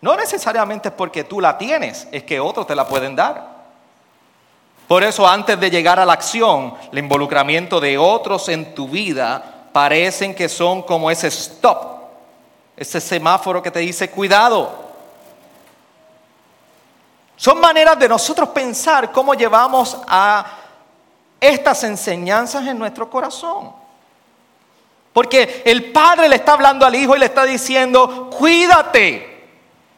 no 0.00 0.16
necesariamente 0.16 0.88
es 0.88 0.94
porque 0.94 1.24
tú 1.24 1.40
la 1.40 1.58
tienes, 1.58 2.06
es 2.12 2.22
que 2.22 2.38
otros 2.38 2.66
te 2.66 2.76
la 2.76 2.86
pueden 2.86 3.16
dar. 3.16 3.56
Por 4.86 5.02
eso 5.02 5.26
antes 5.26 5.58
de 5.58 5.68
llegar 5.68 5.98
a 5.98 6.06
la 6.06 6.12
acción, 6.12 6.74
el 6.92 6.98
involucramiento 6.98 7.80
de 7.80 7.98
otros 7.98 8.48
en 8.48 8.72
tu 8.72 8.88
vida 8.88 9.68
parecen 9.72 10.34
que 10.34 10.48
son 10.48 10.82
como 10.82 11.10
ese 11.10 11.26
stop, 11.26 12.04
ese 12.76 13.00
semáforo 13.00 13.60
que 13.60 13.72
te 13.72 13.80
dice 13.80 14.10
cuidado. 14.10 14.86
Son 17.36 17.60
maneras 17.60 17.98
de 17.98 18.08
nosotros 18.08 18.50
pensar 18.50 19.10
cómo 19.10 19.34
llevamos 19.34 19.98
a 20.06 20.46
estas 21.40 21.84
enseñanzas 21.84 22.66
en 22.66 22.78
nuestro 22.78 23.10
corazón. 23.10 23.72
Porque 25.12 25.62
el 25.64 25.92
padre 25.92 26.28
le 26.28 26.36
está 26.36 26.52
hablando 26.52 26.84
al 26.84 26.94
hijo 26.94 27.16
y 27.16 27.18
le 27.18 27.26
está 27.26 27.44
diciendo, 27.44 28.28
cuídate, 28.30 29.48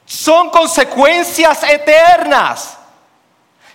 son 0.05 0.51
consecuencias 0.51 1.63
eternas. 1.65 2.79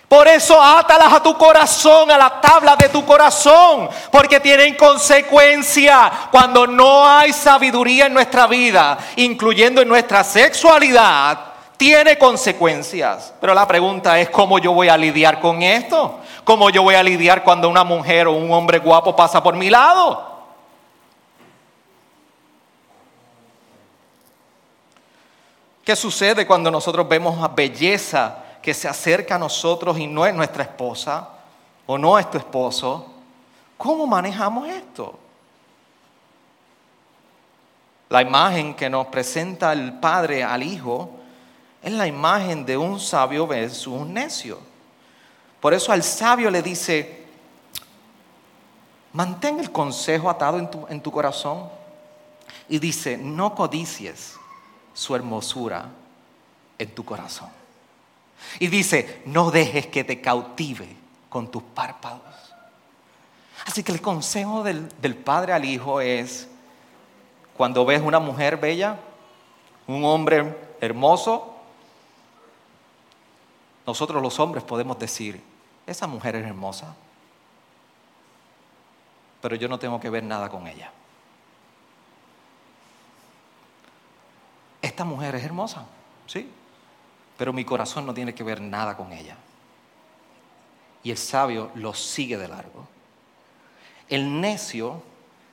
Por 0.08 0.28
eso 0.28 0.60
átalas 0.62 1.12
a 1.12 1.22
tu 1.22 1.36
corazón, 1.36 2.10
a 2.10 2.18
la 2.18 2.40
tabla 2.40 2.76
de 2.76 2.88
tu 2.88 3.04
corazón, 3.04 3.88
porque 4.10 4.38
tienen 4.40 4.74
consecuencia 4.74 6.10
cuando 6.30 6.66
no 6.66 7.06
hay 7.06 7.32
sabiduría 7.32 8.06
en 8.06 8.14
nuestra 8.14 8.46
vida, 8.46 8.96
incluyendo 9.16 9.82
en 9.82 9.88
nuestra 9.88 10.22
sexualidad, 10.22 11.53
tiene 11.84 12.16
consecuencias. 12.16 13.34
Pero 13.38 13.52
la 13.52 13.66
pregunta 13.66 14.18
es, 14.18 14.30
¿cómo 14.30 14.58
yo 14.58 14.72
voy 14.72 14.88
a 14.88 14.96
lidiar 14.96 15.38
con 15.38 15.62
esto? 15.62 16.18
¿Cómo 16.42 16.70
yo 16.70 16.82
voy 16.82 16.94
a 16.94 17.02
lidiar 17.02 17.44
cuando 17.44 17.68
una 17.68 17.84
mujer 17.84 18.26
o 18.26 18.32
un 18.32 18.50
hombre 18.50 18.78
guapo 18.78 19.14
pasa 19.14 19.42
por 19.42 19.54
mi 19.54 19.68
lado? 19.68 20.32
¿Qué 25.84 25.94
sucede 25.94 26.46
cuando 26.46 26.70
nosotros 26.70 27.06
vemos 27.06 27.44
a 27.44 27.48
belleza 27.48 28.38
que 28.62 28.72
se 28.72 28.88
acerca 28.88 29.34
a 29.34 29.38
nosotros 29.38 29.98
y 29.98 30.06
no 30.06 30.24
es 30.24 30.34
nuestra 30.34 30.62
esposa 30.62 31.28
o 31.84 31.98
no 31.98 32.18
es 32.18 32.30
tu 32.30 32.38
esposo? 32.38 33.12
¿Cómo 33.76 34.06
manejamos 34.06 34.66
esto? 34.68 35.18
La 38.08 38.22
imagen 38.22 38.72
que 38.72 38.88
nos 38.88 39.08
presenta 39.08 39.70
el 39.74 39.92
padre 39.92 40.42
al 40.42 40.62
hijo 40.62 41.20
es 41.84 41.92
la 41.92 42.06
imagen 42.06 42.64
de 42.64 42.78
un 42.78 42.98
sabio 42.98 43.46
versus 43.46 43.88
un 43.88 44.14
necio. 44.14 44.58
Por 45.60 45.74
eso 45.74 45.92
al 45.92 46.02
sabio 46.02 46.50
le 46.50 46.62
dice, 46.62 47.24
mantén 49.12 49.60
el 49.60 49.70
consejo 49.70 50.30
atado 50.30 50.58
en 50.58 50.70
tu, 50.70 50.86
en 50.88 51.02
tu 51.02 51.12
corazón. 51.12 51.68
Y 52.70 52.78
dice, 52.78 53.18
no 53.18 53.54
codicies 53.54 54.36
su 54.94 55.14
hermosura 55.14 55.90
en 56.78 56.94
tu 56.94 57.04
corazón. 57.04 57.50
Y 58.58 58.68
dice, 58.68 59.22
no 59.26 59.50
dejes 59.50 59.86
que 59.86 60.04
te 60.04 60.22
cautive 60.22 60.88
con 61.28 61.50
tus 61.50 61.62
párpados. 61.62 62.22
Así 63.66 63.82
que 63.82 63.92
el 63.92 64.00
consejo 64.00 64.62
del, 64.62 64.88
del 65.02 65.16
padre 65.16 65.52
al 65.52 65.66
hijo 65.66 66.00
es, 66.00 66.48
cuando 67.58 67.84
ves 67.84 68.00
una 68.00 68.20
mujer 68.20 68.56
bella, 68.56 68.98
un 69.86 70.02
hombre 70.04 70.56
hermoso, 70.80 71.53
nosotros 73.86 74.22
los 74.22 74.38
hombres 74.40 74.64
podemos 74.64 74.98
decir, 74.98 75.42
esa 75.86 76.06
mujer 76.06 76.36
es 76.36 76.46
hermosa, 76.46 76.94
pero 79.42 79.56
yo 79.56 79.68
no 79.68 79.78
tengo 79.78 80.00
que 80.00 80.08
ver 80.08 80.22
nada 80.22 80.48
con 80.48 80.66
ella. 80.66 80.90
Esta 84.80 85.04
mujer 85.04 85.34
es 85.34 85.44
hermosa, 85.44 85.84
sí, 86.26 86.50
pero 87.36 87.52
mi 87.52 87.64
corazón 87.64 88.06
no 88.06 88.14
tiene 88.14 88.34
que 88.34 88.42
ver 88.42 88.60
nada 88.60 88.96
con 88.96 89.12
ella. 89.12 89.36
Y 91.02 91.10
el 91.10 91.18
sabio 91.18 91.70
lo 91.74 91.92
sigue 91.92 92.38
de 92.38 92.48
largo. 92.48 92.86
El 94.08 94.40
necio 94.40 95.02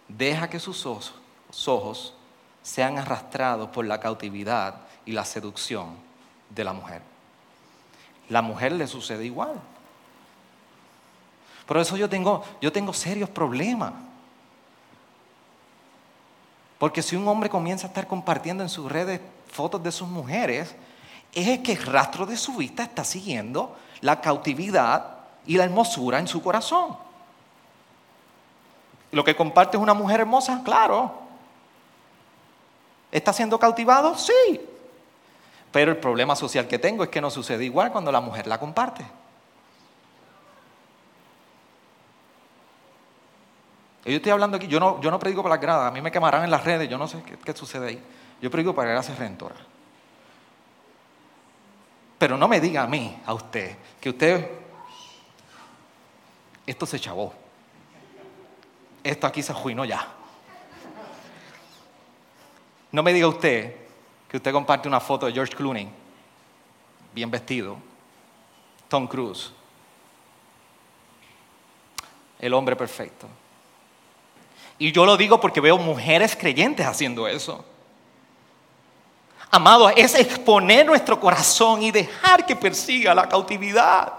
deja 0.07 0.49
que 0.49 0.59
sus 0.59 0.85
ojos 0.85 2.13
sean 2.61 2.97
arrastrados 2.97 3.69
por 3.69 3.85
la 3.85 3.99
cautividad 3.99 4.81
y 5.05 5.11
la 5.11 5.25
seducción 5.25 5.95
de 6.49 6.63
la 6.63 6.71
mujer 6.71 7.10
la 8.31 8.41
mujer 8.41 8.71
le 8.71 8.87
sucede 8.87 9.25
igual. 9.25 9.51
Por 11.65 11.77
eso 11.77 11.97
yo 11.97 12.09
tengo, 12.09 12.43
yo 12.61 12.71
tengo 12.71 12.93
serios 12.93 13.29
problemas. 13.29 13.91
Porque 16.79 17.01
si 17.01 17.17
un 17.17 17.27
hombre 17.27 17.49
comienza 17.49 17.87
a 17.87 17.89
estar 17.89 18.07
compartiendo 18.07 18.63
en 18.63 18.69
sus 18.69 18.89
redes 18.89 19.19
fotos 19.51 19.83
de 19.83 19.91
sus 19.91 20.07
mujeres, 20.07 20.73
es 21.33 21.59
que 21.59 21.73
el 21.73 21.85
rastro 21.85 22.25
de 22.25 22.37
su 22.37 22.53
vista 22.53 22.83
está 22.83 23.03
siguiendo 23.03 23.75
la 23.99 24.21
cautividad 24.21 25.17
y 25.45 25.57
la 25.57 25.65
hermosura 25.65 26.17
en 26.17 26.27
su 26.27 26.41
corazón. 26.41 26.95
Lo 29.11 29.25
que 29.25 29.35
comparte 29.35 29.75
es 29.75 29.83
una 29.83 29.93
mujer 29.93 30.21
hermosa, 30.21 30.61
claro. 30.63 31.11
¿Está 33.11 33.33
siendo 33.33 33.59
cautivado? 33.59 34.17
Sí. 34.17 34.61
Pero 35.71 35.91
el 35.91 35.97
problema 35.97 36.35
social 36.35 36.67
que 36.67 36.79
tengo 36.79 37.03
es 37.03 37.09
que 37.09 37.21
no 37.21 37.29
sucede 37.29 37.63
igual 37.63 37.91
cuando 37.91 38.11
la 38.11 38.21
mujer 38.21 38.47
la 38.47 38.59
comparte. 38.59 39.05
yo 44.03 44.17
estoy 44.17 44.31
hablando 44.31 44.57
aquí, 44.57 44.67
yo 44.67 44.79
no, 44.79 44.99
yo 44.99 45.11
no 45.11 45.19
predico 45.19 45.43
para 45.43 45.55
las 45.55 45.61
gradas, 45.61 45.87
a 45.87 45.91
mí 45.91 46.01
me 46.01 46.11
quemarán 46.11 46.43
en 46.43 46.51
las 46.51 46.63
redes, 46.63 46.89
yo 46.89 46.97
no 46.97 47.07
sé 47.07 47.21
qué, 47.21 47.53
sucede 47.53 47.87
ahí. 47.87 48.03
Yo 48.41 48.49
predico 48.49 48.73
para 48.73 48.89
gracias 48.89 49.17
redentora. 49.17 49.55
Pero 52.17 52.37
no 52.37 52.47
me 52.47 52.59
diga 52.59 52.83
a 52.83 52.87
mí, 52.87 53.21
a 53.25 53.33
usted, 53.33 53.77
que 53.99 54.09
usted, 54.09 54.49
esto 56.65 56.85
se 56.85 56.99
chavó. 56.99 57.33
Esto 59.03 59.27
aquí 59.27 59.41
se 59.41 59.51
arruinó 59.51 59.85
ya. 59.85 60.07
No 62.91 63.03
me 63.03 63.13
diga 63.13 63.27
usted 63.27 63.80
que 64.31 64.37
usted 64.37 64.53
comparte 64.53 64.87
una 64.87 65.01
foto 65.01 65.25
de 65.25 65.33
George 65.33 65.53
Clooney, 65.53 65.89
bien 67.13 67.29
vestido, 67.29 67.75
Tom 68.87 69.05
Cruise, 69.05 69.51
el 72.39 72.53
hombre 72.53 72.77
perfecto. 72.77 73.27
Y 74.79 74.93
yo 74.93 75.05
lo 75.05 75.17
digo 75.17 75.41
porque 75.41 75.59
veo 75.59 75.77
mujeres 75.77 76.33
creyentes 76.33 76.85
haciendo 76.85 77.27
eso. 77.27 77.65
Amado, 79.49 79.89
es 79.89 80.15
exponer 80.15 80.85
nuestro 80.85 81.19
corazón 81.19 81.83
y 81.83 81.91
dejar 81.91 82.45
que 82.45 82.55
persiga 82.55 83.13
la 83.13 83.27
cautividad. 83.27 84.13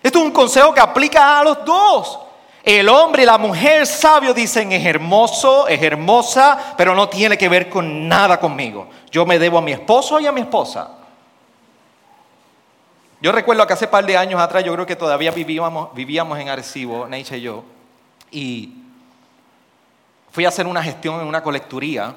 Esto 0.00 0.20
es 0.20 0.24
un 0.24 0.30
consejo 0.30 0.72
que 0.72 0.78
aplica 0.78 1.40
a 1.40 1.42
los 1.42 1.64
dos. 1.64 2.20
El 2.64 2.88
hombre 2.88 3.24
y 3.24 3.26
la 3.26 3.36
mujer 3.36 3.86
sabio 3.86 4.32
dicen 4.32 4.72
es 4.72 4.84
hermoso, 4.86 5.68
es 5.68 5.82
hermosa, 5.82 6.74
pero 6.78 6.94
no 6.94 7.10
tiene 7.10 7.36
que 7.36 7.48
ver 7.48 7.68
con 7.68 8.08
nada 8.08 8.40
conmigo. 8.40 8.88
Yo 9.10 9.26
me 9.26 9.38
debo 9.38 9.58
a 9.58 9.62
mi 9.62 9.72
esposo 9.72 10.18
y 10.18 10.26
a 10.26 10.32
mi 10.32 10.40
esposa. 10.40 10.92
Yo 13.20 13.32
recuerdo 13.32 13.66
que 13.66 13.74
hace 13.74 13.84
un 13.84 13.90
par 13.90 14.06
de 14.06 14.16
años 14.16 14.40
atrás, 14.40 14.64
yo 14.64 14.72
creo 14.72 14.86
que 14.86 14.96
todavía 14.96 15.30
vivíamos, 15.30 15.94
vivíamos 15.94 16.38
en 16.38 16.48
Arecibo, 16.48 17.06
Neiche 17.06 17.36
y 17.36 17.42
yo, 17.42 17.64
y 18.30 18.72
fui 20.30 20.46
a 20.46 20.48
hacer 20.48 20.66
una 20.66 20.82
gestión 20.82 21.20
en 21.20 21.26
una 21.26 21.42
colecturía. 21.42 22.14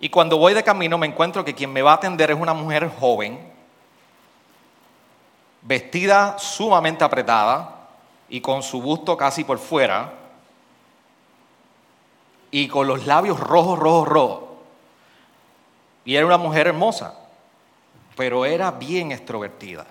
Y 0.00 0.08
cuando 0.08 0.38
voy 0.38 0.54
de 0.54 0.64
camino 0.64 0.96
me 0.96 1.06
encuentro 1.06 1.44
que 1.44 1.54
quien 1.54 1.70
me 1.70 1.82
va 1.82 1.92
a 1.92 1.94
atender 1.96 2.30
es 2.30 2.36
una 2.38 2.54
mujer 2.54 2.90
joven, 2.98 3.38
vestida 5.62 6.38
sumamente 6.38 7.04
apretada, 7.04 7.73
y 8.34 8.40
con 8.40 8.64
su 8.64 8.82
busto 8.82 9.16
casi 9.16 9.44
por 9.44 9.60
fuera 9.60 10.12
y 12.50 12.66
con 12.66 12.88
los 12.88 13.06
labios 13.06 13.38
rojos, 13.38 13.78
rojos, 13.78 14.08
rojos. 14.08 14.40
Y 16.04 16.16
era 16.16 16.26
una 16.26 16.36
mujer 16.36 16.66
hermosa, 16.66 17.14
pero 18.16 18.44
era 18.44 18.72
bien 18.72 19.12
extrovertida. 19.12 19.86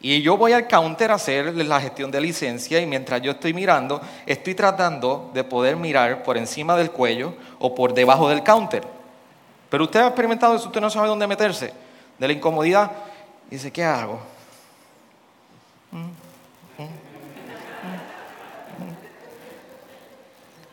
Y 0.00 0.22
yo 0.22 0.36
voy 0.36 0.52
al 0.52 0.68
counter 0.68 1.10
a 1.10 1.14
hacer 1.14 1.52
la 1.56 1.80
gestión 1.80 2.12
de 2.12 2.20
licencia 2.20 2.80
y 2.80 2.86
mientras 2.86 3.20
yo 3.20 3.32
estoy 3.32 3.52
mirando, 3.52 4.00
estoy 4.24 4.54
tratando 4.54 5.32
de 5.34 5.42
poder 5.42 5.74
mirar 5.74 6.22
por 6.22 6.38
encima 6.38 6.76
del 6.76 6.92
cuello 6.92 7.34
o 7.58 7.74
por 7.74 7.94
debajo 7.94 8.28
del 8.28 8.44
counter. 8.44 8.84
Pero 9.68 9.82
usted 9.82 10.02
ha 10.02 10.06
experimentado 10.06 10.54
eso, 10.54 10.66
usted 10.68 10.80
no 10.80 10.88
sabe 10.88 11.08
dónde 11.08 11.26
meterse, 11.26 11.72
de 12.16 12.26
la 12.28 12.32
incomodidad. 12.32 12.92
Y 13.50 13.56
dice, 13.56 13.72
¿qué 13.72 13.82
hago? 13.82 14.20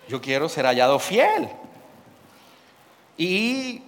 Yo 0.08 0.22
quiero 0.22 0.48
ser 0.50 0.66
hallado 0.66 1.00
fiel. 1.00 1.50
Y 3.18 3.82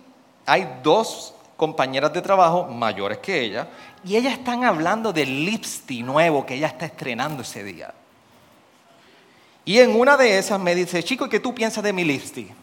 hay 0.45 0.80
dos 0.82 1.34
compañeras 1.58 2.13
de 2.13 2.21
trabajo 2.21 2.65
mayores 2.65 3.17
que 3.17 3.41
ella 3.41 3.67
y 4.03 4.15
ellas 4.15 4.34
están 4.34 4.63
hablando 4.63 5.12
del 5.12 5.43
lipstick 5.43 6.06
nuevo 6.06 6.45
que 6.45 6.53
ella 6.53 6.67
está 6.67 6.86
estrenando 6.86 7.41
ese 7.41 7.63
día. 7.63 7.93
Y 9.65 9.80
en 9.80 9.99
una 9.99 10.15
de 10.15 10.38
esas 10.38 10.60
me 10.60 10.73
dice, 10.73 11.03
chico, 11.03 11.27
¿qué 11.27 11.41
tú 11.41 11.53
piensas 11.53 11.84
de 11.84 11.91
mi 11.91 12.06
lipstick? 12.06 12.53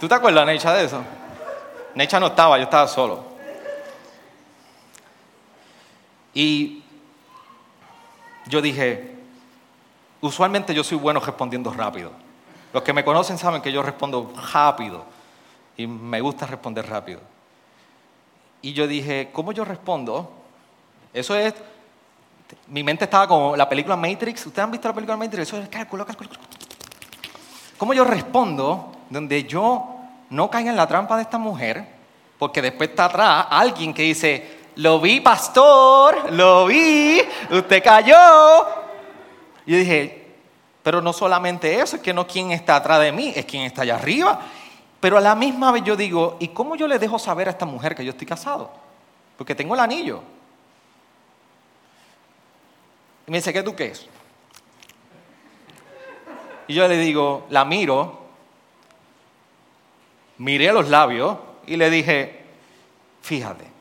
¿Tú 0.00 0.06
te 0.06 0.14
acuerdas, 0.14 0.46
Necha, 0.46 0.72
de 0.72 0.84
eso? 0.84 1.02
Necha 1.94 2.20
no 2.20 2.26
estaba, 2.28 2.56
yo 2.58 2.64
estaba 2.64 2.86
solo. 2.86 3.24
Y 6.32 6.83
yo 8.46 8.60
dije, 8.60 9.14
usualmente 10.20 10.74
yo 10.74 10.84
soy 10.84 10.98
bueno 10.98 11.20
respondiendo 11.20 11.72
rápido. 11.72 12.10
Los 12.72 12.82
que 12.82 12.92
me 12.92 13.04
conocen 13.04 13.38
saben 13.38 13.62
que 13.62 13.72
yo 13.72 13.82
respondo 13.82 14.32
rápido. 14.52 15.04
Y 15.76 15.86
me 15.86 16.20
gusta 16.20 16.46
responder 16.46 16.86
rápido. 16.88 17.20
Y 18.62 18.72
yo 18.72 18.86
dije, 18.86 19.30
¿cómo 19.32 19.52
yo 19.52 19.64
respondo? 19.64 20.32
Eso 21.12 21.36
es, 21.36 21.54
mi 22.68 22.82
mente 22.82 23.04
estaba 23.04 23.28
como 23.28 23.56
la 23.56 23.68
película 23.68 23.96
Matrix. 23.96 24.46
¿Ustedes 24.46 24.64
han 24.64 24.70
visto 24.70 24.88
la 24.88 24.94
película 24.94 25.16
Matrix? 25.16 25.42
Eso 25.42 25.58
es 25.58 25.68
cálculo, 25.68 26.04
cálculo. 26.04 26.30
¿Cómo 27.78 27.92
yo 27.92 28.04
respondo 28.04 28.92
donde 29.10 29.44
yo 29.44 29.96
no 30.30 30.50
caiga 30.50 30.70
en 30.70 30.76
la 30.76 30.86
trampa 30.86 31.16
de 31.16 31.22
esta 31.22 31.38
mujer? 31.38 31.86
Porque 32.38 32.62
después 32.62 32.90
está 32.90 33.06
atrás 33.06 33.46
alguien 33.50 33.94
que 33.94 34.02
dice, 34.02 34.63
lo 34.76 35.00
vi, 35.00 35.20
pastor, 35.20 36.32
lo 36.32 36.66
vi, 36.66 37.20
usted 37.50 37.82
cayó. 37.82 38.66
Y 39.66 39.72
yo 39.72 39.78
dije, 39.78 40.26
pero 40.82 41.00
no 41.00 41.12
solamente 41.12 41.80
eso, 41.80 41.96
es 41.96 42.02
que 42.02 42.12
no 42.12 42.26
quién 42.26 42.50
está 42.50 42.76
atrás 42.76 43.00
de 43.00 43.12
mí, 43.12 43.32
es 43.34 43.44
quien 43.44 43.62
está 43.62 43.82
allá 43.82 43.96
arriba. 43.96 44.40
Pero 45.00 45.18
a 45.18 45.20
la 45.20 45.34
misma 45.34 45.70
vez 45.72 45.84
yo 45.84 45.96
digo, 45.96 46.36
¿y 46.40 46.48
cómo 46.48 46.76
yo 46.76 46.88
le 46.88 46.98
dejo 46.98 47.18
saber 47.18 47.48
a 47.48 47.50
esta 47.52 47.66
mujer 47.66 47.94
que 47.94 48.04
yo 48.04 48.10
estoy 48.10 48.26
casado? 48.26 48.70
Porque 49.36 49.54
tengo 49.54 49.74
el 49.74 49.80
anillo. 49.80 50.22
Y 53.26 53.30
me 53.30 53.38
dice, 53.38 53.52
¿qué 53.52 53.62
tú 53.62 53.74
qué 53.74 53.86
es? 53.86 54.06
Y 56.66 56.74
yo 56.74 56.88
le 56.88 56.96
digo, 56.96 57.46
la 57.50 57.64
miro, 57.64 58.20
miré 60.38 60.72
los 60.72 60.88
labios 60.88 61.38
y 61.66 61.76
le 61.76 61.90
dije, 61.90 62.44
fíjate, 63.22 63.73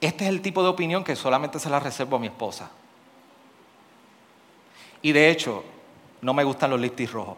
este 0.00 0.24
es 0.24 0.30
el 0.30 0.40
tipo 0.40 0.62
de 0.62 0.68
opinión 0.68 1.04
que 1.04 1.14
solamente 1.14 1.58
se 1.58 1.68
la 1.68 1.78
reservo 1.78 2.16
a 2.16 2.18
mi 2.18 2.28
esposa. 2.28 2.70
Y 5.02 5.12
de 5.12 5.30
hecho, 5.30 5.64
no 6.22 6.32
me 6.32 6.44
gustan 6.44 6.70
los 6.70 6.80
listis 6.80 7.10
rojos. 7.10 7.36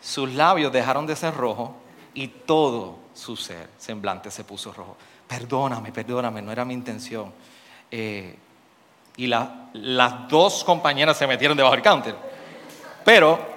Sus 0.00 0.32
labios 0.32 0.72
dejaron 0.72 1.06
de 1.06 1.16
ser 1.16 1.34
rojos 1.34 1.70
y 2.14 2.28
todo 2.28 2.98
su 3.12 3.36
ser, 3.36 3.68
semblante, 3.76 4.30
se 4.30 4.44
puso 4.44 4.72
rojo. 4.72 4.96
Perdóname, 5.26 5.92
perdóname, 5.92 6.40
no 6.40 6.52
era 6.52 6.64
mi 6.64 6.74
intención. 6.74 7.32
Eh, 7.90 8.36
y 9.16 9.26
las 9.26 10.28
dos 10.28 10.64
compañeras 10.64 11.16
se 11.18 11.26
metieron 11.26 11.56
debajo 11.56 11.74
del 11.74 11.82
counter. 11.82 12.14
Pero 13.04 13.55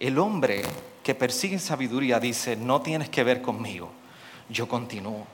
el 0.00 0.18
hombre 0.18 0.62
que 1.02 1.14
persigue 1.14 1.58
sabiduría 1.58 2.18
dice, 2.18 2.56
no 2.56 2.80
tienes 2.80 3.08
que 3.10 3.22
ver 3.22 3.42
conmigo, 3.42 3.90
yo 4.48 4.66
continúo. 4.66 5.26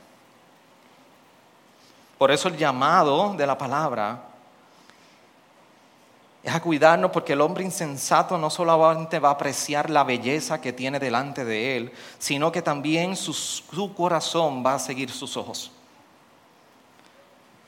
Por 2.18 2.30
eso 2.30 2.48
el 2.48 2.56
llamado 2.56 3.34
de 3.34 3.46
la 3.46 3.56
palabra 3.56 4.24
es 6.42 6.54
a 6.54 6.60
cuidarnos 6.60 7.10
porque 7.10 7.34
el 7.34 7.40
hombre 7.40 7.64
insensato 7.64 8.36
no 8.36 8.50
solamente 8.50 9.18
va 9.18 9.30
a 9.30 9.32
apreciar 9.32 9.88
la 9.88 10.04
belleza 10.04 10.60
que 10.60 10.72
tiene 10.72 10.98
delante 10.98 11.44
de 11.44 11.76
él, 11.76 11.92
sino 12.18 12.50
que 12.50 12.62
también 12.62 13.16
su, 13.16 13.32
su, 13.32 13.94
corazón 13.94 14.64
va 14.64 14.74
a 14.74 14.78
seguir 14.78 15.10
sus 15.10 15.36
ojos. 15.36 15.70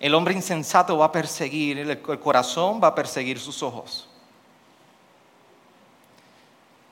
El 0.01 0.15
hombre 0.15 0.35
insensato 0.35 0.99
va 0.99 1.07
a 1.07 1.13
perseguir, 1.13 1.79
el 1.79 2.01
corazón 2.01 2.81
va 2.83 2.89
a 2.89 2.95
perseguir 2.95 3.39
sus 3.39 3.63
ojos. 3.63 4.09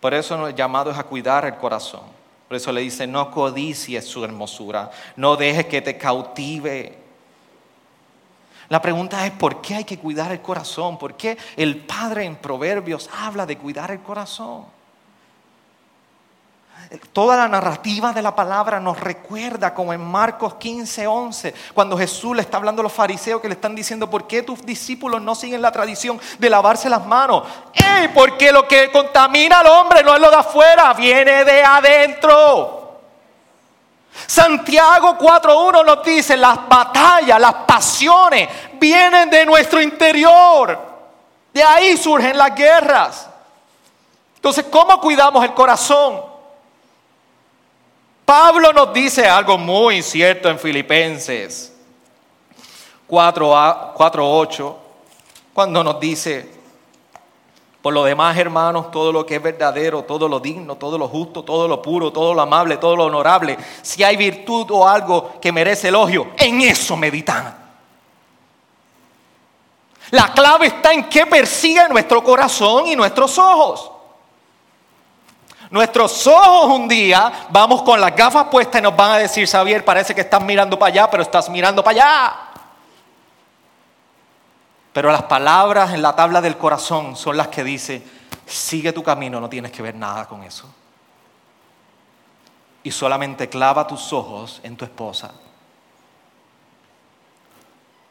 Por 0.01 0.15
eso 0.15 0.49
el 0.49 0.55
llamado 0.55 0.91
es 0.91 0.99
a 0.99 1.05
cuidar 1.05 1.45
el 1.45 1.57
corazón. 1.57 2.03
Por 2.49 2.57
eso 2.57 2.73
le 2.73 2.81
dice, 2.81 3.07
no 3.07 3.31
codicies 3.31 4.07
su 4.07 4.25
hermosura, 4.25 4.91
no 5.17 5.37
dejes 5.37 5.67
que 5.67 5.81
te 5.83 5.97
cautive 5.97 7.01
la 8.71 8.81
pregunta 8.81 9.27
es, 9.27 9.33
¿por 9.33 9.61
qué 9.61 9.75
hay 9.75 9.85
que 9.85 9.99
cuidar 9.99 10.31
el 10.31 10.41
corazón? 10.41 10.97
¿Por 10.97 11.17
qué 11.17 11.37
el 11.57 11.79
Padre 11.79 12.25
en 12.25 12.37
Proverbios 12.37 13.11
habla 13.13 13.45
de 13.45 13.59
cuidar 13.59 13.91
el 13.91 14.01
corazón? 14.01 14.65
Toda 17.13 17.37
la 17.37 17.47
narrativa 17.47 18.13
de 18.13 18.21
la 18.21 18.35
palabra 18.35 18.81
nos 18.81 18.99
recuerda, 18.99 19.73
como 19.73 19.93
en 19.93 20.01
Marcos 20.01 20.55
15, 20.55 21.07
11, 21.07 21.55
cuando 21.73 21.97
Jesús 21.97 22.35
le 22.35 22.43
está 22.43 22.57
hablando 22.57 22.81
a 22.81 22.83
los 22.83 22.93
fariseos 22.93 23.41
que 23.41 23.47
le 23.47 23.55
están 23.55 23.77
diciendo, 23.77 24.11
¿por 24.11 24.27
qué 24.27 24.43
tus 24.43 24.67
discípulos 24.67 25.23
no 25.23 25.37
siguen 25.37 25.63
la 25.63 25.71
tradición 25.71 26.21
de 26.41 26.51
lavarse 26.51 26.91
las 26.91 27.07
manos? 27.07 27.45
Porque 28.13 28.51
lo 28.51 28.67
que 28.67 28.91
contamina 28.91 29.61
al 29.61 29.69
hombre 29.69 30.03
no 30.03 30.17
es 30.17 30.21
lo 30.21 30.31
de 30.31 30.37
afuera, 30.37 30.93
viene 30.95 31.45
de 31.45 31.63
adentro. 31.63 32.99
Santiago 34.27 35.17
4.1 35.17 35.85
nos 35.85 36.05
dice, 36.05 36.37
las 36.37 36.69
batallas, 36.69 37.41
las 37.41 37.55
pasiones 37.55 38.49
vienen 38.81 39.31
de 39.31 39.47
nuestro 39.47 39.81
interior. 39.81 40.77
De 41.55 41.63
ahí 41.63 41.97
surgen 41.97 42.37
las 42.37 42.53
guerras. 42.53 43.29
Entonces, 44.35 44.65
¿cómo 44.69 45.01
cuidamos 45.01 45.45
el 45.45 45.55
corazón? 45.55 46.30
Pablo 48.31 48.73
nos 48.73 48.93
dice 48.93 49.27
algo 49.27 49.59
muy 49.59 50.05
cierto 50.05 50.49
en 50.49 50.57
Filipenses 50.57 51.73
4.8, 53.09 54.75
cuando 55.53 55.83
nos 55.83 55.99
dice, 55.99 56.49
por 57.83 57.93
lo 57.93 58.05
demás, 58.05 58.39
hermanos, 58.39 58.93
todo 58.93 59.11
lo 59.11 59.27
que 59.27 59.35
es 59.35 59.43
verdadero, 59.43 60.05
todo 60.05 60.29
lo 60.29 60.39
digno, 60.39 60.77
todo 60.77 60.97
lo 60.97 61.09
justo, 61.09 61.43
todo 61.43 61.67
lo 61.67 61.83
puro, 61.83 62.13
todo 62.13 62.33
lo 62.33 62.43
amable, 62.43 62.77
todo 62.77 62.95
lo 62.95 63.07
honorable, 63.07 63.59
si 63.83 64.05
hay 64.05 64.17
virtud 64.17 64.71
o 64.71 64.87
algo 64.87 65.41
que 65.41 65.51
merece 65.51 65.89
elogio, 65.89 66.29
en 66.39 66.61
eso 66.61 66.97
meditan. 66.97 67.53
La 70.13 70.33
clave 70.33 70.69
está 70.69 70.93
en 70.93 71.09
qué 71.09 71.27
persigue 71.27 71.89
nuestro 71.89 72.23
corazón 72.23 72.87
y 72.87 72.95
nuestros 72.95 73.37
ojos. 73.39 73.91
Nuestros 75.71 76.27
ojos 76.27 76.79
un 76.79 76.89
día 76.89 77.47
vamos 77.51 77.83
con 77.83 78.01
las 78.01 78.15
gafas 78.17 78.47
puestas 78.51 78.81
y 78.81 78.83
nos 78.83 78.97
van 78.97 79.13
a 79.13 79.19
decir, 79.19 79.47
Xavier, 79.47 79.85
parece 79.85 80.15
que 80.15 80.23
estás 80.23 80.43
mirando 80.43 80.77
para 80.79 80.93
allá, 80.93 81.11
pero 81.11 81.23
estás 81.23 81.49
mirando 81.49 81.85
para 81.85 82.03
allá. 82.03 82.37
Pero 84.93 85.13
las 85.13 85.23
palabras 85.23 85.95
en 85.95 86.03
la 86.03 86.17
tabla 86.17 86.41
del 86.41 86.57
corazón 86.57 87.17
son 87.17 87.37
las 87.37 87.49
que 87.49 87.63
dice, 87.63 88.03
sigue 88.47 88.93
tu 88.93 89.05
camino, 89.05 89.41
no 89.41 89.49
tienes 89.49 89.71
que 89.71 89.83
ver 89.83 89.95
nada 89.95 90.27
con 90.27 90.43
eso. 90.43 90.69
Y 92.83 92.91
solamente 92.91 93.49
clava 93.49 93.87
tus 93.87 94.13
ojos 94.13 94.61
en 94.65 94.77
tu 94.77 94.85
esposa. 94.85 95.31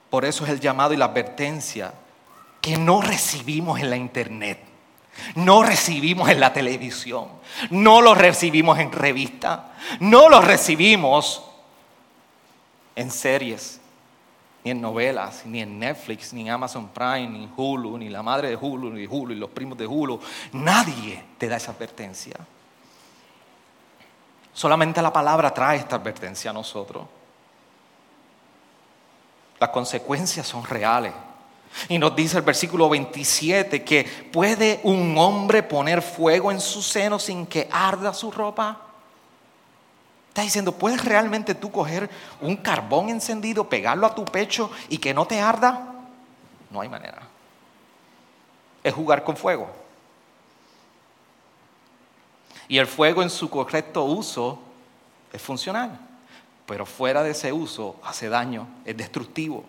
Por 0.10 0.24
eso 0.24 0.45
es 0.45 0.50
el 0.50 0.62
llamado 0.62 0.93
y 0.93 0.98
la 0.98 1.06
advertencia 1.06 1.93
que 2.62 2.78
no 2.78 3.02
recibimos 3.02 3.80
en 3.80 3.89
la 3.89 3.98
internet, 3.98 4.63
no 5.36 5.63
recibimos 5.63 6.29
en 6.29 6.39
la 6.39 6.53
televisión, 6.53 7.27
no 7.69 8.01
lo 8.01 8.15
recibimos 8.15 8.79
en 8.79 8.91
revista, 8.91 9.73
no 9.99 10.29
lo 10.29 10.41
recibimos 10.41 11.43
en 12.95 13.12
series 13.12 13.79
ni 14.63 14.71
en 14.71 14.82
novelas, 14.82 15.45
ni 15.45 15.62
en 15.62 15.79
Netflix, 15.79 16.34
ni 16.34 16.41
en 16.41 16.49
Amazon 16.49 16.89
Prime, 16.89 17.27
ni 17.27 17.43
en 17.45 17.53
Hulu, 17.55 17.97
ni 17.97 18.10
la 18.10 18.21
madre 18.21 18.49
de 18.49 18.55
Hulu, 18.58 18.89
ni 18.89 19.05
Hulu, 19.05 19.34
y 19.34 19.38
los 19.38 19.49
primos 19.49 19.77
de 19.77 19.88
Hulu. 19.88 20.19
Nadie 20.53 21.23
te 21.38 21.47
da 21.47 21.55
esa 21.55 21.71
advertencia. 21.71 22.36
Solamente 24.53 25.01
la 25.01 25.13
palabra 25.13 25.53
trae 25.53 25.77
esta 25.77 25.95
advertencia 25.95 26.51
a 26.51 26.53
nosotros. 26.53 27.08
Las 29.60 29.69
consecuencias 29.69 30.45
son 30.45 30.65
reales. 30.65 31.13
Y 31.87 31.97
nos 31.97 32.15
dice 32.15 32.37
el 32.37 32.43
versículo 32.43 32.89
27 32.89 33.83
que 33.83 34.03
puede 34.03 34.79
un 34.83 35.17
hombre 35.17 35.63
poner 35.63 36.01
fuego 36.01 36.51
en 36.51 36.59
su 36.59 36.81
seno 36.81 37.19
sin 37.19 37.45
que 37.45 37.67
arda 37.71 38.13
su 38.13 38.31
ropa. 38.31 38.81
Está 40.30 40.41
diciendo, 40.41 40.71
¿puedes 40.71 41.03
realmente 41.03 41.55
tú 41.55 41.71
coger 41.71 42.09
un 42.41 42.57
carbón 42.57 43.09
encendido, 43.09 43.67
pegarlo 43.67 44.05
a 44.05 44.13
tu 44.13 44.25
pecho 44.25 44.69
y 44.89 44.97
que 44.97 45.13
no 45.13 45.25
te 45.25 45.39
arda? 45.39 45.93
No 46.69 46.82
hay 46.82 46.89
manera. 46.89 47.21
Es 48.84 48.93
jugar 48.93 49.23
con 49.23 49.36
fuego. 49.36 49.69
Y 52.67 52.77
el 52.77 52.86
fuego 52.86 53.23
en 53.23 53.32
su 53.32 53.49
correcto 53.49 54.03
uso 54.03 54.59
es 55.34 55.41
funcional, 55.41 55.99
pero 56.67 56.86
fuera 56.86 57.23
de 57.23 57.32
ese 57.32 57.51
uso 57.51 57.95
hace 58.03 58.30
daño, 58.30 58.67
es 58.86 58.95
destructivo. 58.95 59.65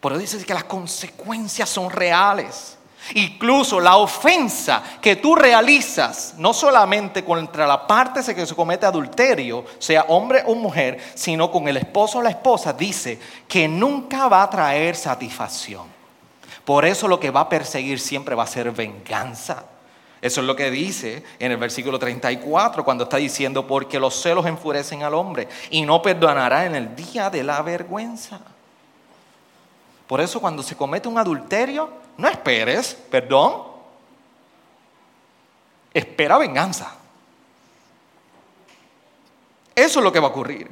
Por 0.00 0.12
eso 0.12 0.20
dice 0.20 0.44
que 0.44 0.54
las 0.54 0.64
consecuencias 0.64 1.68
son 1.68 1.90
reales. 1.90 2.76
Incluso 3.14 3.80
la 3.80 3.96
ofensa 3.96 4.82
que 5.00 5.16
tú 5.16 5.34
realizas, 5.34 6.34
no 6.36 6.52
solamente 6.52 7.24
contra 7.24 7.66
la 7.66 7.86
parte 7.86 8.34
que 8.34 8.46
se 8.46 8.54
comete 8.54 8.84
adulterio, 8.84 9.64
sea 9.78 10.04
hombre 10.08 10.42
o 10.46 10.54
mujer, 10.54 11.00
sino 11.14 11.50
con 11.50 11.68
el 11.68 11.78
esposo 11.78 12.18
o 12.18 12.22
la 12.22 12.30
esposa, 12.30 12.72
dice 12.72 13.18
que 13.48 13.66
nunca 13.66 14.28
va 14.28 14.42
a 14.42 14.50
traer 14.50 14.94
satisfacción. 14.94 15.86
Por 16.64 16.84
eso 16.84 17.08
lo 17.08 17.18
que 17.18 17.30
va 17.30 17.40
a 17.40 17.48
perseguir 17.48 17.98
siempre 17.98 18.34
va 18.34 18.42
a 18.42 18.46
ser 18.46 18.70
venganza. 18.72 19.64
Eso 20.20 20.40
es 20.40 20.46
lo 20.46 20.56
que 20.56 20.70
dice 20.70 21.22
en 21.38 21.52
el 21.52 21.56
versículo 21.56 21.98
34 21.98 22.84
cuando 22.84 23.04
está 23.04 23.16
diciendo, 23.16 23.66
porque 23.66 23.98
los 24.00 24.20
celos 24.20 24.44
enfurecen 24.44 25.02
al 25.02 25.14
hombre 25.14 25.48
y 25.70 25.82
no 25.82 26.02
perdonará 26.02 26.66
en 26.66 26.74
el 26.74 26.94
día 26.94 27.30
de 27.30 27.44
la 27.44 27.62
vergüenza. 27.62 28.40
Por 30.08 30.22
eso 30.22 30.40
cuando 30.40 30.62
se 30.62 30.74
comete 30.74 31.06
un 31.06 31.18
adulterio, 31.18 31.90
no 32.16 32.28
esperes, 32.28 32.94
perdón, 32.94 33.62
espera 35.92 36.38
venganza. 36.38 36.96
Eso 39.74 40.00
es 40.00 40.04
lo 40.04 40.10
que 40.10 40.18
va 40.18 40.28
a 40.28 40.30
ocurrir. 40.30 40.68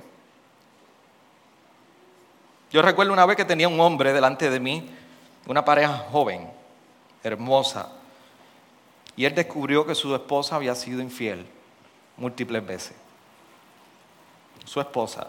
Yo 2.72 2.80
recuerdo 2.80 3.12
una 3.12 3.26
vez 3.26 3.37
que 3.37 3.45
tenía 3.45 3.68
un 3.68 3.78
hombre 3.78 4.14
delante 4.14 4.49
de 4.49 4.59
mí, 4.59 4.91
una 5.47 5.64
pareja 5.64 6.07
joven, 6.11 6.51
hermosa, 7.22 7.93
y 9.16 9.26
él 9.26 9.34
descubrió 9.34 9.87
que 9.87 9.95
su 9.95 10.14
esposa 10.14 10.57
había 10.57 10.74
sido 10.74 11.03
infiel 11.03 11.47
múltiples 12.16 12.66
veces. 12.66 12.97
Su 14.64 14.80
esposa. 14.80 15.28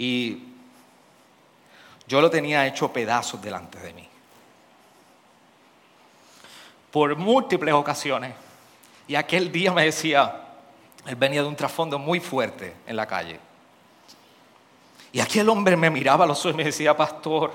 Y 0.00 0.42
yo 2.08 2.20
lo 2.20 2.28
tenía 2.28 2.66
hecho 2.66 2.92
pedazos 2.92 3.40
delante 3.40 3.78
de 3.78 3.92
mí. 3.92 4.08
Por 6.90 7.14
múltiples 7.16 7.72
ocasiones. 7.72 8.34
Y 9.06 9.14
aquel 9.14 9.52
día 9.52 9.72
me 9.72 9.84
decía, 9.84 10.48
él 11.06 11.16
venía 11.16 11.42
de 11.42 11.48
un 11.48 11.54
trasfondo 11.54 11.98
muy 11.98 12.18
fuerte 12.18 12.74
en 12.86 12.96
la 12.96 13.06
calle. 13.06 13.38
Y 15.12 15.20
aquel 15.20 15.48
hombre 15.48 15.76
me 15.76 15.90
miraba 15.90 16.24
a 16.24 16.28
los 16.28 16.40
ojos 16.40 16.54
y 16.54 16.56
me 16.56 16.64
decía, 16.64 16.96
pastor, 16.96 17.52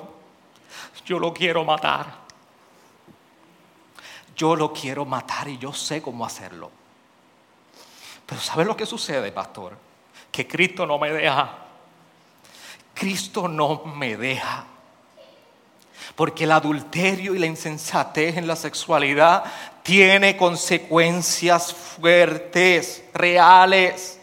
yo 1.06 1.20
lo 1.20 1.34
quiero 1.34 1.66
matar 1.66 2.26
yo 4.36 4.56
lo 4.56 4.74
quiero 4.74 5.06
matar 5.06 5.48
y 5.48 5.58
yo 5.58 5.74
sé 5.74 6.02
cómo 6.02 6.26
hacerlo. 6.26 6.70
Pero 8.26 8.42
¿sabes 8.42 8.68
lo 8.68 8.76
que 8.76 8.86
sucede, 8.86 9.32
pastor? 9.32 9.78
Que 10.32 10.48
Cristo 10.48 10.86
no 10.86 11.00
me 11.00 11.12
deja. 11.12 11.65
Cristo 12.96 13.48
no 13.48 13.84
me 13.96 14.18
deja. 14.18 14.66
Porque 16.16 16.46
el 16.46 16.52
adulterio 16.52 17.36
y 17.36 17.40
la 17.40 17.46
insensatez 17.46 18.38
en 18.38 18.48
la 18.48 18.56
sexualidad 18.56 19.44
tiene 19.84 20.38
consecuencias 20.38 21.74
fuertes, 21.74 23.04
reales. 23.14 24.20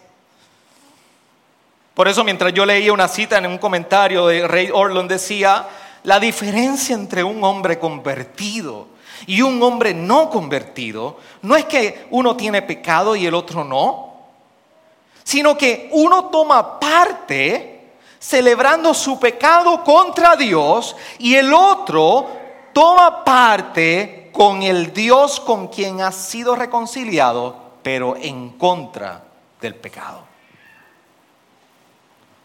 Por 1.95 2.09
eso 2.09 2.25
mientras 2.25 2.55
yo 2.55 2.65
leía 2.65 2.93
una 2.93 3.09
cita 3.09 3.39
en 3.39 3.47
un 3.47 3.59
comentario 3.59 4.27
de 4.27 4.49
Rey 4.49 4.71
Orlon 4.73 5.07
decía, 5.07 5.69
la 6.05 6.19
diferencia 6.19 6.95
entre 6.95 7.23
un 7.23 7.45
hombre 7.45 7.79
convertido 7.79 8.89
y 9.27 9.43
un 9.43 9.63
hombre 9.63 9.93
no 9.93 10.31
convertido, 10.31 11.19
no 11.43 11.55
es 11.55 11.67
que 11.67 12.07
uno 12.11 12.35
tiene 12.37 12.63
pecado 12.63 13.15
y 13.15 13.27
el 13.27 13.35
otro 13.35 13.63
no, 13.63 14.15
sino 15.23 15.57
que 15.57 15.91
uno 15.93 16.31
toma 16.31 16.81
parte 16.81 17.82
celebrando 18.23 18.95
su 18.95 19.19
pecado 19.19 19.83
contra 19.83 20.37
Dios 20.37 20.95
y 21.19 21.35
el 21.35 21.53
otro 21.53 22.29
toma 22.73 23.25
parte 23.25 24.31
con 24.33 24.63
el 24.63 24.93
Dios 24.93 25.41
con 25.41 25.67
quien 25.67 26.01
ha 26.01 26.13
sido 26.13 26.55
reconciliado, 26.55 27.57
pero 27.83 28.15
en 28.17 28.51
contra 28.51 29.25
del 29.61 29.75
pecado. 29.75 30.23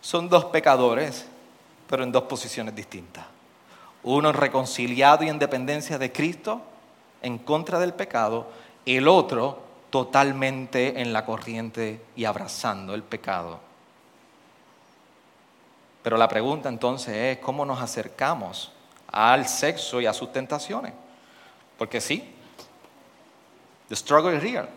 Son 0.02 0.28
dos 0.28 0.46
pecadores, 0.46 1.28
pero 1.88 2.04
en 2.04 2.12
dos 2.12 2.24
posiciones 2.24 2.76
distintas. 2.76 3.26
Uno 4.02 4.32
reconciliado 4.32 5.26
y 5.26 5.30
en 5.30 5.38
dependencia 5.38 6.00
de 6.00 6.12
Cristo, 6.12 6.60
en 7.22 7.38
contra 7.38 7.78
del 7.78 7.94
pecado, 7.94 8.48
el 8.84 9.08
otro 9.08 9.60
totalmente 9.92 11.02
en 11.02 11.14
la 11.14 11.24
corriente 11.24 12.02
y 12.16 12.26
abrazando 12.26 12.96
el 12.96 13.04
pecado. 13.04 13.67
Pero 16.08 16.16
la 16.16 16.30
pregunta 16.30 16.70
entonces 16.70 17.14
es, 17.14 17.38
¿cómo 17.40 17.66
nos 17.66 17.82
acercamos 17.82 18.72
al 19.12 19.46
sexo 19.46 20.00
y 20.00 20.06
a 20.06 20.14
sus 20.14 20.32
tentaciones? 20.32 20.94
Porque 21.78 22.00
sí, 22.00 22.34
the 23.90 23.96
struggle 23.98 24.34
is 24.34 24.42
real. 24.42 24.70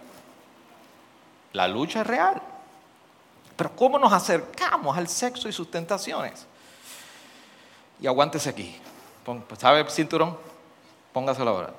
La 1.53 1.69
lucha 1.69 2.01
es 2.01 2.09
real. 2.09 2.43
Pero 3.55 3.77
¿cómo 3.77 3.97
nos 3.97 4.13
acercamos 4.13 4.99
al 4.99 5.07
sexo 5.07 5.49
y 5.49 5.53
sus 5.53 5.71
tentaciones? 5.71 6.49
Y 8.01 8.09
aguántese 8.09 8.51
aquí. 8.51 8.77
¿Sabe 9.57 9.89
cinturón? 9.89 10.37
Póngaselo 11.13 11.49
ahora. 11.49 11.75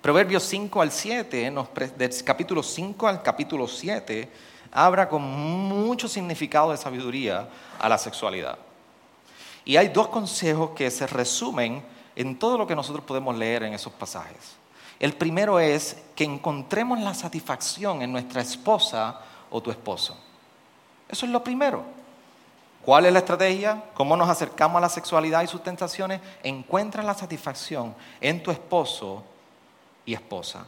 Proverbios 0.00 0.42
5 0.42 0.82
al 0.82 0.90
7, 0.90 1.54
del 1.96 2.24
capítulo 2.24 2.60
5 2.60 3.06
al 3.06 3.22
capítulo 3.22 3.68
7, 3.68 4.28
habla 4.72 5.08
con 5.08 5.22
mucho 5.22 6.08
significado 6.08 6.70
de 6.70 6.78
sabiduría 6.78 7.48
a 7.78 7.88
la 7.88 7.98
sexualidad. 7.98 8.58
Y 9.64 9.76
hay 9.76 9.88
dos 9.88 10.08
consejos 10.08 10.70
que 10.70 10.90
se 10.90 11.06
resumen 11.06 11.84
en 12.16 12.38
todo 12.38 12.58
lo 12.58 12.66
que 12.66 12.74
nosotros 12.74 13.04
podemos 13.04 13.36
leer 13.36 13.62
en 13.62 13.74
esos 13.74 13.92
pasajes. 13.92 14.56
El 14.98 15.14
primero 15.14 15.60
es 15.60 15.96
que 16.14 16.24
encontremos 16.24 16.98
la 17.00 17.14
satisfacción 17.14 18.02
en 18.02 18.12
nuestra 18.12 18.40
esposa 18.40 19.20
o 19.50 19.60
tu 19.60 19.70
esposo. 19.70 20.16
Eso 21.08 21.26
es 21.26 21.32
lo 21.32 21.44
primero. 21.44 21.84
¿Cuál 22.84 23.06
es 23.06 23.12
la 23.12 23.20
estrategia? 23.20 23.84
¿Cómo 23.94 24.16
nos 24.16 24.28
acercamos 24.28 24.78
a 24.78 24.80
la 24.80 24.88
sexualidad 24.88 25.42
y 25.42 25.46
sus 25.46 25.62
tentaciones? 25.62 26.20
Encuentra 26.42 27.02
la 27.02 27.14
satisfacción 27.14 27.94
en 28.20 28.42
tu 28.42 28.50
esposo 28.50 29.22
y 30.04 30.14
esposa. 30.14 30.66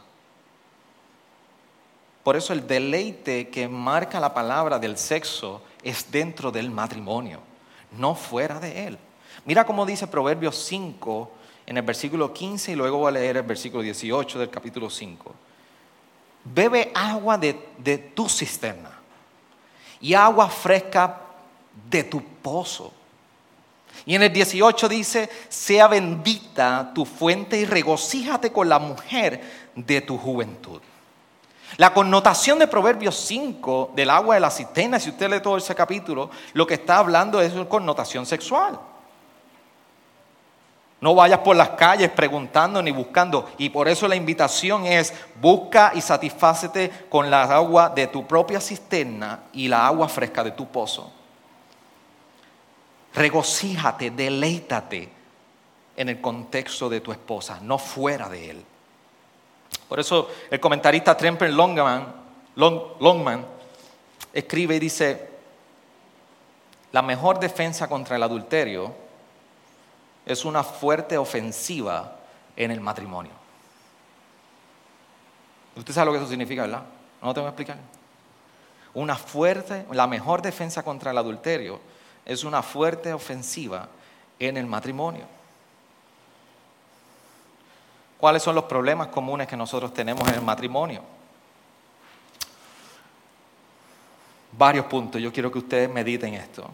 Por 2.25 2.35
eso 2.35 2.53
el 2.53 2.65
deleite 2.65 3.49
que 3.49 3.67
marca 3.67 4.19
la 4.19 4.33
palabra 4.33 4.79
del 4.79 4.97
sexo 4.97 5.61
es 5.83 6.09
dentro 6.11 6.51
del 6.51 6.71
matrimonio, 6.71 7.39
no 7.99 8.15
fuera 8.15 8.59
de 8.59 8.87
él. 8.87 8.97
Mira 9.45 9.63
cómo 9.63 9.85
dice 9.85 10.07
Proverbios 10.07 10.55
5 10.55 11.31
en 11.67 11.77
el 11.77 11.83
versículo 11.83 12.33
15 12.33 12.71
y 12.71 12.75
luego 12.75 12.97
voy 12.97 13.09
a 13.09 13.11
leer 13.11 13.37
el 13.37 13.43
versículo 13.43 13.83
18 13.83 14.39
del 14.39 14.49
capítulo 14.49 14.89
5. 14.89 15.35
Bebe 16.45 16.91
agua 16.95 17.37
de, 17.37 17.63
de 17.77 17.99
tu 17.99 18.27
cisterna 18.27 18.89
y 20.01 20.15
agua 20.15 20.49
fresca 20.49 21.21
de 21.91 22.05
tu 22.05 22.23
pozo. 22.23 22.91
Y 24.03 24.15
en 24.15 24.23
el 24.23 24.33
18 24.33 24.89
dice, 24.89 25.29
sea 25.47 25.87
bendita 25.87 26.91
tu 26.91 27.05
fuente 27.05 27.55
y 27.59 27.65
regocíjate 27.65 28.51
con 28.51 28.67
la 28.67 28.79
mujer 28.79 29.43
de 29.75 30.01
tu 30.01 30.17
juventud. 30.17 30.81
La 31.77 31.93
connotación 31.93 32.59
de 32.59 32.67
Proverbios 32.67 33.15
5 33.15 33.91
del 33.95 34.09
agua 34.09 34.35
de 34.35 34.41
la 34.41 34.51
cisterna, 34.51 34.99
si 34.99 35.09
usted 35.09 35.29
lee 35.29 35.41
todo 35.41 35.57
ese 35.57 35.75
capítulo, 35.75 36.29
lo 36.53 36.65
que 36.65 36.75
está 36.75 36.97
hablando 36.97 37.41
es 37.41 37.53
una 37.53 37.67
connotación 37.67 38.25
sexual. 38.25 38.79
No 41.01 41.13
vayas 41.13 41.39
por 41.39 41.55
las 41.55 41.69
calles 41.71 42.09
preguntando 42.11 42.81
ni 42.81 42.91
buscando. 42.91 43.49
Y 43.57 43.69
por 43.69 43.87
eso 43.87 44.07
la 44.07 44.15
invitación 44.15 44.85
es, 44.85 45.13
busca 45.41 45.91
y 45.93 46.01
satisfácete 46.01 46.89
con 47.09 47.29
la 47.29 47.43
agua 47.43 47.89
de 47.89 48.07
tu 48.07 48.25
propia 48.25 48.61
cisterna 48.61 49.43
y 49.53 49.67
la 49.67 49.85
agua 49.85 50.07
fresca 50.07 50.43
de 50.43 50.51
tu 50.51 50.67
pozo 50.67 51.11
regocíjate, 53.15 54.11
deleítate 54.11 55.09
en 55.95 56.09
el 56.09 56.21
contexto 56.21 56.89
de 56.89 56.99
tu 57.01 57.11
esposa, 57.11 57.59
no 57.61 57.77
fuera 57.77 58.29
de 58.29 58.51
él. 58.51 58.65
Por 59.87 59.99
eso 59.99 60.29
el 60.49 60.59
comentarista 60.59 61.15
Tremper 61.15 61.51
Longman, 61.51 62.13
Longman 62.55 63.45
escribe 64.33 64.75
y 64.75 64.79
dice, 64.79 65.29
la 66.91 67.01
mejor 67.01 67.39
defensa 67.39 67.87
contra 67.87 68.15
el 68.15 68.23
adulterio 68.23 68.93
es 70.25 70.45
una 70.45 70.63
fuerte 70.63 71.17
ofensiva 71.17 72.15
en 72.55 72.71
el 72.71 72.81
matrimonio. 72.81 73.33
Usted 75.75 75.93
sabe 75.93 76.05
lo 76.07 76.11
que 76.13 76.19
eso 76.19 76.29
significa, 76.29 76.63
¿verdad? 76.63 76.83
No 77.21 77.27
lo 77.27 77.33
tengo 77.33 77.47
que 77.47 77.49
explicar. 77.49 77.77
Una 78.93 79.17
fuerte, 79.17 79.85
la 79.91 80.07
mejor 80.07 80.41
defensa 80.41 80.83
contra 80.83 81.11
el 81.11 81.17
adulterio 81.17 81.79
es 82.23 82.43
una 82.43 82.63
fuerte 82.63 83.13
ofensiva 83.13 83.89
en 84.39 84.57
el 84.57 84.65
matrimonio. 84.65 85.34
¿Cuáles 88.19 88.41
son 88.43 88.55
los 88.55 88.63
problemas 88.65 89.07
comunes 89.07 89.47
que 89.47 89.57
nosotros 89.57 89.93
tenemos 89.93 90.27
en 90.29 90.35
el 90.35 90.41
matrimonio? 90.41 91.01
Varios 94.57 94.85
puntos, 94.85 95.21
yo 95.21 95.33
quiero 95.33 95.51
que 95.51 95.59
ustedes 95.59 95.89
mediten 95.89 96.33
esto. 96.33 96.69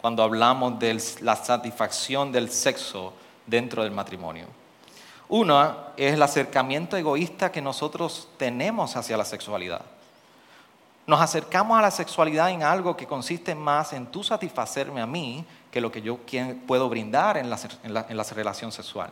Cuando 0.00 0.22
hablamos 0.22 0.78
de 0.78 1.02
la 1.22 1.34
satisfacción 1.34 2.30
del 2.30 2.50
sexo 2.50 3.12
dentro 3.46 3.82
del 3.82 3.92
matrimonio. 3.92 4.46
Uno 5.28 5.76
es 5.96 6.12
el 6.12 6.22
acercamiento 6.22 6.96
egoísta 6.96 7.50
que 7.50 7.60
nosotros 7.60 8.28
tenemos 8.36 8.94
hacia 8.96 9.16
la 9.16 9.24
sexualidad. 9.24 9.82
Nos 11.06 11.20
acercamos 11.20 11.78
a 11.78 11.82
la 11.82 11.90
sexualidad 11.90 12.50
en 12.50 12.62
algo 12.62 12.96
que 12.96 13.06
consiste 13.06 13.54
más 13.54 13.92
en 13.92 14.06
tú 14.06 14.22
satisfacerme 14.22 15.00
a 15.00 15.06
mí 15.06 15.44
que 15.70 15.80
lo 15.80 15.90
que 15.90 16.00
yo 16.00 16.18
puedo 16.66 16.88
brindar 16.88 17.36
en 17.36 17.50
la, 17.50 17.58
en 17.82 18.16
la 18.16 18.22
relación 18.22 18.70
sexual. 18.70 19.10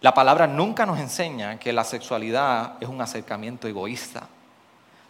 La 0.00 0.14
palabra 0.14 0.46
nunca 0.46 0.86
nos 0.86 0.98
enseña 0.98 1.58
que 1.58 1.72
la 1.72 1.82
sexualidad 1.82 2.74
es 2.80 2.88
un 2.88 3.00
acercamiento 3.00 3.66
egoísta, 3.66 4.28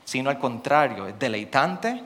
sino 0.04 0.30
al 0.30 0.38
contrario, 0.38 1.06
es 1.06 1.18
deleitante 1.18 2.02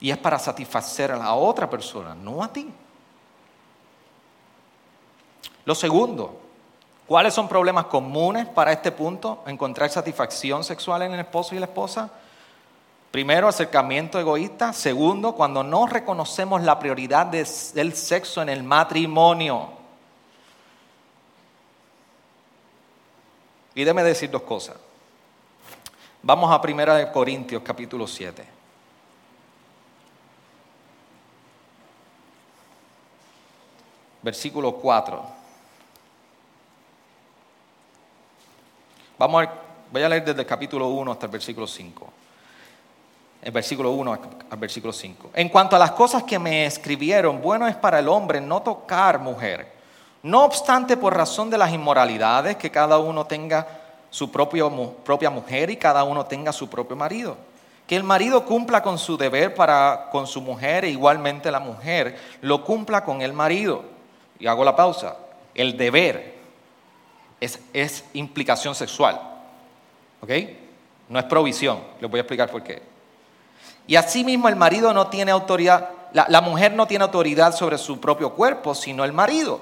y 0.00 0.10
es 0.10 0.18
para 0.18 0.38
satisfacer 0.38 1.12
a 1.12 1.16
la 1.16 1.34
otra 1.34 1.70
persona, 1.70 2.14
no 2.14 2.42
a 2.42 2.52
ti. 2.52 2.68
Lo 5.64 5.74
segundo, 5.76 6.40
¿cuáles 7.06 7.32
son 7.32 7.48
problemas 7.48 7.86
comunes 7.86 8.46
para 8.46 8.72
este 8.72 8.90
punto? 8.90 9.44
Encontrar 9.46 9.88
satisfacción 9.90 10.64
sexual 10.64 11.02
en 11.02 11.14
el 11.14 11.20
esposo 11.20 11.54
y 11.54 11.60
la 11.60 11.66
esposa. 11.66 12.10
Primero, 13.14 13.46
acercamiento 13.46 14.18
egoísta. 14.18 14.72
Segundo, 14.72 15.36
cuando 15.36 15.62
no 15.62 15.86
reconocemos 15.86 16.64
la 16.64 16.80
prioridad 16.80 17.26
del 17.26 17.94
sexo 17.94 18.42
en 18.42 18.48
el 18.48 18.64
matrimonio. 18.64 19.68
Y 23.72 23.84
déme 23.84 24.02
decir 24.02 24.32
dos 24.32 24.42
cosas. 24.42 24.74
Vamos 26.24 26.50
a 26.50 26.60
1 26.60 27.12
Corintios 27.12 27.62
capítulo 27.62 28.08
7. 28.08 28.44
Versículo 34.22 34.74
4. 34.74 35.24
Vamos 39.18 39.44
voy 39.92 40.02
a 40.02 40.08
leer 40.08 40.24
desde 40.24 40.40
el 40.40 40.46
capítulo 40.48 40.88
1 40.88 41.12
hasta 41.12 41.26
el 41.26 41.32
versículo 41.32 41.68
5. 41.68 42.12
El 43.44 43.52
versículo 43.52 43.90
1 43.90 44.18
al 44.48 44.58
versículo 44.58 44.90
5. 44.90 45.32
En 45.34 45.50
cuanto 45.50 45.76
a 45.76 45.78
las 45.78 45.90
cosas 45.90 46.22
que 46.22 46.38
me 46.38 46.64
escribieron, 46.64 47.42
bueno 47.42 47.68
es 47.68 47.76
para 47.76 47.98
el 47.98 48.08
hombre 48.08 48.40
no 48.40 48.62
tocar 48.62 49.18
mujer. 49.18 49.70
No 50.22 50.44
obstante, 50.44 50.96
por 50.96 51.14
razón 51.14 51.50
de 51.50 51.58
las 51.58 51.70
inmoralidades, 51.70 52.56
que 52.56 52.70
cada 52.70 52.96
uno 52.96 53.26
tenga 53.26 53.66
su 54.08 54.32
propia 54.32 55.28
mujer 55.28 55.68
y 55.68 55.76
cada 55.76 56.04
uno 56.04 56.24
tenga 56.24 56.54
su 56.54 56.70
propio 56.70 56.96
marido. 56.96 57.36
Que 57.86 57.96
el 57.96 58.02
marido 58.02 58.46
cumpla 58.46 58.82
con 58.82 58.96
su 58.96 59.18
deber 59.18 59.54
para 59.54 60.08
con 60.10 60.26
su 60.26 60.40
mujer 60.40 60.86
e 60.86 60.88
igualmente 60.88 61.50
la 61.50 61.60
mujer 61.60 62.18
lo 62.40 62.64
cumpla 62.64 63.04
con 63.04 63.20
el 63.20 63.34
marido. 63.34 63.84
Y 64.38 64.46
hago 64.46 64.64
la 64.64 64.74
pausa. 64.74 65.16
El 65.54 65.76
deber 65.76 66.34
es, 67.40 68.04
implicación 68.14 68.74
sexual. 68.74 69.20
¿Ok? 70.22 70.30
No 71.10 71.18
es 71.18 71.26
provisión. 71.26 71.80
Les 72.00 72.10
voy 72.10 72.20
a 72.20 72.22
explicar 72.22 72.50
por 72.50 72.62
qué. 72.62 72.93
Y 73.86 73.96
asimismo 73.96 74.48
el 74.48 74.56
marido 74.56 74.92
no 74.92 75.08
tiene 75.08 75.30
autoridad, 75.30 75.90
la, 76.12 76.40
mujer 76.40 76.72
no 76.72 76.86
tiene 76.86 77.04
autoridad 77.04 77.54
sobre 77.54 77.78
su 77.78 78.00
propio 78.00 78.32
cuerpo, 78.32 78.74
sino 78.74 79.04
el 79.04 79.12
marido. 79.12 79.60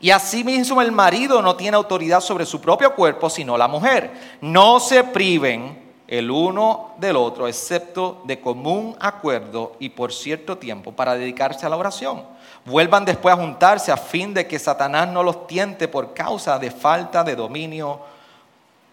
Y 0.00 0.10
asimismo 0.10 0.80
el 0.80 0.92
marido 0.92 1.42
no 1.42 1.56
tiene 1.56 1.76
autoridad 1.76 2.20
sobre 2.20 2.46
su 2.46 2.60
propio 2.60 2.94
cuerpo, 2.94 3.28
sino 3.28 3.56
la 3.56 3.68
mujer. 3.68 4.10
No 4.40 4.80
se 4.80 5.04
priven 5.04 5.86
el 6.06 6.30
uno 6.30 6.92
del 6.98 7.16
otro, 7.16 7.48
excepto 7.48 8.22
de 8.24 8.40
común 8.40 8.96
acuerdo 9.00 9.76
y 9.78 9.90
por 9.90 10.12
cierto 10.12 10.56
tiempo, 10.56 10.92
para 10.92 11.14
dedicarse 11.14 11.66
a 11.66 11.68
la 11.68 11.76
oración 11.76 12.22
vuelvan 12.68 13.04
después 13.04 13.34
a 13.34 13.38
juntarse 13.38 13.90
a 13.90 13.96
fin 13.96 14.34
de 14.34 14.46
que 14.46 14.58
Satanás 14.58 15.08
no 15.08 15.22
los 15.22 15.46
tiente 15.46 15.88
por 15.88 16.14
causa 16.14 16.58
de 16.58 16.70
falta 16.70 17.24
de 17.24 17.34
dominio 17.34 18.00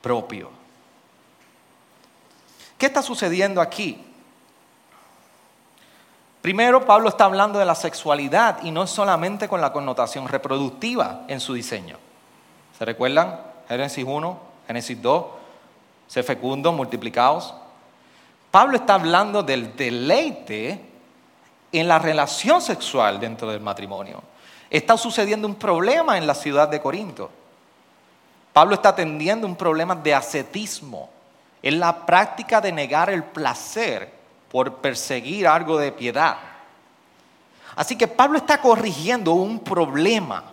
propio. 0.01 0.49
¿Qué 2.77 2.87
está 2.87 3.01
sucediendo 3.01 3.61
aquí? 3.61 4.04
Primero, 6.45 6.85
Pablo 6.85 7.09
está 7.09 7.25
hablando 7.25 7.57
de 7.57 7.65
la 7.65 7.73
sexualidad 7.73 8.61
y 8.61 8.69
no 8.69 8.85
solamente 8.85 9.49
con 9.49 9.61
la 9.61 9.73
connotación 9.73 10.27
reproductiva 10.27 11.21
en 11.27 11.39
su 11.39 11.55
diseño. 11.55 11.97
¿Se 12.77 12.85
recuerdan? 12.85 13.39
Génesis 13.67 14.05
1, 14.07 14.39
Génesis 14.67 15.01
2, 15.01 15.25
se 16.05 16.21
fecundos, 16.21 16.71
multiplicados. 16.71 17.55
Pablo 18.51 18.77
está 18.77 18.93
hablando 18.93 19.41
del 19.41 19.75
deleite 19.75 20.85
en 21.71 21.87
la 21.87 21.97
relación 21.97 22.61
sexual 22.61 23.19
dentro 23.19 23.49
del 23.49 23.61
matrimonio. 23.61 24.21
Está 24.69 24.97
sucediendo 24.97 25.47
un 25.47 25.55
problema 25.55 26.15
en 26.15 26.27
la 26.27 26.35
ciudad 26.35 26.67
de 26.67 26.79
Corinto. 26.79 27.31
Pablo 28.53 28.75
está 28.75 28.89
atendiendo 28.89 29.47
un 29.47 29.55
problema 29.55 29.95
de 29.95 30.13
ascetismo. 30.13 31.09
Es 31.63 31.73
la 31.73 32.05
práctica 32.05 32.61
de 32.61 32.71
negar 32.71 33.09
el 33.09 33.23
placer 33.23 34.24
por 34.55 34.75
perseguir 34.75 35.49
algo 35.49 35.77
de 35.77 35.91
piedad. 35.91 36.37
Así 37.75 37.97
que 37.97 38.07
Pablo 38.07 38.37
está 38.37 38.61
corrigiendo 38.61 39.33
un 39.33 39.59
problema 39.59 40.45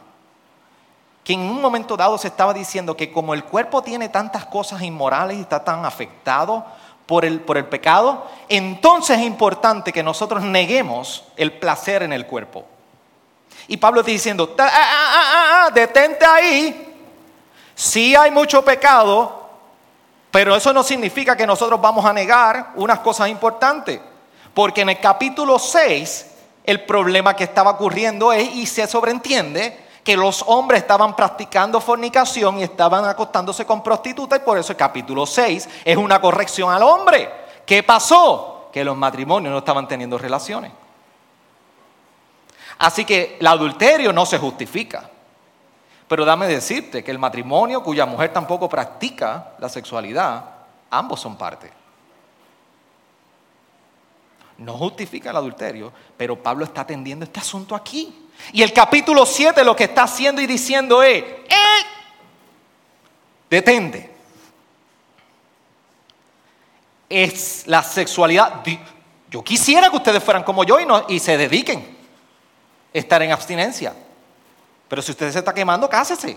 que 1.23 1.35
en 1.35 1.43
un 1.43 1.61
momento 1.61 1.97
dado 1.97 2.19
se 2.19 2.27
estaba 2.27 2.53
diciendo 2.53 2.97
que 2.97 3.13
como 3.13 3.33
el 3.33 3.45
cuerpo 3.45 3.81
tiene 3.81 4.09
tantas 4.09 4.45
cosas 4.47 4.83
inmorales 4.83 5.39
y 5.39 5.43
está 5.43 5.63
tan 5.63 5.85
afectado, 5.85 6.67
por 7.07 7.25
el, 7.25 7.43
por 7.43 7.57
el 7.57 7.67
pecado, 7.67 8.27
entonces 8.49 9.21
es 9.21 9.25
importante 9.25 9.93
que 9.93 10.03
nosotros 10.03 10.43
neguemos 10.43 11.23
el 11.37 11.53
placer 11.53 12.03
en 12.03 12.13
el 12.13 12.27
cuerpo. 12.27 12.65
Y 13.69 13.77
Pablo 13.77 14.01
está 14.01 14.11
diciendo, 14.11 14.53
ah, 14.59 14.69
ah, 14.69 15.67
ah, 15.67 15.71
detente 15.73 16.27
ahí, 16.27 16.97
sí 17.73 18.17
hay 18.17 18.33
mucho 18.33 18.65
pecado, 18.65 19.42
pero 20.33 20.57
eso 20.57 20.73
no 20.73 20.83
significa 20.83 21.37
que 21.37 21.47
nosotros 21.47 21.79
vamos 21.79 22.07
a 22.07 22.13
negar 22.13 22.71
unas 22.77 23.01
cosas 23.01 23.29
importantes. 23.29 24.01
Porque 24.55 24.81
en 24.81 24.89
el 24.89 24.99
capítulo 24.99 25.59
6, 25.59 26.27
el 26.65 26.85
problema 26.85 27.37
que 27.37 27.45
estaba 27.45 27.73
ocurriendo 27.73 28.33
es, 28.33 28.55
y 28.55 28.65
se 28.65 28.87
sobreentiende, 28.87 29.79
que 30.03 30.17
los 30.17 30.43
hombres 30.47 30.81
estaban 30.81 31.15
practicando 31.15 31.83
fornicación 31.83 32.59
y 32.59 32.63
estaban 32.63 33.05
acostándose 33.05 33.67
con 33.67 33.83
prostitutas 33.83 34.41
y 34.41 34.43
por 34.43 34.57
eso 34.57 34.73
el 34.73 34.79
capítulo 34.79 35.27
6 35.27 35.69
es 35.85 35.97
una 35.97 36.19
corrección 36.19 36.73
al 36.73 36.83
hombre. 36.83 37.31
¿Qué 37.67 37.83
pasó? 37.83 38.71
Que 38.73 38.85
los 38.85 38.97
matrimonios 38.97 39.53
no 39.53 39.59
estaban 39.59 39.87
teniendo 39.87 40.17
relaciones. 40.17 40.73
Así 42.79 43.05
que 43.05 43.37
el 43.39 43.47
adulterio 43.47 44.15
no 44.15 44.25
se 44.25 44.39
justifica. 44.39 45.11
Pero 46.13 46.27
dame 46.27 46.47
decirte 46.47 47.03
que 47.03 47.11
el 47.11 47.19
matrimonio 47.19 47.83
cuya 47.83 48.05
mujer 48.05 48.35
tampoco 48.35 48.69
practica 48.69 49.55
la 49.59 49.71
sexualidad, 49.71 50.45
ambos 50.91 51.19
son 51.19 51.39
parte. 51.39 51.73
No 54.59 54.75
justifica 54.75 55.31
el 55.31 55.37
adulterio, 55.37 55.91
pero 56.19 56.37
Pablo 56.37 56.67
está 56.67 56.83
atendiendo 56.83 57.25
este 57.25 57.41
asunto 57.41 57.75
aquí. 57.75 58.29
Y 58.53 58.61
el 58.61 58.75
capítulo 58.75 59.25
7 59.25 59.65
lo 59.65 59.75
que 59.75 59.85
está 59.85 60.03
haciendo 60.03 60.43
y 60.43 60.47
diciendo 60.47 61.03
es, 61.03 61.23
¡eh! 61.23 61.83
Detente. 63.49 64.15
Es 67.09 67.67
la 67.67 67.83
sexualidad. 67.83 68.63
Yo 69.31 69.43
quisiera 69.43 69.89
que 69.89 69.97
ustedes 69.97 70.23
fueran 70.23 70.43
como 70.43 70.63
yo 70.63 70.79
y, 70.79 70.85
no, 70.85 71.07
y 71.09 71.19
se 71.21 71.39
dediquen 71.39 71.79
a 72.95 72.99
estar 72.99 73.23
en 73.23 73.33
abstinencia. 73.33 73.95
Pero 74.93 75.01
si 75.01 75.13
usted 75.13 75.33
se 75.33 75.39
está 75.39 75.55
quemando, 75.55 75.89
cásese. 75.89 76.37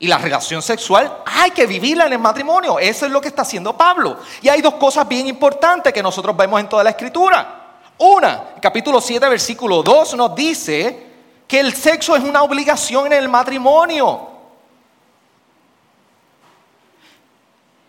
Y 0.00 0.06
la 0.06 0.18
relación 0.18 0.60
sexual 0.60 1.22
hay 1.24 1.50
que 1.52 1.64
vivirla 1.66 2.04
en 2.04 2.12
el 2.12 2.18
matrimonio. 2.18 2.78
Eso 2.78 3.06
es 3.06 3.10
lo 3.10 3.22
que 3.22 3.28
está 3.28 3.40
haciendo 3.40 3.74
Pablo. 3.74 4.18
Y 4.42 4.50
hay 4.50 4.60
dos 4.60 4.74
cosas 4.74 5.08
bien 5.08 5.26
importantes 5.28 5.94
que 5.94 6.02
nosotros 6.02 6.36
vemos 6.36 6.60
en 6.60 6.68
toda 6.68 6.84
la 6.84 6.90
escritura. 6.90 7.78
Una, 7.96 8.56
capítulo 8.60 9.00
7, 9.00 9.30
versículo 9.30 9.82
2 9.82 10.14
nos 10.16 10.34
dice 10.34 11.06
que 11.48 11.58
el 11.58 11.72
sexo 11.72 12.14
es 12.14 12.22
una 12.22 12.42
obligación 12.42 13.06
en 13.06 13.14
el 13.14 13.30
matrimonio. 13.30 14.28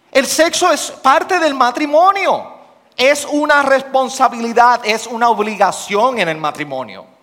El 0.09 0.25
sexo 0.25 0.71
es 0.71 0.89
parte 0.89 1.37
del 1.37 1.53
matrimonio. 1.53 2.53
Es 2.95 3.25
una 3.29 3.61
responsabilidad, 3.61 4.79
es 4.85 5.05
una 5.05 5.27
obligación 5.27 6.17
en 6.19 6.29
el 6.29 6.37
matrimonio. 6.37 7.18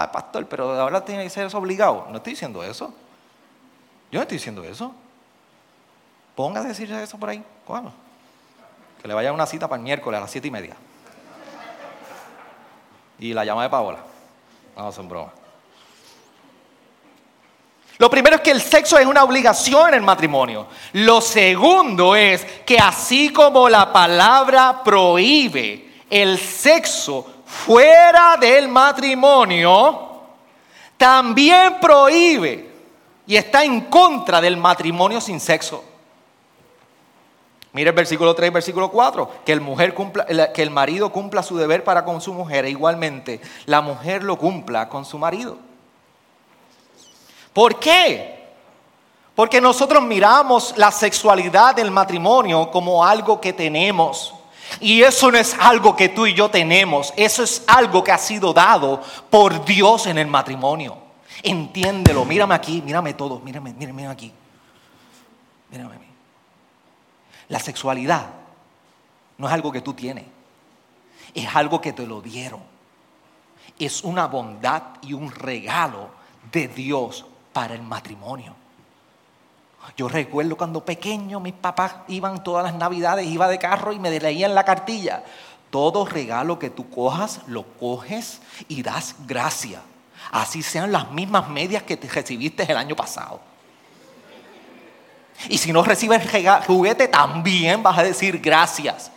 Ah, 0.00 0.12
pastor, 0.12 0.46
pero 0.46 0.80
ahora 0.80 1.04
tiene 1.04 1.24
que 1.24 1.30
ser 1.30 1.48
eso 1.48 1.58
obligado. 1.58 2.06
No 2.10 2.18
estoy 2.18 2.34
diciendo 2.34 2.62
eso. 2.62 2.94
Yo 4.12 4.20
no 4.20 4.22
estoy 4.22 4.38
diciendo 4.38 4.62
eso. 4.62 4.94
Ponga 6.36 6.60
a 6.60 6.62
decir 6.62 6.92
eso 6.92 7.18
por 7.18 7.30
ahí. 7.30 7.42
Que 9.02 9.08
le 9.08 9.14
vaya 9.14 9.32
una 9.32 9.44
cita 9.44 9.66
para 9.66 9.78
el 9.78 9.82
miércoles 9.82 10.18
a 10.18 10.20
las 10.20 10.30
siete 10.30 10.46
y 10.46 10.52
media 10.52 10.76
y 13.18 13.34
la 13.34 13.44
llama 13.44 13.64
de 13.64 13.70
Paola. 13.70 13.98
No, 14.76 14.92
son 14.92 15.08
bromas. 15.08 15.32
Lo 17.98 18.08
primero 18.08 18.36
es 18.36 18.42
que 18.42 18.52
el 18.52 18.60
sexo 18.60 18.98
es 18.98 19.06
una 19.06 19.24
obligación 19.24 19.88
en 19.88 19.94
el 19.94 20.02
matrimonio. 20.02 20.68
Lo 20.92 21.20
segundo 21.20 22.14
es 22.14 22.44
que 22.64 22.78
así 22.78 23.32
como 23.32 23.68
la 23.68 23.92
palabra 23.92 24.84
prohíbe 24.84 26.04
el 26.08 26.38
sexo 26.38 27.37
fuera 27.48 28.36
del 28.36 28.68
matrimonio, 28.68 30.20
también 30.96 31.80
prohíbe 31.80 32.70
y 33.26 33.36
está 33.36 33.64
en 33.64 33.82
contra 33.82 34.40
del 34.40 34.56
matrimonio 34.56 35.20
sin 35.20 35.40
sexo. 35.40 35.82
Mire 37.72 37.90
el 37.90 37.96
versículo 37.96 38.34
3 38.34 38.48
y 38.48 38.52
versículo 38.52 38.90
4, 38.90 39.30
que 39.44 39.52
el, 39.52 39.60
mujer 39.60 39.94
cumpla, 39.94 40.52
que 40.52 40.62
el 40.62 40.70
marido 40.70 41.10
cumpla 41.10 41.42
su 41.42 41.56
deber 41.56 41.84
para 41.84 42.04
con 42.04 42.20
su 42.20 42.32
mujer 42.32 42.64
e 42.64 42.70
igualmente 42.70 43.40
la 43.66 43.80
mujer 43.80 44.24
lo 44.24 44.36
cumpla 44.36 44.88
con 44.88 45.04
su 45.04 45.18
marido. 45.18 45.58
¿Por 47.52 47.78
qué? 47.78 48.46
Porque 49.34 49.60
nosotros 49.60 50.02
miramos 50.02 50.74
la 50.76 50.90
sexualidad 50.90 51.74
del 51.74 51.90
matrimonio 51.90 52.70
como 52.70 53.04
algo 53.04 53.40
que 53.40 53.52
tenemos. 53.52 54.34
Y 54.80 55.02
eso 55.02 55.30
no 55.30 55.38
es 55.38 55.54
algo 55.58 55.96
que 55.96 56.08
tú 56.08 56.26
y 56.26 56.34
yo 56.34 56.50
tenemos, 56.50 57.12
eso 57.16 57.42
es 57.42 57.64
algo 57.66 58.04
que 58.04 58.12
ha 58.12 58.18
sido 58.18 58.52
dado 58.52 59.02
por 59.30 59.64
Dios 59.64 60.06
en 60.06 60.18
el 60.18 60.26
matrimonio. 60.26 60.98
Entiéndelo, 61.42 62.24
mírame 62.24 62.54
aquí, 62.54 62.82
mírame 62.82 63.14
todo, 63.14 63.40
mírame, 63.40 63.72
mírame 63.72 64.06
aquí. 64.06 64.32
Mírame 65.70 65.94
a 65.94 65.98
mí. 65.98 66.06
La 67.48 67.60
sexualidad 67.60 68.26
no 69.38 69.46
es 69.46 69.52
algo 69.52 69.72
que 69.72 69.80
tú 69.80 69.94
tienes, 69.94 70.24
es 71.34 71.54
algo 71.54 71.80
que 71.80 71.92
te 71.92 72.06
lo 72.06 72.20
dieron. 72.20 72.60
Es 73.78 74.02
una 74.02 74.26
bondad 74.26 74.82
y 75.02 75.12
un 75.12 75.30
regalo 75.30 76.10
de 76.50 76.68
Dios 76.68 77.24
para 77.52 77.74
el 77.74 77.82
matrimonio. 77.82 78.54
Yo 79.96 80.08
recuerdo 80.08 80.56
cuando 80.56 80.84
pequeño 80.84 81.40
mis 81.40 81.54
papás 81.54 81.94
iban 82.08 82.42
todas 82.44 82.64
las 82.64 82.74
navidades, 82.74 83.26
iba 83.26 83.48
de 83.48 83.58
carro 83.58 83.92
y 83.92 83.98
me 83.98 84.18
leían 84.18 84.54
la 84.54 84.64
cartilla. 84.64 85.24
Todo 85.70 86.06
regalo 86.06 86.58
que 86.58 86.70
tú 86.70 86.88
cojas, 86.88 87.40
lo 87.46 87.64
coges 87.64 88.40
y 88.68 88.82
das 88.82 89.16
gracias. 89.26 89.82
Así 90.30 90.62
sean 90.62 90.92
las 90.92 91.10
mismas 91.10 91.48
medias 91.48 91.82
que 91.82 91.96
te 91.96 92.08
recibiste 92.08 92.64
el 92.70 92.76
año 92.76 92.94
pasado. 92.96 93.40
Y 95.48 95.58
si 95.58 95.72
no 95.72 95.82
recibes 95.82 96.22
juguete, 96.66 97.08
también 97.08 97.82
vas 97.82 97.98
a 97.98 98.02
decir 98.02 98.40
gracias. 98.40 99.10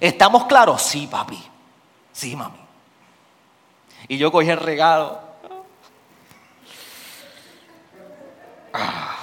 ¿Estamos 0.00 0.44
claros? 0.44 0.82
Sí, 0.82 1.06
papi. 1.06 1.42
Sí, 2.12 2.36
mami. 2.36 2.58
Y 4.08 4.18
yo 4.18 4.30
cogí 4.30 4.50
el 4.50 4.60
regalo. 4.60 5.18
Ah, 8.72 9.16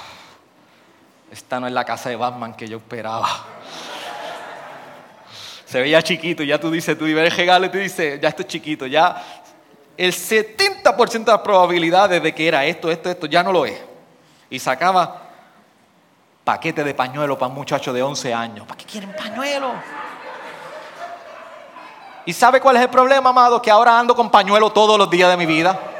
esta 1.32 1.58
no 1.58 1.66
es 1.66 1.72
la 1.72 1.82
casa 1.82 2.10
de 2.10 2.16
Batman 2.16 2.52
que 2.52 2.68
yo 2.68 2.76
esperaba. 2.76 3.26
Se 5.64 5.80
veía 5.80 6.02
chiquito, 6.02 6.42
ya 6.42 6.60
tú 6.60 6.70
dices, 6.70 6.98
tú 6.98 7.06
ves 7.06 7.16
el 7.16 7.30
regalo 7.30 7.64
y 7.64 7.68
tú 7.70 7.78
dices, 7.78 8.20
ya 8.20 8.28
esto 8.28 8.42
es 8.42 8.48
chiquito, 8.48 8.86
ya 8.86 9.24
el 9.96 10.12
70% 10.12 11.24
de 11.24 11.32
las 11.32 11.40
probabilidades 11.40 12.22
de 12.22 12.34
que 12.34 12.46
era 12.46 12.66
esto, 12.66 12.90
esto, 12.90 13.08
esto, 13.08 13.26
ya 13.26 13.42
no 13.42 13.50
lo 13.50 13.64
es. 13.64 13.80
Y 14.50 14.58
sacaba 14.58 15.22
paquete 16.44 16.84
de 16.84 16.92
pañuelo 16.92 17.38
para 17.38 17.48
un 17.48 17.54
muchacho 17.54 17.94
de 17.94 18.02
11 18.02 18.34
años. 18.34 18.66
¿Para 18.66 18.76
qué 18.76 18.84
quieren 18.84 19.16
pañuelo? 19.16 19.72
¿Y 22.26 22.34
sabe 22.34 22.60
cuál 22.60 22.76
es 22.76 22.82
el 22.82 22.90
problema, 22.90 23.30
amado? 23.30 23.62
Que 23.62 23.70
ahora 23.70 23.98
ando 23.98 24.14
con 24.14 24.30
pañuelo 24.30 24.70
todos 24.70 24.98
los 24.98 25.08
días 25.08 25.30
de 25.30 25.38
mi 25.38 25.46
vida. 25.46 25.91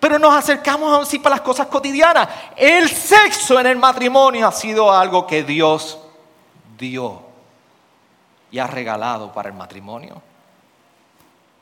Pero 0.00 0.18
nos 0.18 0.34
acercamos 0.34 1.06
así 1.06 1.18
para 1.18 1.36
las 1.36 1.42
cosas 1.42 1.66
cotidianas. 1.66 2.26
El 2.56 2.88
sexo 2.88 3.60
en 3.60 3.66
el 3.66 3.76
matrimonio 3.76 4.48
ha 4.48 4.52
sido 4.52 4.90
algo 4.90 5.26
que 5.26 5.44
Dios 5.44 5.98
dio 6.78 7.22
y 8.50 8.58
ha 8.58 8.66
regalado 8.66 9.30
para 9.30 9.50
el 9.50 9.54
matrimonio. 9.54 10.22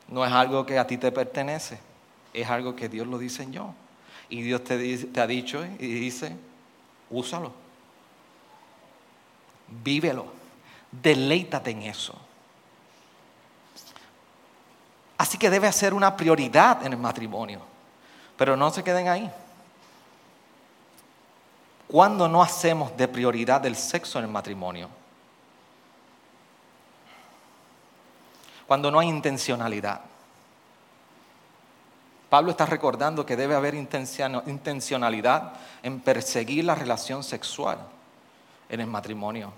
No 0.07 0.25
es 0.25 0.31
algo 0.31 0.65
que 0.65 0.79
a 0.79 0.87
ti 0.87 0.97
te 0.97 1.11
pertenece, 1.11 1.79
es 2.33 2.49
algo 2.49 2.75
que 2.75 2.87
Dios 2.87 3.05
lo 3.05 3.17
diseñó. 3.17 3.75
Y 4.29 4.41
Dios 4.41 4.63
te, 4.63 4.97
te 4.97 5.21
ha 5.21 5.27
dicho 5.27 5.65
y 5.65 5.87
dice, 5.87 6.35
úsalo, 7.09 7.51
vívelo, 9.83 10.27
deleítate 10.91 11.71
en 11.71 11.81
eso. 11.83 12.15
Así 15.17 15.37
que 15.37 15.49
debe 15.49 15.69
ser 15.73 15.93
una 15.93 16.15
prioridad 16.15 16.85
en 16.85 16.93
el 16.93 16.99
matrimonio. 16.99 17.68
Pero 18.39 18.57
no 18.57 18.71
se 18.71 18.83
queden 18.83 19.07
ahí. 19.07 19.31
¿Cuándo 21.87 22.27
no 22.27 22.41
hacemos 22.41 22.97
de 22.97 23.07
prioridad 23.07 23.63
el 23.67 23.75
sexo 23.75 24.17
en 24.17 24.25
el 24.25 24.31
matrimonio? 24.31 24.89
cuando 28.69 28.91
no 28.91 28.99
hay 28.99 29.07
intencionalidad. 29.07 29.99
Pablo 32.29 32.51
está 32.51 32.67
recordando 32.67 33.25
que 33.25 33.35
debe 33.35 33.55
haber 33.55 33.73
intencionalidad 33.73 35.53
en 35.81 35.99
perseguir 36.01 36.65
la 36.65 36.75
relación 36.75 37.23
sexual 37.23 37.79
en 38.69 38.79
el 38.79 38.85
matrimonio. 38.85 39.51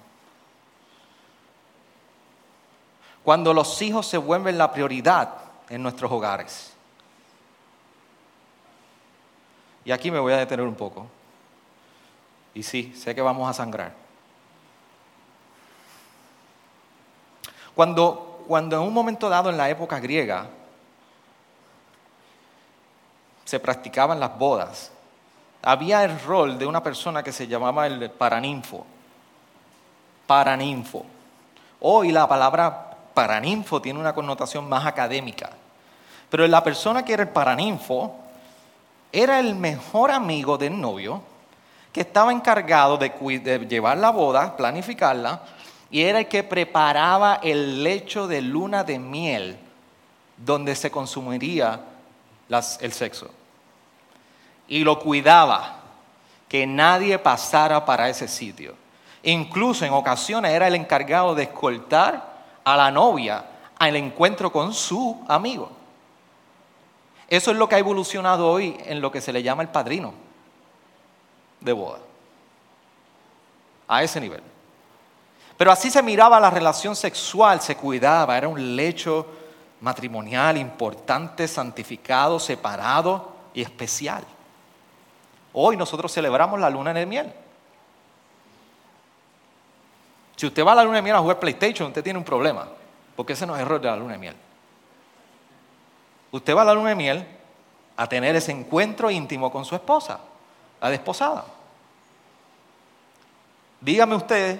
Cuando 3.21 3.53
los 3.53 3.81
hijos 3.81 4.07
se 4.07 4.17
vuelven 4.17 4.57
la 4.57 4.71
prioridad 4.71 5.33
en 5.67 5.83
nuestros 5.83 6.09
hogares. 6.09 6.71
Y 9.85 9.91
aquí 9.91 10.11
me 10.11 10.19
voy 10.19 10.33
a 10.33 10.37
detener 10.37 10.65
un 10.65 10.75
poco. 10.75 11.07
Y 12.53 12.63
sí, 12.63 12.93
sé 12.95 13.15
que 13.15 13.21
vamos 13.21 13.49
a 13.49 13.53
sangrar. 13.53 13.93
Cuando 17.73 18.31
cuando 18.51 18.75
en 18.75 18.83
un 18.83 18.93
momento 18.93 19.29
dado 19.29 19.49
en 19.49 19.55
la 19.55 19.69
época 19.69 19.99
griega 19.99 20.47
se 23.45 23.59
practicaban 23.61 24.19
las 24.19 24.37
bodas, 24.37 24.91
había 25.61 26.03
el 26.03 26.19
rol 26.21 26.57
de 26.57 26.65
una 26.65 26.83
persona 26.83 27.23
que 27.23 27.31
se 27.31 27.47
llamaba 27.47 27.87
el 27.87 28.09
paraninfo. 28.11 28.85
Paraninfo. 30.27 31.05
Hoy 31.81 32.11
la 32.11 32.27
palabra 32.27 32.97
paraninfo 33.13 33.81
tiene 33.81 33.99
una 33.99 34.13
connotación 34.13 34.67
más 34.67 34.85
académica. 34.85 35.49
Pero 36.29 36.47
la 36.47 36.63
persona 36.63 37.05
que 37.05 37.13
era 37.13 37.23
el 37.23 37.29
paraninfo 37.29 38.15
era 39.11 39.39
el 39.39 39.55
mejor 39.55 40.11
amigo 40.11 40.57
del 40.57 40.79
novio 40.79 41.21
que 41.91 42.01
estaba 42.01 42.31
encargado 42.31 42.97
de, 42.97 43.09
llevar 43.67 43.97
la 43.97 44.11
boda, 44.11 44.55
planificarla, 44.55 45.41
y 45.89 46.01
era 46.01 46.19
el 46.19 46.27
que 46.27 46.43
preparaba 46.43 47.39
el 47.43 47.83
lecho 47.83 48.27
de 48.27 48.41
luna 48.41 48.83
de 48.83 48.97
miel 48.97 49.57
donde 50.37 50.75
se 50.75 50.89
consumiría 50.89 51.81
el 52.79 52.93
sexo. 52.93 53.29
Y 54.67 54.83
lo 54.83 54.99
cuidaba, 54.99 55.81
que 56.47 56.65
nadie 56.65 57.17
pasara 57.19 57.85
para 57.85 58.09
ese 58.09 58.27
sitio. 58.27 58.75
Incluso 59.23 59.85
en 59.85 59.93
ocasiones 59.93 60.51
era 60.51 60.67
el 60.67 60.75
encargado 60.75 61.35
de 61.35 61.43
escoltar 61.43 62.31
a 62.63 62.75
la 62.75 62.91
novia 62.91 63.45
al 63.77 63.95
encuentro 63.95 64.51
con 64.51 64.73
su 64.73 65.23
amigo. 65.27 65.80
Eso 67.31 67.51
es 67.51 67.57
lo 67.57 67.69
que 67.69 67.75
ha 67.75 67.79
evolucionado 67.79 68.51
hoy 68.51 68.77
en 68.87 68.99
lo 68.99 69.09
que 69.09 69.21
se 69.21 69.31
le 69.31 69.41
llama 69.41 69.63
el 69.63 69.69
padrino 69.69 70.13
de 71.61 71.71
boda. 71.71 71.99
A 73.87 74.03
ese 74.03 74.19
nivel. 74.19 74.41
Pero 75.55 75.71
así 75.71 75.89
se 75.89 76.03
miraba 76.03 76.41
la 76.41 76.49
relación 76.49 76.93
sexual, 76.93 77.61
se 77.61 77.77
cuidaba, 77.77 78.37
era 78.37 78.49
un 78.49 78.75
lecho 78.75 79.25
matrimonial 79.79 80.57
importante, 80.57 81.47
santificado, 81.47 82.37
separado 82.37 83.31
y 83.53 83.61
especial. 83.61 84.25
Hoy 85.53 85.77
nosotros 85.77 86.11
celebramos 86.11 86.59
la 86.59 86.69
luna 86.69 86.93
de 86.93 87.05
miel. 87.05 87.33
Si 90.35 90.47
usted 90.47 90.65
va 90.65 90.73
a 90.73 90.75
la 90.75 90.83
luna 90.83 90.97
de 90.97 91.01
miel 91.01 91.15
a 91.15 91.19
jugar 91.19 91.39
PlayStation, 91.39 91.87
usted 91.87 92.03
tiene 92.03 92.19
un 92.19 92.25
problema, 92.25 92.67
porque 93.15 93.33
ese 93.33 93.47
no 93.47 93.55
es 93.55 93.61
error 93.61 93.79
de 93.79 93.87
la 93.87 93.95
luna 93.95 94.11
de 94.11 94.19
miel. 94.19 94.35
Usted 96.31 96.55
va 96.55 96.61
a 96.61 96.65
la 96.65 96.73
luna 96.73 96.89
de 96.89 96.95
miel 96.95 97.27
a 97.97 98.07
tener 98.07 98.35
ese 98.35 98.51
encuentro 98.51 99.11
íntimo 99.11 99.51
con 99.51 99.65
su 99.65 99.75
esposa, 99.75 100.19
la 100.79 100.89
desposada. 100.89 101.45
Dígame 103.81 104.15
usted 104.15 104.59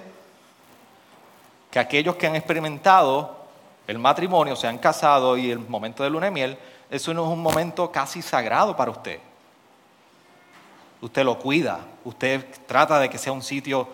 que 1.70 1.78
aquellos 1.78 2.16
que 2.16 2.26
han 2.26 2.36
experimentado 2.36 3.36
el 3.86 3.98
matrimonio, 3.98 4.54
se 4.54 4.66
han 4.66 4.78
casado 4.78 5.36
y 5.36 5.50
el 5.50 5.58
momento 5.58 6.02
de 6.02 6.10
luna 6.10 6.26
de 6.26 6.32
miel, 6.32 6.58
eso 6.90 7.14
no 7.14 7.24
es 7.24 7.30
un 7.30 7.40
momento 7.40 7.90
casi 7.90 8.20
sagrado 8.20 8.76
para 8.76 8.90
usted. 8.90 9.18
Usted 11.00 11.24
lo 11.24 11.38
cuida, 11.38 11.80
usted 12.04 12.46
trata 12.66 13.00
de 13.00 13.08
que 13.08 13.18
sea 13.18 13.32
un 13.32 13.42
sitio 13.42 13.88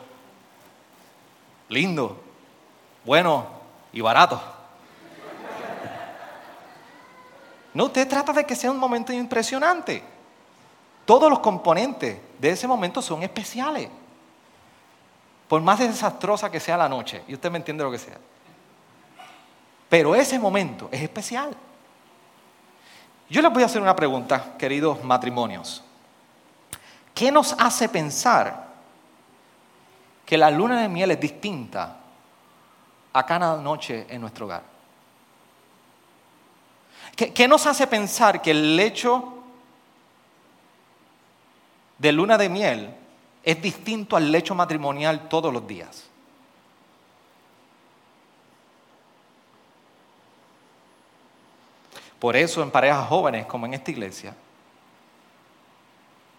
lindo, 1.68 2.20
bueno 3.04 3.46
y 3.92 4.00
barato. 4.00 4.57
No, 7.78 7.84
usted 7.84 8.08
trata 8.08 8.32
de 8.32 8.44
que 8.44 8.56
sea 8.56 8.72
un 8.72 8.76
momento 8.76 9.12
impresionante. 9.12 10.02
Todos 11.04 11.30
los 11.30 11.38
componentes 11.38 12.18
de 12.36 12.50
ese 12.50 12.66
momento 12.66 13.00
son 13.00 13.22
especiales. 13.22 13.88
Por 15.46 15.62
más 15.62 15.78
desastrosa 15.78 16.50
que 16.50 16.58
sea 16.58 16.76
la 16.76 16.88
noche, 16.88 17.22
y 17.28 17.34
usted 17.34 17.52
me 17.52 17.58
entiende 17.58 17.84
lo 17.84 17.92
que 17.92 18.00
sea. 18.00 18.18
Pero 19.88 20.16
ese 20.16 20.40
momento 20.40 20.88
es 20.90 21.00
especial. 21.02 21.54
Yo 23.30 23.40
les 23.42 23.52
voy 23.52 23.62
a 23.62 23.66
hacer 23.66 23.80
una 23.80 23.94
pregunta, 23.94 24.56
queridos 24.58 25.04
matrimonios. 25.04 25.84
¿Qué 27.14 27.30
nos 27.30 27.54
hace 27.60 27.88
pensar 27.88 28.70
que 30.26 30.36
la 30.36 30.50
luna 30.50 30.82
de 30.82 30.88
miel 30.88 31.12
es 31.12 31.20
distinta 31.20 31.96
a 33.12 33.24
cada 33.24 33.56
noche 33.56 34.04
en 34.10 34.20
nuestro 34.20 34.46
hogar? 34.46 34.77
¿Qué, 37.18 37.48
nos 37.48 37.66
hace 37.66 37.88
pensar 37.88 38.40
que 38.40 38.52
el 38.52 38.78
hecho 38.78 39.34
de 41.98 42.12
luna 42.12 42.38
de 42.38 42.48
miel 42.48 42.94
es 43.42 43.60
distinto 43.60 44.14
al 44.14 44.30
lecho 44.30 44.54
matrimonial 44.54 45.28
todos 45.28 45.52
los 45.52 45.66
días. 45.66 46.04
Por 52.20 52.36
eso 52.36 52.62
en 52.62 52.70
parejas 52.70 53.08
jóvenes 53.08 53.46
como 53.46 53.66
en 53.66 53.74
esta 53.74 53.90
iglesia, 53.90 54.36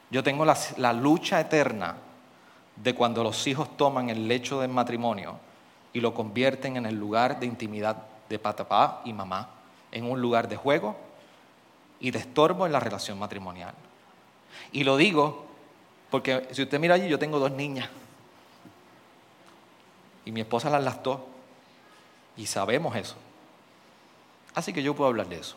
yo 0.09 0.23
tengo 0.23 0.45
la, 0.45 0.93
lucha 0.93 1.41
eterna 1.41 1.97
de 2.77 2.95
cuando 2.95 3.21
los 3.21 3.45
hijos 3.47 3.75
toman 3.75 4.09
el 4.09 4.29
lecho 4.29 4.61
del 4.61 4.71
matrimonio 4.71 5.37
y 5.91 5.99
lo 5.99 6.13
convierten 6.13 6.77
en 6.77 6.85
el 6.85 6.95
lugar 6.95 7.37
de 7.37 7.47
intimidad 7.47 7.97
de 8.29 8.39
papá 8.39 9.01
y 9.03 9.11
mamá, 9.11 9.58
en 9.91 10.09
un 10.09 10.21
lugar 10.21 10.47
de 10.47 10.55
juego 10.55 10.95
y 11.99 12.11
de 12.11 12.19
estorbo 12.19 12.65
en 12.65 12.71
la 12.71 12.79
relación 12.79 13.19
matrimonial. 13.19 13.73
Y 14.71 14.83
lo 14.83 14.97
digo 14.97 15.49
porque 16.09 16.47
si 16.51 16.63
usted 16.63 16.79
mira 16.79 16.95
allí, 16.95 17.07
yo 17.07 17.19
tengo 17.19 17.39
dos 17.39 17.51
niñas. 17.51 17.89
Y 20.25 20.31
mi 20.31 20.41
esposa 20.41 20.69
las 20.69 20.83
lastó. 20.83 21.27
Y 22.37 22.45
sabemos 22.45 22.95
eso. 22.95 23.15
Así 24.55 24.73
que 24.73 24.81
yo 24.81 24.95
puedo 24.95 25.09
hablar 25.09 25.27
de 25.27 25.37
eso. 25.37 25.55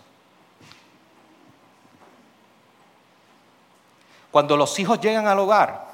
Cuando 4.30 4.56
los 4.56 4.78
hijos 4.78 5.00
llegan 5.00 5.26
al 5.26 5.38
hogar, 5.38 5.92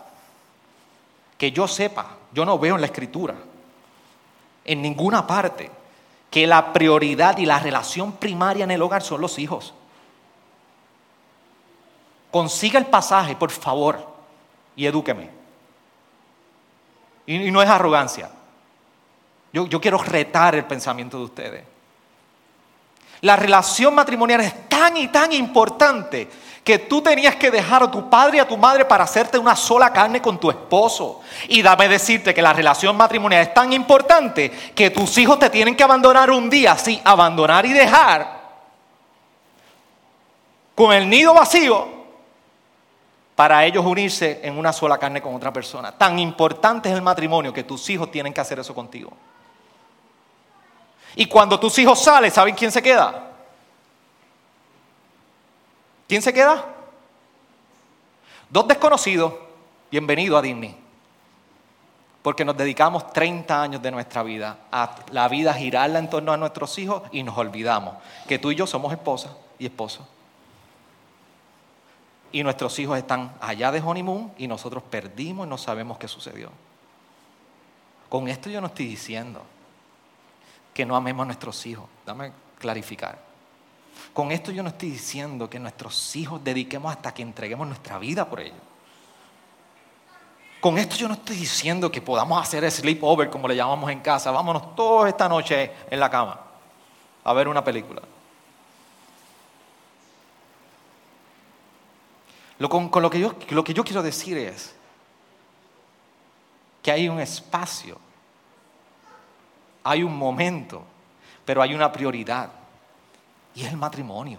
que 1.37 1.53
yo 1.53 1.69
sepa, 1.69 2.17
yo 2.33 2.45
no 2.45 2.59
veo 2.59 2.75
en 2.75 2.81
la 2.81 2.87
escritura, 2.87 3.35
en 4.65 4.83
ninguna 4.83 5.27
parte, 5.27 5.71
que 6.31 6.47
la 6.47 6.73
prioridad 6.73 7.39
y 7.39 7.47
la 7.47 7.59
relación 7.59 8.13
primaria 8.13 8.65
en 8.65 8.71
el 8.71 8.83
hogar 8.83 9.03
son 9.03 9.21
los 9.21 9.39
hijos. 9.39 9.75
Consiga 12.31 12.79
el 12.79 12.87
pasaje, 12.87 13.35
por 13.37 13.51
favor, 13.51 14.07
y 14.77 14.87
edúqueme. 14.87 15.31
Y, 17.27 17.51
no 17.51 17.63
es 17.63 17.69
arrogancia. 17.69 18.31
Yo, 19.53 19.67
yo 19.67 19.81
quiero 19.81 19.99
retar 19.99 20.55
el 20.55 20.65
pensamiento 20.65 21.19
de 21.19 21.25
ustedes. 21.25 21.65
La 23.23 23.37
relación 23.37 23.95
matrimonial 23.95 24.43
es 24.43 24.69
tan 24.69 24.97
y 24.97 25.09
tan 25.09 25.33
importante 25.33 26.29
que 26.69 26.81
tú 26.81 27.01
tenías 27.01 27.35
que 27.37 27.51
dejar 27.51 27.83
a 27.83 27.91
tu 27.91 28.11
padre 28.11 28.37
y 28.37 28.41
a 28.41 28.47
tu 28.47 28.59
madre 28.59 28.85
para 28.85 29.05
hacerte 29.05 29.39
una 29.39 29.57
sola 29.57 29.91
carne 29.91 30.21
con 30.21 30.39
tu 30.39 30.51
esposo. 30.51 31.23
Y 31.49 31.63
dame 31.63 31.89
decirte 31.89 32.35
que 32.35 32.43
la 32.43 32.53
relación 32.53 32.95
matrimonial 32.95 33.41
es 33.41 33.55
tan 33.55 33.73
importante 33.73 34.51
que 34.51 34.91
tus 34.91 35.17
hijos 35.17 35.39
te 35.39 35.49
tienen 35.49 35.75
que 35.75 35.83
abandonar 35.83 36.31
un 36.31 36.51
día, 36.51 36.77
sí, 36.77 37.01
abandonar 37.03 37.65
y 37.65 37.73
dejar 37.73 38.39
con 40.75 40.93
el 40.93 41.09
nido 41.09 41.33
vacío 41.33 41.89
para 43.35 43.65
ellos 43.65 43.87
unirse 43.87 44.41
en 44.43 44.59
una 44.59 44.71
sola 44.71 44.99
carne 44.99 45.23
con 45.23 45.35
otra 45.35 45.51
persona. 45.51 45.93
Tan 45.93 46.19
importante 46.19 46.91
es 46.91 46.95
el 46.95 47.01
matrimonio 47.01 47.51
que 47.51 47.65
tus 47.65 47.89
hijos 47.89 48.11
tienen 48.11 48.35
que 48.35 48.43
hacer 48.43 48.59
eso 48.59 48.75
contigo. 48.75 49.11
Y 51.17 51.25
cuando 51.25 51.59
tus 51.59 51.79
hijos 51.79 51.99
salen, 51.99 52.31
¿saben 52.31 52.55
quién 52.55 52.71
se 52.71 52.83
queda? 52.83 53.28
¿Quién 56.09 56.23
se 56.23 56.33
queda? 56.33 56.65
Dos 58.49 58.67
desconocidos. 58.67 59.35
Bienvenido 59.91 60.39
a 60.39 60.43
Disney. 60.43 60.75
Porque 62.23 62.47
nos 62.47 62.57
dedicamos 62.57 63.13
30 63.13 63.63
años 63.63 63.83
de 63.83 63.91
nuestra 63.91 64.23
vida 64.23 64.59
a 64.73 64.97
la 65.13 65.29
vida 65.29 65.53
girarla 65.53 65.99
en 65.99 66.09
torno 66.09 66.33
a 66.33 66.39
nuestros 66.39 66.79
hijos 66.79 67.03
y 67.13 67.23
nos 67.23 67.37
olvidamos 67.37 67.97
que 68.27 68.39
tú 68.39 68.51
y 68.51 68.55
yo 68.55 68.67
somos 68.67 68.91
esposa 68.93 69.37
y 69.59 69.67
esposos. 69.67 70.07
Y 72.33 72.43
nuestros 72.43 72.79
hijos 72.79 72.97
están 72.97 73.35
allá 73.41 73.71
de 73.71 73.81
honeymoon 73.81 74.33
y 74.39 74.49
nosotros 74.49 74.83
perdimos 74.85 75.47
y 75.47 75.51
no 75.51 75.59
sabemos 75.59 75.99
qué 75.99 76.09
sucedió. 76.09 76.51
Con 78.09 78.29
esto 78.29 78.49
yo 78.49 78.63
no 78.63 78.69
estoy 78.69 78.87
diciendo 78.87 79.43
que 80.73 80.87
no 80.87 80.97
amemos 80.97 81.25
a 81.25 81.27
nuestros 81.27 81.67
hijos. 81.67 81.85
Dame 82.07 82.33
clarificar. 82.59 83.28
Con 84.13 84.33
esto 84.33 84.51
yo 84.51 84.63
no 84.63 84.71
estoy 84.71 84.91
diciendo 84.91 85.49
que 85.49 85.59
nuestros 85.59 86.17
hijos 86.17 86.43
dediquemos 86.43 86.91
hasta 86.91 87.15
que 87.15 87.23
entreguemos 87.23 87.67
nuestra 87.67 87.99
vida 87.99 88.29
por 88.29 88.41
ellos. 88.41 88.59
Con 90.61 90.77
esto 90.77 90.97
yo 90.97 91.07
no 91.07 91.15
estoy 91.15 91.37
diciendo 91.37 91.91
que 91.91 92.03
podamos 92.03 92.43
hacer 92.43 92.69
sleepover, 92.71 93.31
como 93.31 93.47
le 93.47 93.55
llamamos 93.55 93.91
en 93.91 94.01
casa. 94.01 94.33
Vámonos 94.33 94.75
todos 94.75 95.07
esta 95.07 95.29
noche 95.29 95.73
en 95.89 96.01
la 96.01 96.11
cama 96.11 96.41
a 97.25 97.33
ver 97.33 97.47
una 97.47 97.63
película. 97.63 98.03
con, 102.69 103.03
lo, 103.03 103.11
que 103.11 103.21
yo, 103.21 103.35
lo 103.51 103.63
que 103.63 103.73
yo 103.73 103.85
quiero 103.85 104.03
decir 104.03 104.37
es 104.37 104.75
que 106.83 106.91
hay 106.91 107.09
un 107.09 107.21
espacio, 107.21 107.99
hay 109.85 110.03
un 110.03 110.17
momento, 110.17 110.83
pero 111.45 111.63
hay 111.63 111.75
una 111.75 111.93
prioridad 111.93 112.51
y 113.59 113.65
es 113.65 113.73
el 113.73 113.77
matrimonio. 113.77 114.39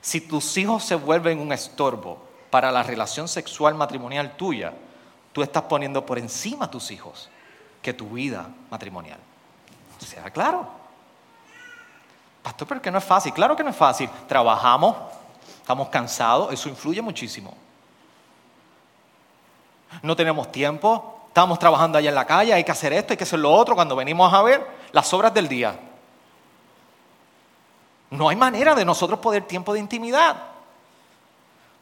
Si 0.00 0.20
tus 0.20 0.56
hijos 0.56 0.84
se 0.84 0.94
vuelven 0.94 1.40
un 1.40 1.52
estorbo 1.52 2.22
para 2.48 2.70
la 2.70 2.84
relación 2.84 3.26
sexual 3.26 3.74
matrimonial 3.74 4.36
tuya, 4.36 4.72
tú 5.32 5.42
estás 5.42 5.64
poniendo 5.64 6.06
por 6.06 6.16
encima 6.16 6.66
a 6.66 6.70
tus 6.70 6.92
hijos 6.92 7.28
que 7.82 7.92
tu 7.92 8.08
vida 8.10 8.48
matrimonial. 8.70 9.18
¿Sea 9.98 10.30
claro? 10.30 10.68
Pastor, 12.40 12.68
pero 12.68 12.80
que 12.80 12.90
no 12.92 12.98
es 12.98 13.04
fácil. 13.04 13.32
Claro 13.32 13.56
que 13.56 13.64
no 13.64 13.70
es 13.70 13.76
fácil. 13.76 14.08
Trabajamos, 14.28 14.94
estamos 15.60 15.88
cansados, 15.88 16.52
eso 16.52 16.68
influye 16.68 17.02
muchísimo. 17.02 17.52
No 20.02 20.14
tenemos 20.14 20.52
tiempo, 20.52 21.22
estamos 21.26 21.58
trabajando 21.58 21.98
allá 21.98 22.10
en 22.10 22.14
la 22.14 22.26
calle, 22.26 22.54
hay 22.54 22.62
que 22.62 22.70
hacer 22.70 22.92
esto, 22.92 23.12
hay 23.12 23.16
que 23.16 23.24
hacer 23.24 23.40
lo 23.40 23.52
otro. 23.52 23.74
Cuando 23.74 23.96
venimos 23.96 24.32
a 24.32 24.40
ver 24.42 24.64
las 24.92 25.12
obras 25.12 25.34
del 25.34 25.48
día, 25.48 25.76
no 28.16 28.28
hay 28.28 28.36
manera 28.36 28.74
de 28.74 28.84
nosotros 28.84 29.20
poder 29.20 29.44
tiempo 29.44 29.72
de 29.72 29.80
intimidad. 29.80 30.36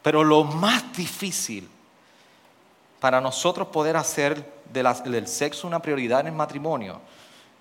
Pero 0.01 0.23
lo 0.23 0.43
más 0.43 0.95
difícil 0.95 1.69
para 2.99 3.21
nosotros 3.21 3.67
poder 3.67 3.97
hacer 3.97 4.61
del 4.65 5.27
sexo 5.27 5.67
una 5.67 5.81
prioridad 5.81 6.21
en 6.21 6.27
el 6.27 6.33
matrimonio 6.33 7.01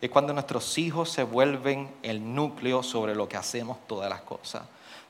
es 0.00 0.10
cuando 0.10 0.32
nuestros 0.32 0.78
hijos 0.78 1.10
se 1.10 1.22
vuelven 1.22 1.88
el 2.02 2.34
núcleo 2.34 2.82
sobre 2.82 3.14
lo 3.14 3.28
que 3.28 3.36
hacemos 3.36 3.78
todas 3.86 4.10
las 4.10 4.22
cosas. 4.22 4.62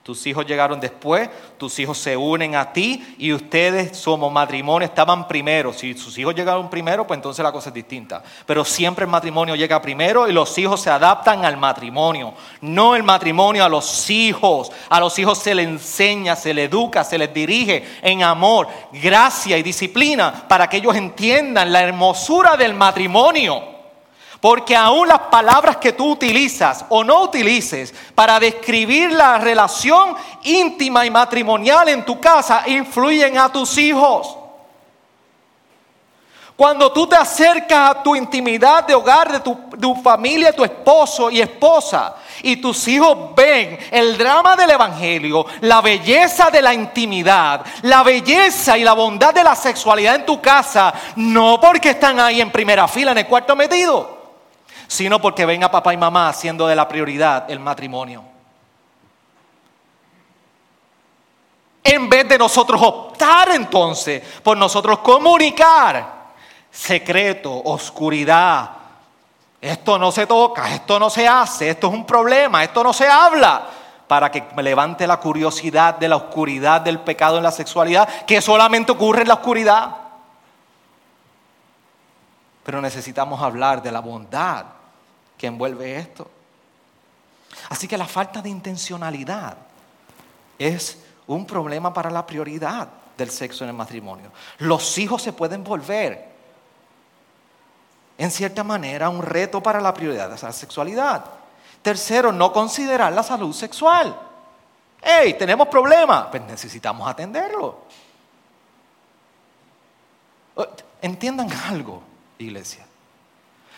Tus 0.03 0.27
hijos 0.27 0.45
llegaron 0.45 0.81
después, 0.81 1.31
tus 1.57 1.79
hijos 1.79 1.97
se 1.97 2.17
unen 2.17 2.57
a 2.57 2.73
ti 2.73 3.15
y 3.19 3.33
ustedes 3.33 3.97
somos 3.97 4.33
matrimonio, 4.33 4.85
estaban 4.85 5.29
primero. 5.29 5.73
Si 5.73 5.95
sus 5.95 6.19
hijos 6.19 6.35
llegaron 6.35 6.69
primero, 6.69 7.07
pues 7.07 7.19
entonces 7.19 7.41
la 7.41 7.53
cosa 7.53 7.69
es 7.69 7.75
distinta. 7.75 8.21
Pero 8.45 8.65
siempre 8.65 9.05
el 9.05 9.11
matrimonio 9.11 9.55
llega 9.55 9.81
primero 9.81 10.29
y 10.29 10.33
los 10.33 10.59
hijos 10.59 10.81
se 10.81 10.91
adaptan 10.91 11.45
al 11.45 11.57
matrimonio, 11.57 12.35
no 12.63 12.97
el 12.97 13.05
matrimonio 13.05 13.65
a 13.65 13.69
los 13.69 14.11
hijos. 14.11 14.73
A 14.89 14.99
los 14.99 15.17
hijos 15.21 15.39
se 15.39 15.55
les 15.55 15.69
enseña, 15.69 16.35
se 16.35 16.53
les 16.53 16.69
educa, 16.69 17.05
se 17.05 17.17
les 17.17 17.33
dirige 17.33 17.85
en 18.03 18.25
amor, 18.25 18.67
gracia 18.93 19.57
y 19.57 19.63
disciplina 19.63 20.49
para 20.49 20.69
que 20.69 20.79
ellos 20.79 20.97
entiendan 20.97 21.73
la 21.73 21.81
hermosura 21.81 22.57
del 22.57 22.75
matrimonio. 22.75 23.72
Porque 24.43 24.75
aún 24.75 25.07
las 25.07 25.21
palabras 25.21 25.77
que 25.77 25.93
tú 25.93 26.11
utilizas 26.11 26.85
o 26.89 27.05
no 27.05 27.23
utilices 27.23 27.95
para 28.13 28.41
describir 28.41 29.13
la 29.13 29.39
relación 29.39 30.17
íntima 30.43 31.07
y 31.07 31.11
matrimonial 31.11 31.89
en 31.89 32.05
tu 32.05 32.21
casa 32.21 32.65
influyen 32.67 33.39
a 33.39 33.53
tus 33.53 33.79
hijos. 33.79 34.37
Cuando 36.57 36.91
tú 36.91 37.07
te 37.07 37.15
acercas 37.15 37.91
a 37.91 38.03
tu 38.03 38.17
intimidad 38.17 38.85
de 38.85 38.97
hogar, 38.97 39.31
de 39.31 39.39
tu, 39.39 39.55
tu, 39.81 39.95
familia, 40.03 40.53
tu 40.53 40.65
esposo 40.65 41.31
y 41.31 41.41
esposa, 41.41 42.17
y 42.43 42.57
tus 42.57 42.89
hijos 42.89 43.17
ven 43.37 43.79
el 43.93 44.19
drama 44.19 44.57
del 44.57 44.71
Evangelio, 44.73 45.47
la 45.61 45.81
belleza 45.81 46.51
de 46.51 46.63
la 46.63 46.75
intimidad, 46.75 47.65
la 47.83 48.03
belleza 48.03 48.77
y 48.77 48.83
la 48.83 48.95
bondad 48.95 49.33
de 49.33 49.45
la 49.45 49.55
sexualidad 49.55 50.17
en 50.17 50.27
tu 50.27 50.41
casa, 50.41 50.93
no 51.15 51.61
porque 51.61 51.91
están 51.91 52.19
ahí 52.19 52.41
en 52.41 52.51
primera 52.51 52.89
fila 52.89 53.13
en 53.13 53.19
el 53.19 53.29
cuarto 53.29 53.55
metido 53.55 54.22
sino 54.93 55.23
porque 55.23 55.47
ven 55.47 55.65
a 55.65 55.71
papá 55.71 55.95
y 55.95 55.97
mamá 55.97 56.29
haciendo 56.29 56.67
de 56.67 56.77
la 56.77 56.87
prioridad 56.87 57.51
el 57.51 57.59
matrimonio. 57.61 58.23
En 61.83 62.11
vez 62.11 62.29
de 62.29 62.37
nosotros 62.37 62.79
optar 62.83 63.55
entonces 63.55 64.23
por 64.43 64.55
nosotros 64.55 64.99
comunicar 64.99 66.13
secreto, 66.71 67.63
oscuridad, 67.65 68.71
esto 69.63 69.99
no 69.99 70.13
se 70.13 70.27
toca, 70.27 70.75
esto 70.75 70.99
no 70.99 71.09
se 71.09 71.27
hace, 71.27 71.71
esto 71.71 71.87
es 71.87 71.95
un 71.95 72.05
problema, 72.05 72.63
esto 72.63 72.85
no 72.85 72.93
se 72.93 73.09
habla, 73.09 73.67
para 74.07 74.31
que 74.31 74.45
me 74.55 74.63
levante 74.63 75.07
la 75.07 75.17
curiosidad 75.17 75.95
de 75.95 76.09
la 76.11 76.17
oscuridad 76.17 76.83
del 76.83 77.01
pecado 77.01 77.39
en 77.39 77.45
la 77.45 77.51
sexualidad, 77.51 78.27
que 78.27 78.43
solamente 78.43 78.93
ocurre 78.93 79.23
en 79.23 79.29
la 79.29 79.35
oscuridad. 79.35 79.97
Pero 82.63 82.83
necesitamos 82.83 83.41
hablar 83.41 83.81
de 83.81 83.91
la 83.91 84.01
bondad 84.01 84.82
que 85.43 85.49
envuelve 85.49 85.99
esto. 85.99 86.31
Así 87.69 87.89
que 87.89 87.99
la 87.99 88.07
falta 88.07 88.41
de 88.41 88.49
intencionalidad 88.49 89.57
es 90.57 90.99
un 91.27 91.45
problema 91.45 91.93
para 91.93 92.13
la 92.13 92.25
prioridad 92.25 92.87
del 93.19 93.29
sexo 93.29 93.65
en 93.65 93.71
el 93.71 93.77
matrimonio. 93.77 94.31
Los 94.59 94.97
hijos 94.99 95.21
se 95.21 95.33
pueden 95.33 95.65
volver, 95.65 96.29
en 98.19 98.31
cierta 98.31 98.63
manera, 98.63 99.09
un 99.09 99.21
reto 99.21 99.61
para 99.61 99.81
la 99.81 99.93
prioridad 99.93 100.31
de 100.31 100.41
la 100.41 100.53
sexualidad. 100.53 101.25
Tercero, 101.83 102.31
no 102.31 102.53
considerar 102.53 103.13
la 103.13 103.25
salud 103.25 103.53
sexual. 103.53 104.17
¡Hey, 105.03 105.35
tenemos 105.37 105.67
problemas! 105.67 106.29
Pues 106.31 106.43
necesitamos 106.43 107.09
atenderlo. 107.09 107.81
Oh, 110.55 110.67
entiendan 111.01 111.51
algo, 111.51 112.01
iglesia. 112.39 112.87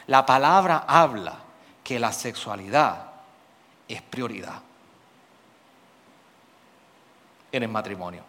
La 0.08 0.26
palabra 0.26 0.84
habla 0.86 1.43
que 1.84 2.00
la 2.00 2.12
sexualidad 2.12 3.12
es 3.86 4.02
prioridad 4.02 4.60
en 7.52 7.62
el 7.62 7.68
matrimonio. 7.68 8.24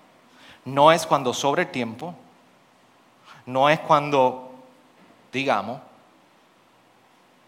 No 0.66 0.92
es 0.92 1.08
cuando 1.08 1.34
sobre 1.34 1.64
el 1.64 1.72
tiempo, 1.72 2.14
no 3.48 3.70
es 3.70 3.80
cuando 3.80 4.52
digamos, 5.36 5.82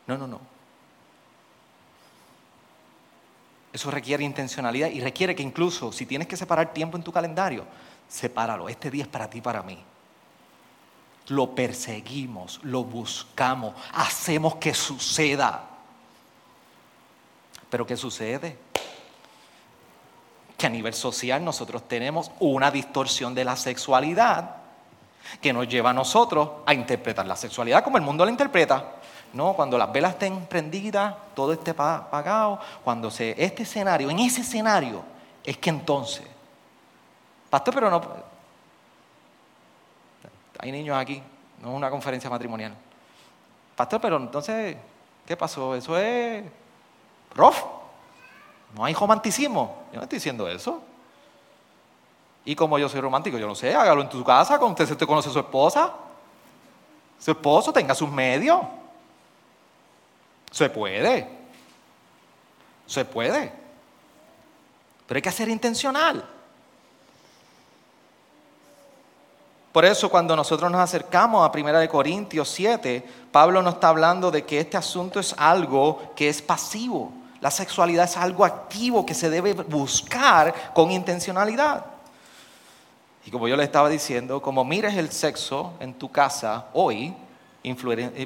no, 0.07 0.17
no, 0.17 0.27
no. 0.27 0.39
Eso 3.71 3.91
requiere 3.91 4.23
intencionalidad 4.23 4.89
y 4.89 4.99
requiere 4.99 5.35
que 5.35 5.43
incluso 5.43 5.91
si 5.91 6.05
tienes 6.05 6.27
que 6.27 6.35
separar 6.35 6.73
tiempo 6.73 6.97
en 6.97 7.03
tu 7.03 7.11
calendario, 7.11 7.65
sepáralo. 8.07 8.67
Este 8.67 8.91
día 8.91 9.03
es 9.03 9.07
para 9.07 9.29
ti, 9.29 9.39
para 9.39 9.61
mí. 9.63 9.77
Lo 11.27 11.53
perseguimos, 11.53 12.59
lo 12.63 12.83
buscamos, 12.83 13.73
hacemos 13.93 14.55
que 14.55 14.73
suceda. 14.73 15.76
Pero 17.69 17.85
¿qué 17.85 17.97
sucede? 17.97 18.57
Que 20.57 20.67
a 20.67 20.69
nivel 20.69 20.93
social 20.93 21.43
nosotros 21.43 21.87
tenemos 21.87 22.31
una 22.39 22.71
distorsión 22.71 23.35
de 23.35 23.45
la 23.45 23.55
sexualidad 23.55 24.55
que 25.41 25.51
nos 25.51 25.67
lleva 25.67 25.89
a 25.89 25.93
nosotros 25.93 26.49
a 26.65 26.73
interpretar 26.73 27.25
la 27.25 27.35
sexualidad 27.35 27.83
como 27.83 27.97
el 27.97 28.03
mundo 28.03 28.23
la 28.23 28.31
interpreta. 28.31 28.93
No, 29.33 29.53
cuando 29.53 29.77
las 29.77 29.91
velas 29.91 30.13
estén 30.13 30.45
prendidas, 30.45 31.13
todo 31.35 31.51
esté 31.51 31.71
apagado, 31.71 32.59
cuando 32.83 33.11
se 33.11 33.35
este 33.37 33.63
escenario, 33.63 34.09
en 34.09 34.19
ese 34.19 34.41
escenario 34.41 35.03
es 35.43 35.57
que 35.57 35.69
entonces, 35.69 36.25
pastor, 37.49 37.73
pero 37.73 37.89
no 37.89 38.01
hay 40.59 40.71
niños 40.71 40.97
aquí, 40.97 41.21
no 41.61 41.71
es 41.71 41.75
una 41.75 41.89
conferencia 41.89 42.29
matrimonial. 42.29 42.73
Pastor, 43.75 44.01
pero 44.01 44.17
entonces, 44.17 44.75
¿qué 45.25 45.37
pasó? 45.37 45.75
Eso 45.75 45.97
es 45.97 46.43
rough. 47.35 47.57
No 48.75 48.85
hay 48.85 48.93
romanticismo. 48.93 49.83
Yo 49.91 49.97
no 49.97 50.03
estoy 50.03 50.17
diciendo 50.17 50.47
eso. 50.47 50.81
Y 52.45 52.55
como 52.55 52.79
yo 52.79 52.87
soy 52.87 53.01
romántico, 53.01 53.37
yo 53.37 53.47
no 53.47 53.55
sé, 53.55 53.75
hágalo 53.75 54.01
en 54.01 54.09
tu 54.09 54.23
casa, 54.23 54.57
con 54.57 54.71
usted 54.71 55.05
conoce 55.05 55.29
a 55.29 55.33
su 55.33 55.39
esposa. 55.39 55.93
Su 57.19 57.31
esposo 57.31 57.73
tenga 57.73 57.93
sus 57.93 58.09
medios. 58.09 58.61
Se 60.51 60.69
puede. 60.69 61.27
Se 62.85 63.03
puede. 63.03 63.51
Pero 65.07 65.17
hay 65.17 65.21
que 65.21 65.31
ser 65.31 65.49
intencional. 65.49 66.23
Por 69.77 69.85
eso 69.85 70.09
cuando 70.09 70.35
nosotros 70.35 70.71
nos 70.71 70.81
acercamos 70.81 71.47
a 71.47 71.55
1 71.55 71.87
Corintios 71.87 72.49
7, 72.49 73.05
Pablo 73.31 73.61
nos 73.61 73.75
está 73.75 73.89
hablando 73.89 74.31
de 74.31 74.43
que 74.43 74.59
este 74.59 74.75
asunto 74.75 75.19
es 75.19 75.35
algo 75.37 76.13
que 76.15 76.29
es 76.29 76.41
pasivo. 76.41 77.11
La 77.41 77.51
sexualidad 77.51 78.05
es 78.05 78.17
algo 78.17 78.43
activo 78.43 79.05
que 79.05 79.13
se 79.13 79.29
debe 79.29 79.53
buscar 79.53 80.73
con 80.73 80.89
intencionalidad. 80.89 81.85
Y 83.23 83.29
como 83.29 83.47
yo 83.47 83.55
le 83.55 83.65
estaba 83.65 83.87
diciendo, 83.87 84.41
como 84.41 84.65
mires 84.65 84.95
el 84.95 85.11
sexo 85.11 85.73
en 85.79 85.93
tu 85.93 86.11
casa 86.11 86.65
hoy, 86.73 87.13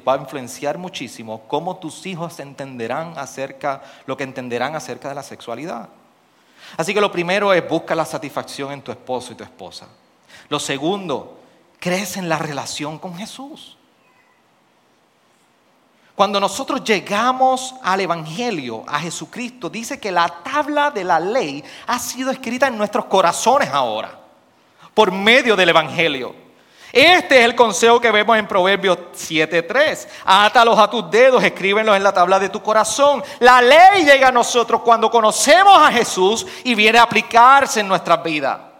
va 0.08 0.14
a 0.14 0.20
influenciar 0.20 0.78
muchísimo 0.78 1.42
cómo 1.48 1.76
tus 1.76 2.06
hijos 2.06 2.40
entenderán 2.40 3.12
acerca, 3.18 3.82
lo 4.06 4.16
que 4.16 4.24
entenderán 4.24 4.74
acerca 4.74 5.10
de 5.10 5.16
la 5.16 5.22
sexualidad. 5.22 5.90
Así 6.78 6.94
que 6.94 7.00
lo 7.02 7.12
primero 7.12 7.52
es 7.52 7.68
busca 7.68 7.94
la 7.94 8.06
satisfacción 8.06 8.72
en 8.72 8.80
tu 8.80 8.90
esposo 8.90 9.34
y 9.34 9.36
tu 9.36 9.44
esposa. 9.44 9.86
Lo 10.48 10.58
segundo, 10.58 11.40
crece 11.82 12.20
en 12.20 12.28
la 12.28 12.38
relación 12.38 12.96
con 12.96 13.16
Jesús. 13.16 13.76
Cuando 16.14 16.38
nosotros 16.38 16.84
llegamos 16.84 17.74
al 17.82 18.00
Evangelio, 18.00 18.84
a 18.86 19.00
Jesucristo, 19.00 19.68
dice 19.68 19.98
que 19.98 20.12
la 20.12 20.28
tabla 20.28 20.92
de 20.92 21.02
la 21.02 21.18
ley 21.18 21.64
ha 21.88 21.98
sido 21.98 22.30
escrita 22.30 22.68
en 22.68 22.78
nuestros 22.78 23.06
corazones 23.06 23.68
ahora, 23.70 24.16
por 24.94 25.10
medio 25.10 25.56
del 25.56 25.70
Evangelio. 25.70 26.36
Este 26.92 27.40
es 27.40 27.44
el 27.46 27.56
consejo 27.56 28.00
que 28.00 28.12
vemos 28.12 28.38
en 28.38 28.46
Proverbios 28.46 28.98
7.3. 29.16 30.06
Átalos 30.24 30.78
a 30.78 30.88
tus 30.88 31.10
dedos, 31.10 31.42
escríbenlos 31.42 31.96
en 31.96 32.04
la 32.04 32.12
tabla 32.12 32.38
de 32.38 32.50
tu 32.50 32.62
corazón. 32.62 33.24
La 33.40 33.60
ley 33.60 34.04
llega 34.04 34.28
a 34.28 34.32
nosotros 34.32 34.82
cuando 34.82 35.10
conocemos 35.10 35.76
a 35.76 35.90
Jesús 35.90 36.46
y 36.62 36.76
viene 36.76 36.98
a 36.98 37.02
aplicarse 37.02 37.80
en 37.80 37.88
nuestras 37.88 38.22
vidas. 38.22 38.71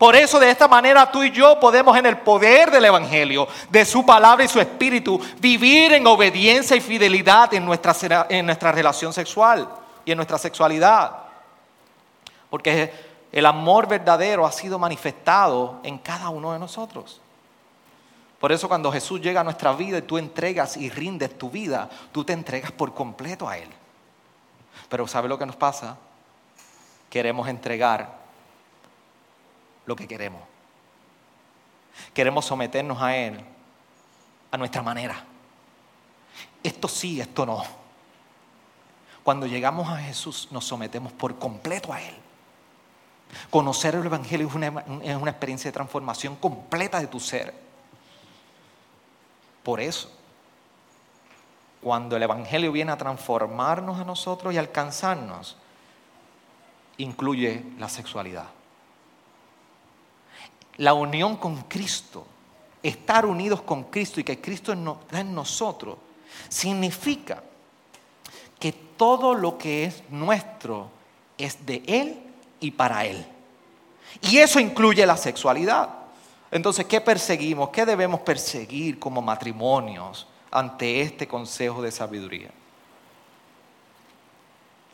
Por 0.00 0.16
eso 0.16 0.40
de 0.40 0.50
esta 0.50 0.66
manera 0.66 1.12
tú 1.12 1.22
y 1.22 1.30
yo 1.30 1.60
podemos 1.60 1.94
en 1.94 2.06
el 2.06 2.16
poder 2.20 2.70
del 2.70 2.86
Evangelio, 2.86 3.46
de 3.68 3.84
su 3.84 4.06
palabra 4.06 4.42
y 4.42 4.48
su 4.48 4.58
espíritu, 4.58 5.20
vivir 5.40 5.92
en 5.92 6.06
obediencia 6.06 6.74
y 6.74 6.80
fidelidad 6.80 7.52
en 7.52 7.66
nuestra, 7.66 8.26
en 8.30 8.46
nuestra 8.46 8.72
relación 8.72 9.12
sexual 9.12 9.68
y 10.06 10.12
en 10.12 10.16
nuestra 10.16 10.38
sexualidad. 10.38 11.12
Porque 12.48 12.90
el 13.30 13.44
amor 13.44 13.88
verdadero 13.88 14.46
ha 14.46 14.52
sido 14.52 14.78
manifestado 14.78 15.80
en 15.82 15.98
cada 15.98 16.30
uno 16.30 16.54
de 16.54 16.58
nosotros. 16.58 17.20
Por 18.40 18.52
eso 18.52 18.68
cuando 18.68 18.90
Jesús 18.90 19.20
llega 19.20 19.42
a 19.42 19.44
nuestra 19.44 19.74
vida 19.74 19.98
y 19.98 20.02
tú 20.02 20.16
entregas 20.16 20.78
y 20.78 20.88
rindes 20.88 21.36
tu 21.36 21.50
vida, 21.50 21.90
tú 22.10 22.24
te 22.24 22.32
entregas 22.32 22.72
por 22.72 22.94
completo 22.94 23.46
a 23.46 23.58
Él. 23.58 23.68
Pero 24.88 25.06
¿sabe 25.06 25.28
lo 25.28 25.38
que 25.38 25.44
nos 25.44 25.56
pasa? 25.56 25.98
Queremos 27.10 27.46
entregar 27.48 28.19
lo 29.90 29.96
que 29.96 30.06
queremos. 30.06 30.40
Queremos 32.14 32.44
someternos 32.44 33.02
a 33.02 33.16
Él 33.16 33.44
a 34.52 34.56
nuestra 34.56 34.82
manera. 34.82 35.24
Esto 36.62 36.86
sí, 36.86 37.20
esto 37.20 37.44
no. 37.44 37.64
Cuando 39.24 39.48
llegamos 39.48 39.88
a 39.88 39.96
Jesús 39.96 40.46
nos 40.52 40.64
sometemos 40.64 41.12
por 41.12 41.40
completo 41.40 41.92
a 41.92 42.00
Él. 42.00 42.14
Conocer 43.50 43.96
el 43.96 44.06
Evangelio 44.06 44.46
es 44.46 44.54
una, 44.54 44.84
es 45.02 45.16
una 45.16 45.32
experiencia 45.32 45.68
de 45.68 45.72
transformación 45.72 46.36
completa 46.36 47.00
de 47.00 47.08
tu 47.08 47.18
ser. 47.18 47.52
Por 49.64 49.80
eso, 49.80 50.08
cuando 51.82 52.16
el 52.16 52.22
Evangelio 52.22 52.70
viene 52.70 52.92
a 52.92 52.96
transformarnos 52.96 53.98
a 53.98 54.04
nosotros 54.04 54.54
y 54.54 54.58
alcanzarnos, 54.58 55.56
incluye 56.96 57.64
la 57.76 57.88
sexualidad. 57.88 58.59
La 60.80 60.94
unión 60.94 61.36
con 61.36 61.62
Cristo, 61.64 62.26
estar 62.82 63.26
unidos 63.26 63.60
con 63.62 63.84
Cristo 63.84 64.18
y 64.18 64.24
que 64.24 64.40
Cristo 64.40 64.72
está 64.72 65.20
en 65.20 65.34
nosotros, 65.34 65.98
significa 66.48 67.42
que 68.58 68.72
todo 68.72 69.34
lo 69.34 69.58
que 69.58 69.84
es 69.84 70.02
nuestro 70.08 70.90
es 71.36 71.66
de 71.66 71.82
Él 71.86 72.18
y 72.60 72.70
para 72.70 73.04
Él. 73.04 73.26
Y 74.22 74.38
eso 74.38 74.58
incluye 74.58 75.04
la 75.04 75.18
sexualidad. 75.18 75.88
Entonces, 76.50 76.86
¿qué 76.86 77.00
perseguimos? 77.02 77.68
¿Qué 77.68 77.84
debemos 77.84 78.20
perseguir 78.20 78.98
como 78.98 79.20
matrimonios 79.20 80.26
ante 80.50 81.02
este 81.02 81.28
consejo 81.28 81.82
de 81.82 81.92
sabiduría? 81.92 82.50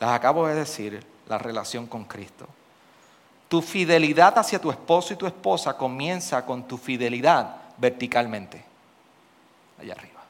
Les 0.01 0.09
acabo 0.09 0.47
de 0.47 0.55
decir 0.55 1.05
la 1.27 1.37
relación 1.37 1.87
con 1.87 2.03
Cristo. 2.03 2.45
Tu 3.47 3.61
fidelidad 3.61 4.37
hacia 4.37 4.59
tu 4.59 4.69
esposo 4.69 5.13
y 5.13 5.17
tu 5.17 5.25
esposa 5.25 5.77
comienza 5.77 6.45
con 6.45 6.67
tu 6.67 6.77
fidelidad 6.77 7.55
verticalmente, 7.77 8.63
allá 9.79 9.93
arriba. 9.93 10.21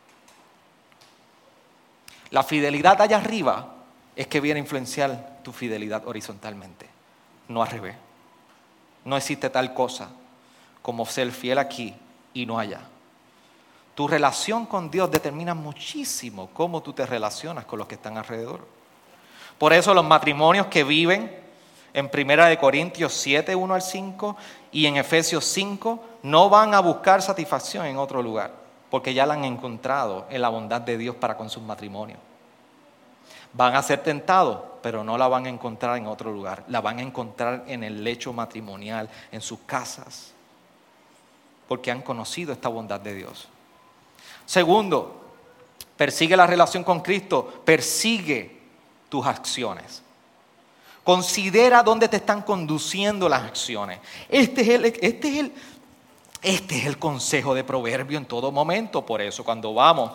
La 2.30 2.44
fidelidad 2.44 3.02
allá 3.02 3.18
arriba 3.18 3.74
es 4.16 4.28
que 4.28 4.42
viene 4.42 4.60
a 4.60 4.64
influenciar 4.64 5.40
tu 5.44 5.52
fidelidad 5.52 6.06
horizontalmente, 6.08 6.88
no 7.48 7.62
al 7.62 7.70
revés. 7.70 7.96
No 9.06 9.16
existe 9.16 9.50
tal 9.50 9.74
cosa 9.74 10.10
como 10.82 11.06
ser 11.06 11.32
fiel 11.32 11.58
aquí 11.58 11.96
y 12.34 12.46
no 12.46 12.60
allá. 12.60 12.82
Tu 13.96 14.08
relación 14.08 14.66
con 14.66 14.92
Dios 14.92 15.10
determina 15.10 15.56
muchísimo 15.56 16.50
cómo 16.54 16.84
tú 16.84 16.94
te 16.94 17.06
relacionas 17.06 17.66
con 17.66 17.80
los 17.80 17.88
que 17.88 17.96
están 17.96 18.18
alrededor. 18.18 18.68
Por 19.58 19.74
eso 19.74 19.94
los 19.94 20.06
matrimonios 20.06 20.68
que 20.68 20.84
viven 20.84 21.47
en 21.98 22.12
1 22.14 22.60
Corintios 22.60 23.12
7, 23.14 23.56
1 23.56 23.74
al 23.74 23.82
5 23.82 24.38
y 24.72 24.86
en 24.86 24.98
Efesios 24.98 25.44
5 25.46 26.00
no 26.22 26.48
van 26.48 26.76
a 26.76 26.80
buscar 26.80 27.24
satisfacción 27.24 27.88
en 27.88 27.98
otro 27.98 28.22
lugar, 28.22 28.52
porque 28.92 29.16
ya 29.16 29.26
la 29.26 29.34
han 29.34 29.44
encontrado 29.44 30.28
en 30.30 30.44
la 30.44 30.50
bondad 30.50 30.80
de 30.80 30.96
Dios 30.96 31.16
para 31.16 31.36
con 31.36 31.50
sus 31.50 31.64
matrimonios. 31.64 32.20
Van 33.52 33.76
a 33.76 33.82
ser 33.82 34.04
tentados, 34.04 34.60
pero 34.84 35.04
no 35.04 35.18
la 35.18 35.28
van 35.28 35.48
a 35.48 35.50
encontrar 35.50 35.98
en 35.98 36.06
otro 36.06 36.32
lugar. 36.32 36.64
La 36.68 36.82
van 36.82 37.00
a 37.00 37.02
encontrar 37.02 37.64
en 37.66 37.84
el 37.84 38.04
lecho 38.04 38.32
matrimonial, 38.32 39.10
en 39.32 39.42
sus 39.42 39.58
casas, 39.66 40.34
porque 41.68 41.90
han 41.90 42.04
conocido 42.04 42.54
esta 42.54 42.70
bondad 42.70 43.00
de 43.00 43.16
Dios. 43.16 43.48
Segundo, 44.46 45.20
persigue 45.96 46.38
la 46.38 46.46
relación 46.46 46.84
con 46.84 47.00
Cristo, 47.00 47.64
persigue 47.66 48.56
tus 49.10 49.26
acciones. 49.26 50.04
Considera 51.08 51.84
dónde 51.84 52.10
te 52.10 52.18
están 52.18 52.42
conduciendo 52.42 53.30
las 53.30 53.44
acciones. 53.44 54.02
Este 54.28 54.60
es 54.60 54.68
el, 54.68 54.86
este 54.88 55.30
es 55.30 55.38
el, 55.38 55.54
este 56.42 56.80
es 56.80 56.86
el 56.86 57.00
consejo 57.00 57.56
de 57.56 57.64
Proverbio 57.64 58.18
en 58.18 58.26
todo 58.26 58.52
momento. 58.52 59.06
Por 59.06 59.22
eso 59.22 59.42
cuando 59.46 59.74
vamos 59.74 60.12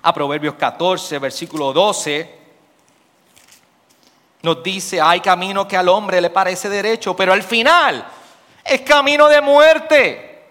a 0.00 0.14
Proverbios 0.14 0.54
14, 0.54 1.18
versículo 1.18 1.74
12, 1.74 2.38
nos 4.40 4.62
dice, 4.62 5.02
hay 5.02 5.20
camino 5.20 5.68
que 5.68 5.76
al 5.76 5.90
hombre 5.90 6.22
le 6.22 6.30
parece 6.30 6.70
derecho, 6.70 7.14
pero 7.14 7.34
al 7.34 7.42
final 7.42 8.08
es 8.64 8.80
camino 8.80 9.28
de 9.28 9.42
muerte. 9.42 10.46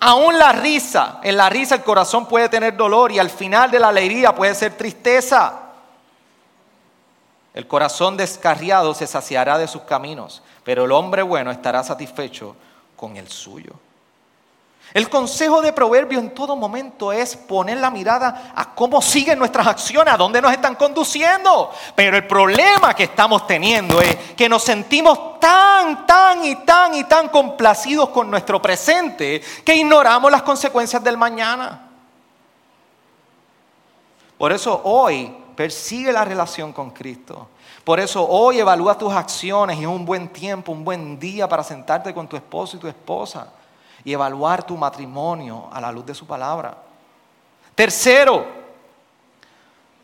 Aún 0.00 0.36
la 0.36 0.50
risa, 0.50 1.20
en 1.22 1.36
la 1.36 1.48
risa 1.48 1.76
el 1.76 1.84
corazón 1.84 2.26
puede 2.26 2.48
tener 2.48 2.76
dolor 2.76 3.12
y 3.12 3.20
al 3.20 3.30
final 3.30 3.70
de 3.70 3.78
la 3.78 3.90
alegría 3.90 4.34
puede 4.34 4.56
ser 4.56 4.76
tristeza. 4.76 5.61
El 7.54 7.66
corazón 7.66 8.16
descarriado 8.16 8.94
se 8.94 9.06
saciará 9.06 9.58
de 9.58 9.68
sus 9.68 9.82
caminos, 9.82 10.42
pero 10.64 10.84
el 10.84 10.92
hombre 10.92 11.22
bueno 11.22 11.50
estará 11.50 11.82
satisfecho 11.84 12.56
con 12.96 13.16
el 13.16 13.28
suyo. 13.28 13.74
El 14.94 15.08
consejo 15.08 15.62
de 15.62 15.72
Proverbios 15.72 16.22
en 16.22 16.34
todo 16.34 16.54
momento 16.54 17.12
es 17.12 17.34
poner 17.34 17.78
la 17.78 17.90
mirada 17.90 18.52
a 18.54 18.74
cómo 18.74 19.00
siguen 19.00 19.38
nuestras 19.38 19.66
acciones, 19.66 20.12
a 20.12 20.18
dónde 20.18 20.42
nos 20.42 20.52
están 20.52 20.74
conduciendo. 20.74 21.70
Pero 21.94 22.16
el 22.16 22.26
problema 22.26 22.94
que 22.94 23.04
estamos 23.04 23.46
teniendo 23.46 24.02
es 24.02 24.14
que 24.36 24.50
nos 24.50 24.62
sentimos 24.62 25.40
tan, 25.40 26.06
tan 26.06 26.44
y 26.44 26.56
tan 26.56 26.94
y 26.94 27.04
tan 27.04 27.30
complacidos 27.30 28.10
con 28.10 28.30
nuestro 28.30 28.60
presente 28.60 29.40
que 29.64 29.76
ignoramos 29.76 30.30
las 30.30 30.42
consecuencias 30.42 31.02
del 31.02 31.16
mañana. 31.16 31.88
Por 34.36 34.52
eso 34.52 34.78
hoy 34.84 35.41
persigue 35.56 36.12
la 36.12 36.24
relación 36.24 36.72
con 36.72 36.90
Cristo. 36.90 37.48
Por 37.84 38.00
eso 38.00 38.26
hoy 38.26 38.58
evalúa 38.58 38.96
tus 38.96 39.12
acciones 39.12 39.78
y 39.78 39.82
es 39.82 39.86
un 39.86 40.04
buen 40.04 40.28
tiempo, 40.28 40.72
un 40.72 40.84
buen 40.84 41.18
día 41.18 41.48
para 41.48 41.64
sentarte 41.64 42.14
con 42.14 42.28
tu 42.28 42.36
esposo 42.36 42.76
y 42.76 42.80
tu 42.80 42.88
esposa 42.88 43.52
y 44.04 44.12
evaluar 44.12 44.64
tu 44.64 44.76
matrimonio 44.76 45.68
a 45.72 45.80
la 45.80 45.92
luz 45.92 46.06
de 46.06 46.14
su 46.14 46.26
palabra. 46.26 46.76
Tercero, 47.74 48.46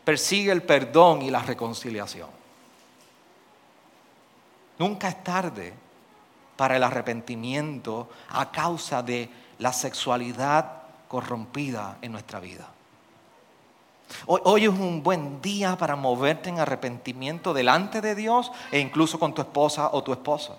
persigue 0.05 0.51
el 0.51 0.63
perdón 0.63 1.23
y 1.23 1.31
la 1.31 1.41
reconciliación. 1.41 2.29
Nunca 4.79 5.09
es 5.09 5.23
tarde 5.23 5.75
para 6.57 6.77
el 6.77 6.83
arrepentimiento 6.83 8.09
a 8.31 8.51
causa 8.51 9.03
de 9.03 9.29
la 9.59 9.73
sexualidad 9.73 10.83
corrompida 11.09 11.99
en 12.01 12.13
nuestra 12.13 12.41
vida. 12.41 12.69
Hoy, 14.27 14.65
es 14.65 14.71
un 14.71 15.03
buen 15.03 15.41
día 15.41 15.77
para 15.77 15.97
moverte 15.97 16.49
en 16.49 16.61
arrepentimiento 16.61 17.53
delante 17.55 18.01
de 18.01 18.15
Dios 18.15 18.51
e 18.71 18.79
incluso 18.79 19.19
con 19.19 19.35
tu 19.35 19.43
esposa 19.43 19.91
o 19.93 20.03
tu 20.03 20.13
esposo. 20.13 20.59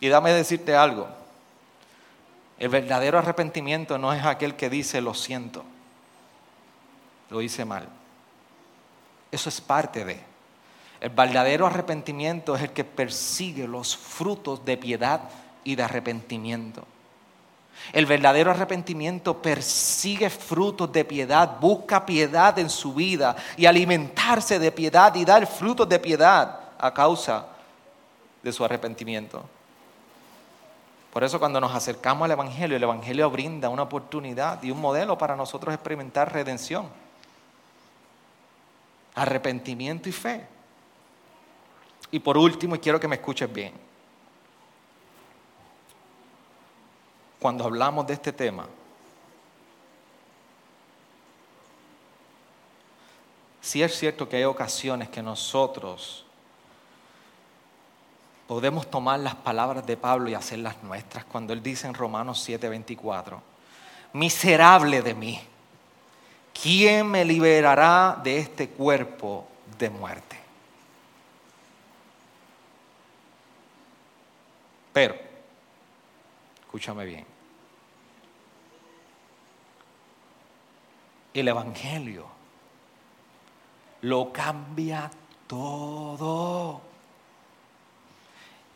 Y 0.00 0.08
dame 0.08 0.32
decirte 0.32 0.74
algo. 0.74 1.08
El 2.58 2.68
verdadero 2.68 3.18
arrepentimiento 3.18 3.98
no 3.98 4.12
es 4.12 4.24
aquel 4.24 4.54
que 4.54 4.70
dice 4.70 5.00
lo 5.00 5.14
siento, 5.14 5.64
lo 7.30 7.42
hice 7.42 7.64
mal. 7.64 7.88
Eso 9.30 9.48
es 9.48 9.60
parte 9.60 10.04
de. 10.04 10.20
El 11.00 11.10
verdadero 11.10 11.66
arrepentimiento 11.66 12.54
es 12.54 12.62
el 12.62 12.70
que 12.70 12.84
persigue 12.84 13.66
los 13.66 13.96
frutos 13.96 14.64
de 14.64 14.76
piedad 14.76 15.22
y 15.64 15.74
de 15.74 15.82
arrepentimiento. 15.82 16.86
El 17.92 18.06
verdadero 18.06 18.50
arrepentimiento 18.50 19.40
persigue 19.40 20.30
frutos 20.30 20.90
de 20.92 21.04
piedad, 21.04 21.58
busca 21.60 22.04
piedad 22.04 22.58
en 22.58 22.70
su 22.70 22.94
vida 22.94 23.36
y 23.56 23.66
alimentarse 23.66 24.58
de 24.58 24.72
piedad 24.72 25.14
y 25.14 25.24
dar 25.24 25.46
frutos 25.46 25.88
de 25.88 25.98
piedad 25.98 26.60
a 26.78 26.92
causa 26.92 27.46
de 28.42 28.52
su 28.52 28.64
arrepentimiento. 28.64 29.44
Por 31.12 31.22
eso 31.22 31.38
cuando 31.38 31.60
nos 31.60 31.72
acercamos 31.72 32.24
al 32.24 32.32
Evangelio, 32.32 32.76
el 32.76 32.82
Evangelio 32.82 33.30
brinda 33.30 33.68
una 33.68 33.84
oportunidad 33.84 34.60
y 34.64 34.72
un 34.72 34.80
modelo 34.80 35.16
para 35.16 35.36
nosotros 35.36 35.72
experimentar 35.72 36.32
redención, 36.32 36.88
arrepentimiento 39.14 40.08
y 40.08 40.12
fe. 40.12 40.44
Y 42.10 42.18
por 42.18 42.36
último, 42.36 42.74
y 42.74 42.80
quiero 42.80 42.98
que 42.98 43.06
me 43.06 43.16
escuches 43.16 43.52
bien, 43.52 43.83
cuando 47.44 47.66
hablamos 47.66 48.06
de 48.06 48.14
este 48.14 48.32
tema, 48.32 48.66
sí 53.60 53.82
es 53.82 53.98
cierto 53.98 54.26
que 54.26 54.36
hay 54.36 54.44
ocasiones 54.44 55.10
que 55.10 55.22
nosotros 55.22 56.24
podemos 58.48 58.90
tomar 58.90 59.20
las 59.20 59.34
palabras 59.34 59.84
de 59.84 59.94
Pablo 59.94 60.30
y 60.30 60.34
hacerlas 60.34 60.82
nuestras 60.82 61.26
cuando 61.26 61.52
él 61.52 61.62
dice 61.62 61.86
en 61.86 61.92
Romanos 61.92 62.42
7:24, 62.48 63.38
miserable 64.14 65.02
de 65.02 65.12
mí, 65.12 65.38
¿quién 66.62 67.10
me 67.10 67.26
liberará 67.26 68.18
de 68.24 68.38
este 68.38 68.70
cuerpo 68.70 69.46
de 69.76 69.90
muerte? 69.90 70.38
Pero, 74.94 75.14
escúchame 76.62 77.04
bien, 77.04 77.33
el 81.34 81.48
Evangelio 81.48 82.26
lo 84.02 84.32
cambia 84.32 85.10
todo. 85.46 86.80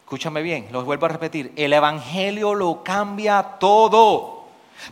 Escúchame 0.04 0.42
bien, 0.42 0.68
los 0.72 0.84
vuelvo 0.84 1.06
a 1.06 1.11
repetir. 1.11 1.52
El 1.54 1.72
Evangelio 1.72 2.54
lo 2.54 2.82
cambia 2.82 3.42
todo. 3.61 4.44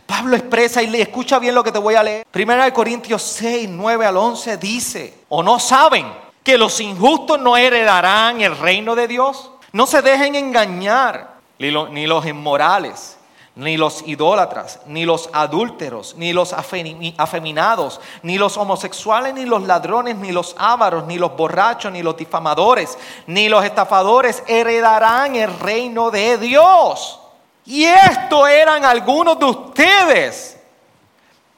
Pablo 0.05 0.35
expresa 0.35 0.81
y 0.81 0.87
le 0.87 1.01
escucha 1.01 1.39
bien 1.39 1.55
lo 1.55 1.63
que 1.63 1.71
te 1.71 1.79
voy 1.79 1.95
a 1.95 2.03
leer. 2.03 2.25
Primera 2.29 2.65
de 2.65 2.73
Corintios 2.73 3.21
6, 3.21 3.67
9 3.69 4.05
al 4.05 4.17
11 4.17 4.57
dice, 4.57 5.13
o 5.29 5.41
no 5.43 5.59
saben 5.59 6.07
que 6.43 6.57
los 6.57 6.79
injustos 6.79 7.39
no 7.39 7.57
heredarán 7.57 8.41
el 8.41 8.57
reino 8.57 8.95
de 8.95 9.07
Dios. 9.07 9.51
No 9.73 9.87
se 9.87 10.01
dejen 10.01 10.35
engañar, 10.35 11.35
ni 11.57 12.05
los 12.07 12.25
inmorales 12.25 13.16
ni 13.57 13.75
los 13.75 14.03
idólatras, 14.07 14.81
ni 14.85 15.03
los 15.03 15.31
adúlteros, 15.33 16.13
ni 16.15 16.31
los 16.31 16.53
afeminados, 16.53 17.99
ni 18.21 18.37
los 18.37 18.55
homosexuales, 18.55 19.33
ni 19.33 19.45
los 19.45 19.63
ladrones, 19.63 20.15
ni 20.15 20.31
los 20.31 20.55
ávaros, 20.59 21.05
ni 21.07 21.17
los 21.17 21.35
borrachos, 21.35 21.91
ni 21.91 22.03
los 22.03 22.15
difamadores, 22.15 22.97
ni 23.25 23.49
los 23.49 23.65
estafadores 23.65 24.43
heredarán 24.47 25.35
el 25.35 25.59
reino 25.59 26.11
de 26.11 26.37
Dios. 26.37 27.19
Y 27.65 27.83
esto 27.83 28.45
eran 28.45 28.85
algunos 28.85 29.39
de 29.39 29.45
ustedes. 29.45 30.59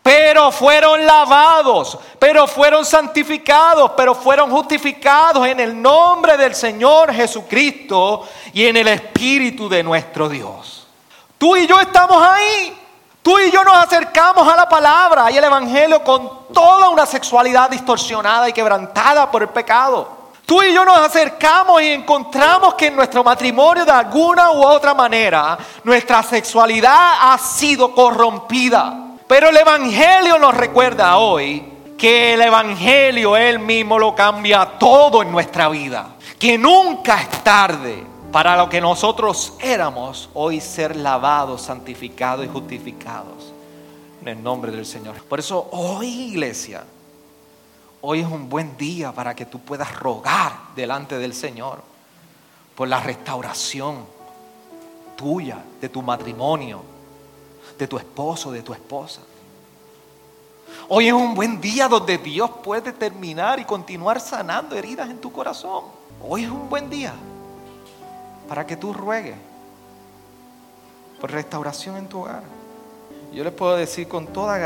Pero 0.02 0.54
fueron 0.54 1.06
lavados, 1.06 1.98
pero 2.18 2.48
fueron 2.48 2.86
santificados, 2.86 3.92
pero 3.98 4.16
fueron 4.16 4.50
justificados 4.50 5.46
en 5.46 5.60
el 5.60 5.80
nombre 5.80 6.38
del 6.38 6.56
Señor 6.56 7.14
Jesucristo 7.14 8.26
y 8.54 8.66
en 8.68 8.78
el 8.78 8.88
Espíritu 8.88 9.68
de 9.68 9.84
nuestro 9.84 10.30
Dios. 10.30 10.79
Tú 11.40 11.56
y 11.56 11.66
yo 11.66 11.80
estamos 11.80 12.22
ahí. 12.22 12.78
Tú 13.24 13.40
y 13.40 13.50
yo 13.50 13.64
nos 13.64 13.76
acercamos 13.76 14.46
a 14.48 14.58
la 14.58 14.68
palabra 14.68 15.32
y 15.32 15.38
el 15.38 15.44
Evangelio 15.44 16.04
con 16.04 16.48
toda 16.54 16.90
una 16.90 17.06
sexualidad 17.06 17.70
distorsionada 17.70 18.50
y 18.50 18.54
quebrantada 18.54 19.32
por 19.32 19.44
el 19.44 19.50
pecado. 19.50 20.20
Tú 20.46 20.62
y 20.62 20.74
yo 20.74 20.84
nos 20.84 20.98
acercamos 20.98 21.82
y 21.82 21.92
encontramos 21.92 22.74
que 22.74 22.88
en 22.88 22.96
nuestro 22.98 23.24
matrimonio 23.24 23.86
de 23.86 23.92
alguna 23.92 24.52
u 24.52 24.66
otra 24.66 24.94
manera 24.94 25.58
nuestra 25.84 26.24
sexualidad 26.24 27.32
ha 27.32 27.38
sido 27.38 27.96
corrompida. 27.96 28.98
Pero 29.26 29.50
el 29.50 29.58
Evangelio 29.58 30.40
nos 30.40 30.58
recuerda 30.58 31.18
hoy 31.20 31.96
que 31.98 32.34
el 32.34 32.42
Evangelio 32.42 33.38
él 33.38 33.60
mismo 33.60 33.98
lo 33.98 34.14
cambia 34.14 34.66
todo 34.78 35.22
en 35.22 35.32
nuestra 35.32 35.70
vida. 35.70 36.16
Que 36.38 36.58
nunca 36.58 37.22
es 37.22 37.30
tarde 37.44 38.19
para 38.32 38.56
lo 38.56 38.70
que 38.70 38.80
nosotros 38.80 39.54
éramos, 39.60 40.30
hoy 40.34 40.62
ser 40.62 40.96
lavados, 40.96 41.64
santificados 41.64 42.46
y 42.46 42.50
justificados 42.50 43.54
en 44.22 44.28
el 44.28 44.44
nombre 44.44 44.72
del 44.72 44.86
Señor. 44.86 45.16
Por 45.24 45.40
eso 45.40 45.68
hoy, 45.72 46.08
iglesia, 46.08 46.84
hoy 48.02 48.20
es 48.20 48.28
un 48.28 48.48
buen 48.48 48.78
día 48.78 49.12
para 49.12 49.34
que 49.34 49.46
tú 49.46 49.60
puedas 49.60 49.98
rogar 49.98 50.54
delante 50.76 51.18
del 51.18 51.34
Señor 51.34 51.82
por 52.76 52.88
la 52.88 53.00
restauración 53.00 54.06
tuya, 55.16 55.64
de 55.82 55.90
tu 55.90 56.02
matrimonio, 56.02 56.82
de 57.78 57.88
tu 57.88 57.98
esposo, 57.98 58.52
de 58.52 58.62
tu 58.62 58.74
esposa. 58.74 59.22
Hoy 60.88 61.08
es 61.08 61.14
un 61.14 61.34
buen 61.34 61.60
día 61.60 61.88
donde 61.88 62.20
Dios 62.20 62.52
puede 62.64 62.94
terminar 62.94 63.60
y 63.60 63.66
continuar 63.66 64.20
sanando 64.20 64.76
heridas 64.76 65.10
en 65.10 65.20
tu 65.20 65.32
corazón. 65.32 65.86
Hoy 66.22 66.44
es 66.44 66.50
un 66.50 66.70
buen 66.70 66.90
día 66.90 67.14
para 68.50 68.66
que 68.66 68.76
tú 68.76 68.92
ruegues 68.92 69.38
por 71.22 71.32
restauración 71.32 71.98
en 71.98 72.08
tu 72.08 72.22
hogar. 72.22 72.42
Yo 73.32 73.44
les 73.44 73.54
puedo 73.54 73.76
decir 73.76 74.08
con 74.08 74.26
toda 74.26 74.58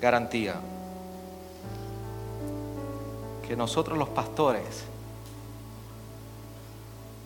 garantía 0.00 0.54
que 3.46 3.54
nosotros 3.54 3.98
los 3.98 4.08
pastores 4.08 4.84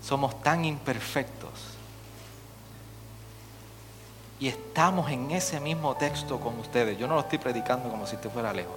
somos 0.03 0.43
tan 0.43 0.65
imperfectos 0.65 1.51
y 4.41 4.49
estamos 4.49 5.11
en 5.13 5.31
ese 5.31 5.61
mismo 5.61 5.97
texto 5.97 6.41
con 6.41 6.59
ustedes. 6.59 6.99
Yo 6.99 7.07
no 7.07 7.15
lo 7.15 7.21
estoy 7.21 7.39
predicando 7.39 7.89
como 7.89 8.05
si 8.05 8.17
te 8.17 8.29
fuera 8.29 8.53
lejos. 8.53 8.75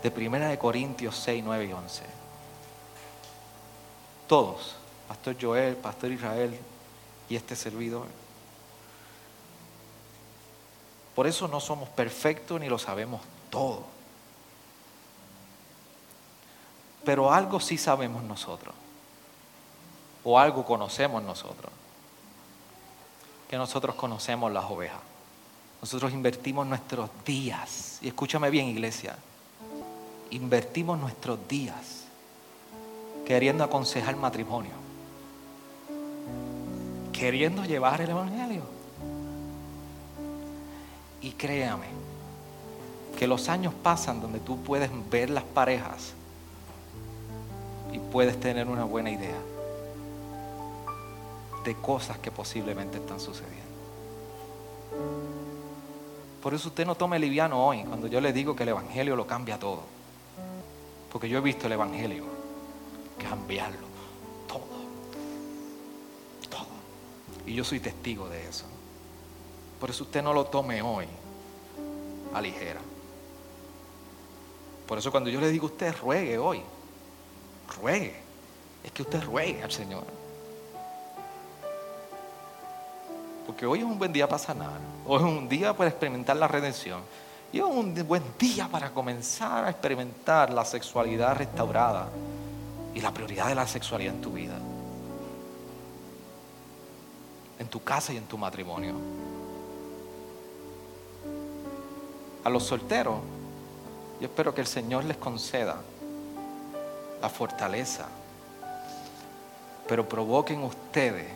De 0.00 0.12
Primera 0.12 0.48
de 0.48 0.58
Corintios 0.58 1.16
6, 1.16 1.42
9 1.44 1.66
y 1.66 1.72
11. 1.72 2.04
Todos, 4.28 4.76
Pastor 5.12 5.36
Joel, 5.38 5.76
Pastor 5.76 6.10
Israel 6.10 6.58
y 7.28 7.36
este 7.36 7.54
servidor. 7.54 8.06
Por 11.14 11.26
eso 11.26 11.46
no 11.48 11.60
somos 11.60 11.90
perfectos 11.90 12.58
ni 12.58 12.66
lo 12.66 12.78
sabemos 12.78 13.20
todo. 13.50 13.82
Pero 17.04 17.30
algo 17.30 17.60
sí 17.60 17.76
sabemos 17.76 18.22
nosotros. 18.22 18.74
O 20.24 20.38
algo 20.38 20.64
conocemos 20.64 21.22
nosotros 21.22 21.70
que 23.50 23.58
nosotros 23.58 23.94
conocemos 23.96 24.50
las 24.50 24.64
ovejas. 24.64 25.00
Nosotros 25.82 26.10
invertimos 26.14 26.66
nuestros 26.66 27.10
días, 27.26 27.98
y 28.00 28.08
escúchame 28.08 28.48
bien 28.48 28.68
iglesia, 28.68 29.18
invertimos 30.30 30.98
nuestros 30.98 31.46
días 31.48 32.04
queriendo 33.26 33.62
aconsejar 33.62 34.16
matrimonio, 34.16 34.72
queriendo 37.22 37.64
llevar 37.64 38.00
el 38.00 38.10
Evangelio. 38.10 38.62
Y 41.20 41.30
créame, 41.30 41.86
que 43.16 43.28
los 43.28 43.48
años 43.48 43.72
pasan 43.80 44.20
donde 44.20 44.40
tú 44.40 44.60
puedes 44.64 44.90
ver 45.08 45.30
las 45.30 45.44
parejas 45.44 46.14
y 47.92 48.00
puedes 48.00 48.40
tener 48.40 48.66
una 48.66 48.82
buena 48.82 49.08
idea 49.12 49.38
de 51.64 51.74
cosas 51.76 52.18
que 52.18 52.32
posiblemente 52.32 52.98
están 52.98 53.20
sucediendo. 53.20 53.62
Por 56.42 56.54
eso 56.54 56.70
usted 56.70 56.84
no 56.84 56.96
tome 56.96 57.20
liviano 57.20 57.64
hoy 57.64 57.84
cuando 57.84 58.08
yo 58.08 58.20
le 58.20 58.32
digo 58.32 58.56
que 58.56 58.64
el 58.64 58.70
Evangelio 58.70 59.14
lo 59.14 59.28
cambia 59.28 59.60
todo. 59.60 59.82
Porque 61.12 61.28
yo 61.28 61.38
he 61.38 61.40
visto 61.40 61.68
el 61.68 61.74
Evangelio 61.74 62.24
cambiarlo 63.16 63.91
Y 67.46 67.54
yo 67.54 67.64
soy 67.64 67.80
testigo 67.80 68.28
de 68.28 68.48
eso. 68.48 68.64
Por 69.80 69.90
eso 69.90 70.04
usted 70.04 70.22
no 70.22 70.32
lo 70.32 70.46
tome 70.46 70.80
hoy 70.80 71.06
a 72.32 72.40
ligera. 72.40 72.80
Por 74.86 74.98
eso 74.98 75.10
cuando 75.10 75.30
yo 75.30 75.40
le 75.40 75.50
digo 75.50 75.66
a 75.66 75.70
usted 75.70 75.94
ruegue 76.00 76.38
hoy, 76.38 76.62
ruegue, 77.80 78.14
es 78.84 78.92
que 78.92 79.02
usted 79.02 79.22
ruegue 79.24 79.62
al 79.62 79.72
Señor. 79.72 80.04
Porque 83.46 83.66
hoy 83.66 83.80
es 83.80 83.84
un 83.84 83.98
buen 83.98 84.12
día 84.12 84.28
para 84.28 84.38
sanar. 84.38 84.80
Hoy 85.06 85.16
es 85.16 85.22
un 85.22 85.48
día 85.48 85.76
para 85.76 85.90
experimentar 85.90 86.36
la 86.36 86.46
redención. 86.46 87.00
Y 87.52 87.58
es 87.58 87.64
un 87.64 87.94
buen 88.06 88.22
día 88.38 88.68
para 88.68 88.90
comenzar 88.90 89.64
a 89.64 89.70
experimentar 89.70 90.50
la 90.50 90.64
sexualidad 90.64 91.36
restaurada 91.36 92.08
y 92.94 93.00
la 93.00 93.12
prioridad 93.12 93.48
de 93.48 93.54
la 93.54 93.66
sexualidad 93.66 94.14
en 94.14 94.20
tu 94.20 94.32
vida. 94.32 94.58
En 97.62 97.68
tu 97.68 97.84
casa 97.84 98.12
y 98.12 98.16
en 98.16 98.24
tu 98.24 98.36
matrimonio. 98.36 98.96
A 102.42 102.50
los 102.50 102.64
solteros, 102.64 103.20
yo 104.20 104.26
espero 104.26 104.52
que 104.52 104.62
el 104.62 104.66
Señor 104.66 105.04
les 105.04 105.16
conceda 105.16 105.80
la 107.20 107.28
fortaleza, 107.28 108.08
pero 109.86 110.08
provoquen 110.08 110.64
ustedes 110.64 111.28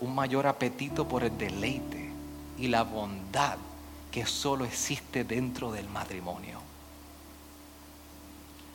un 0.00 0.14
mayor 0.14 0.46
apetito 0.46 1.08
por 1.08 1.24
el 1.24 1.36
deleite 1.36 2.08
y 2.56 2.68
la 2.68 2.84
bondad 2.84 3.58
que 4.12 4.24
solo 4.24 4.64
existe 4.64 5.24
dentro 5.24 5.72
del 5.72 5.88
matrimonio. 5.88 6.60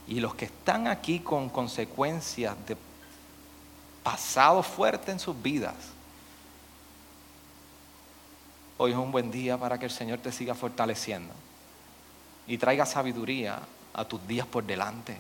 Y 0.10 0.20
los 0.20 0.36
que 0.36 0.44
están 0.44 0.90
aquí 0.90 1.22
con 1.22 1.48
consecuencias 1.48 2.54
de 2.68 2.76
pasado 4.04 4.62
fuerte 4.62 5.14
en 5.14 5.20
sus 5.20 5.42
vidas, 5.42 5.76
hoy 8.82 8.94
es 8.94 8.98
un 8.98 9.12
buen 9.12 9.30
día 9.30 9.60
para 9.60 9.78
que 9.78 9.86
el 9.86 9.92
Señor 9.92 10.18
te 10.18 10.32
siga 10.32 10.56
fortaleciendo 10.56 11.32
y 12.48 12.58
traiga 12.58 12.84
sabiduría 12.84 13.60
a 13.94 14.06
tus 14.06 14.28
días 14.28 14.48
por 14.48 14.64
delante. 14.64 15.16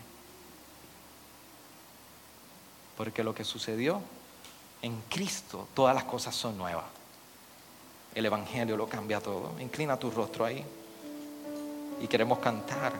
Porque 2.97 3.23
lo 3.23 3.35
que 3.35 3.43
sucedió 3.43 4.01
en 4.81 4.99
Cristo 5.09 5.67
todas 5.75 5.93
las 5.93 6.05
cosas 6.05 6.35
son 6.35 6.57
nuevas. 6.57 6.85
El 8.15 8.25
Evangelio 8.25 8.75
lo 8.75 8.89
cambia 8.89 9.19
todo. 9.19 9.51
Inclina 9.59 9.95
tu 9.95 10.09
rostro 10.09 10.43
ahí. 10.43 10.65
Y 12.01 12.07
queremos 12.07 12.39
cantar 12.39 12.93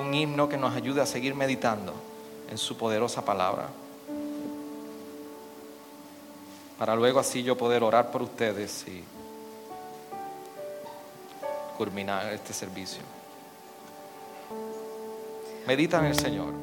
un 0.00 0.14
himno 0.14 0.48
que 0.48 0.56
nos 0.56 0.76
ayude 0.76 1.00
a 1.00 1.06
seguir 1.06 1.34
meditando 1.34 1.92
en 2.48 2.56
su 2.56 2.76
poderosa 2.76 3.24
palabra. 3.24 3.68
Para 6.78 6.94
luego 6.94 7.18
así 7.18 7.42
yo 7.42 7.58
poder 7.58 7.82
orar 7.82 8.12
por 8.12 8.22
ustedes 8.22 8.86
y 8.86 9.02
culminar 11.82 12.32
este 12.32 12.52
servicio. 12.52 13.02
Medita 15.66 15.98
en 15.98 16.04
el 16.04 16.14
Señor. 16.14 16.54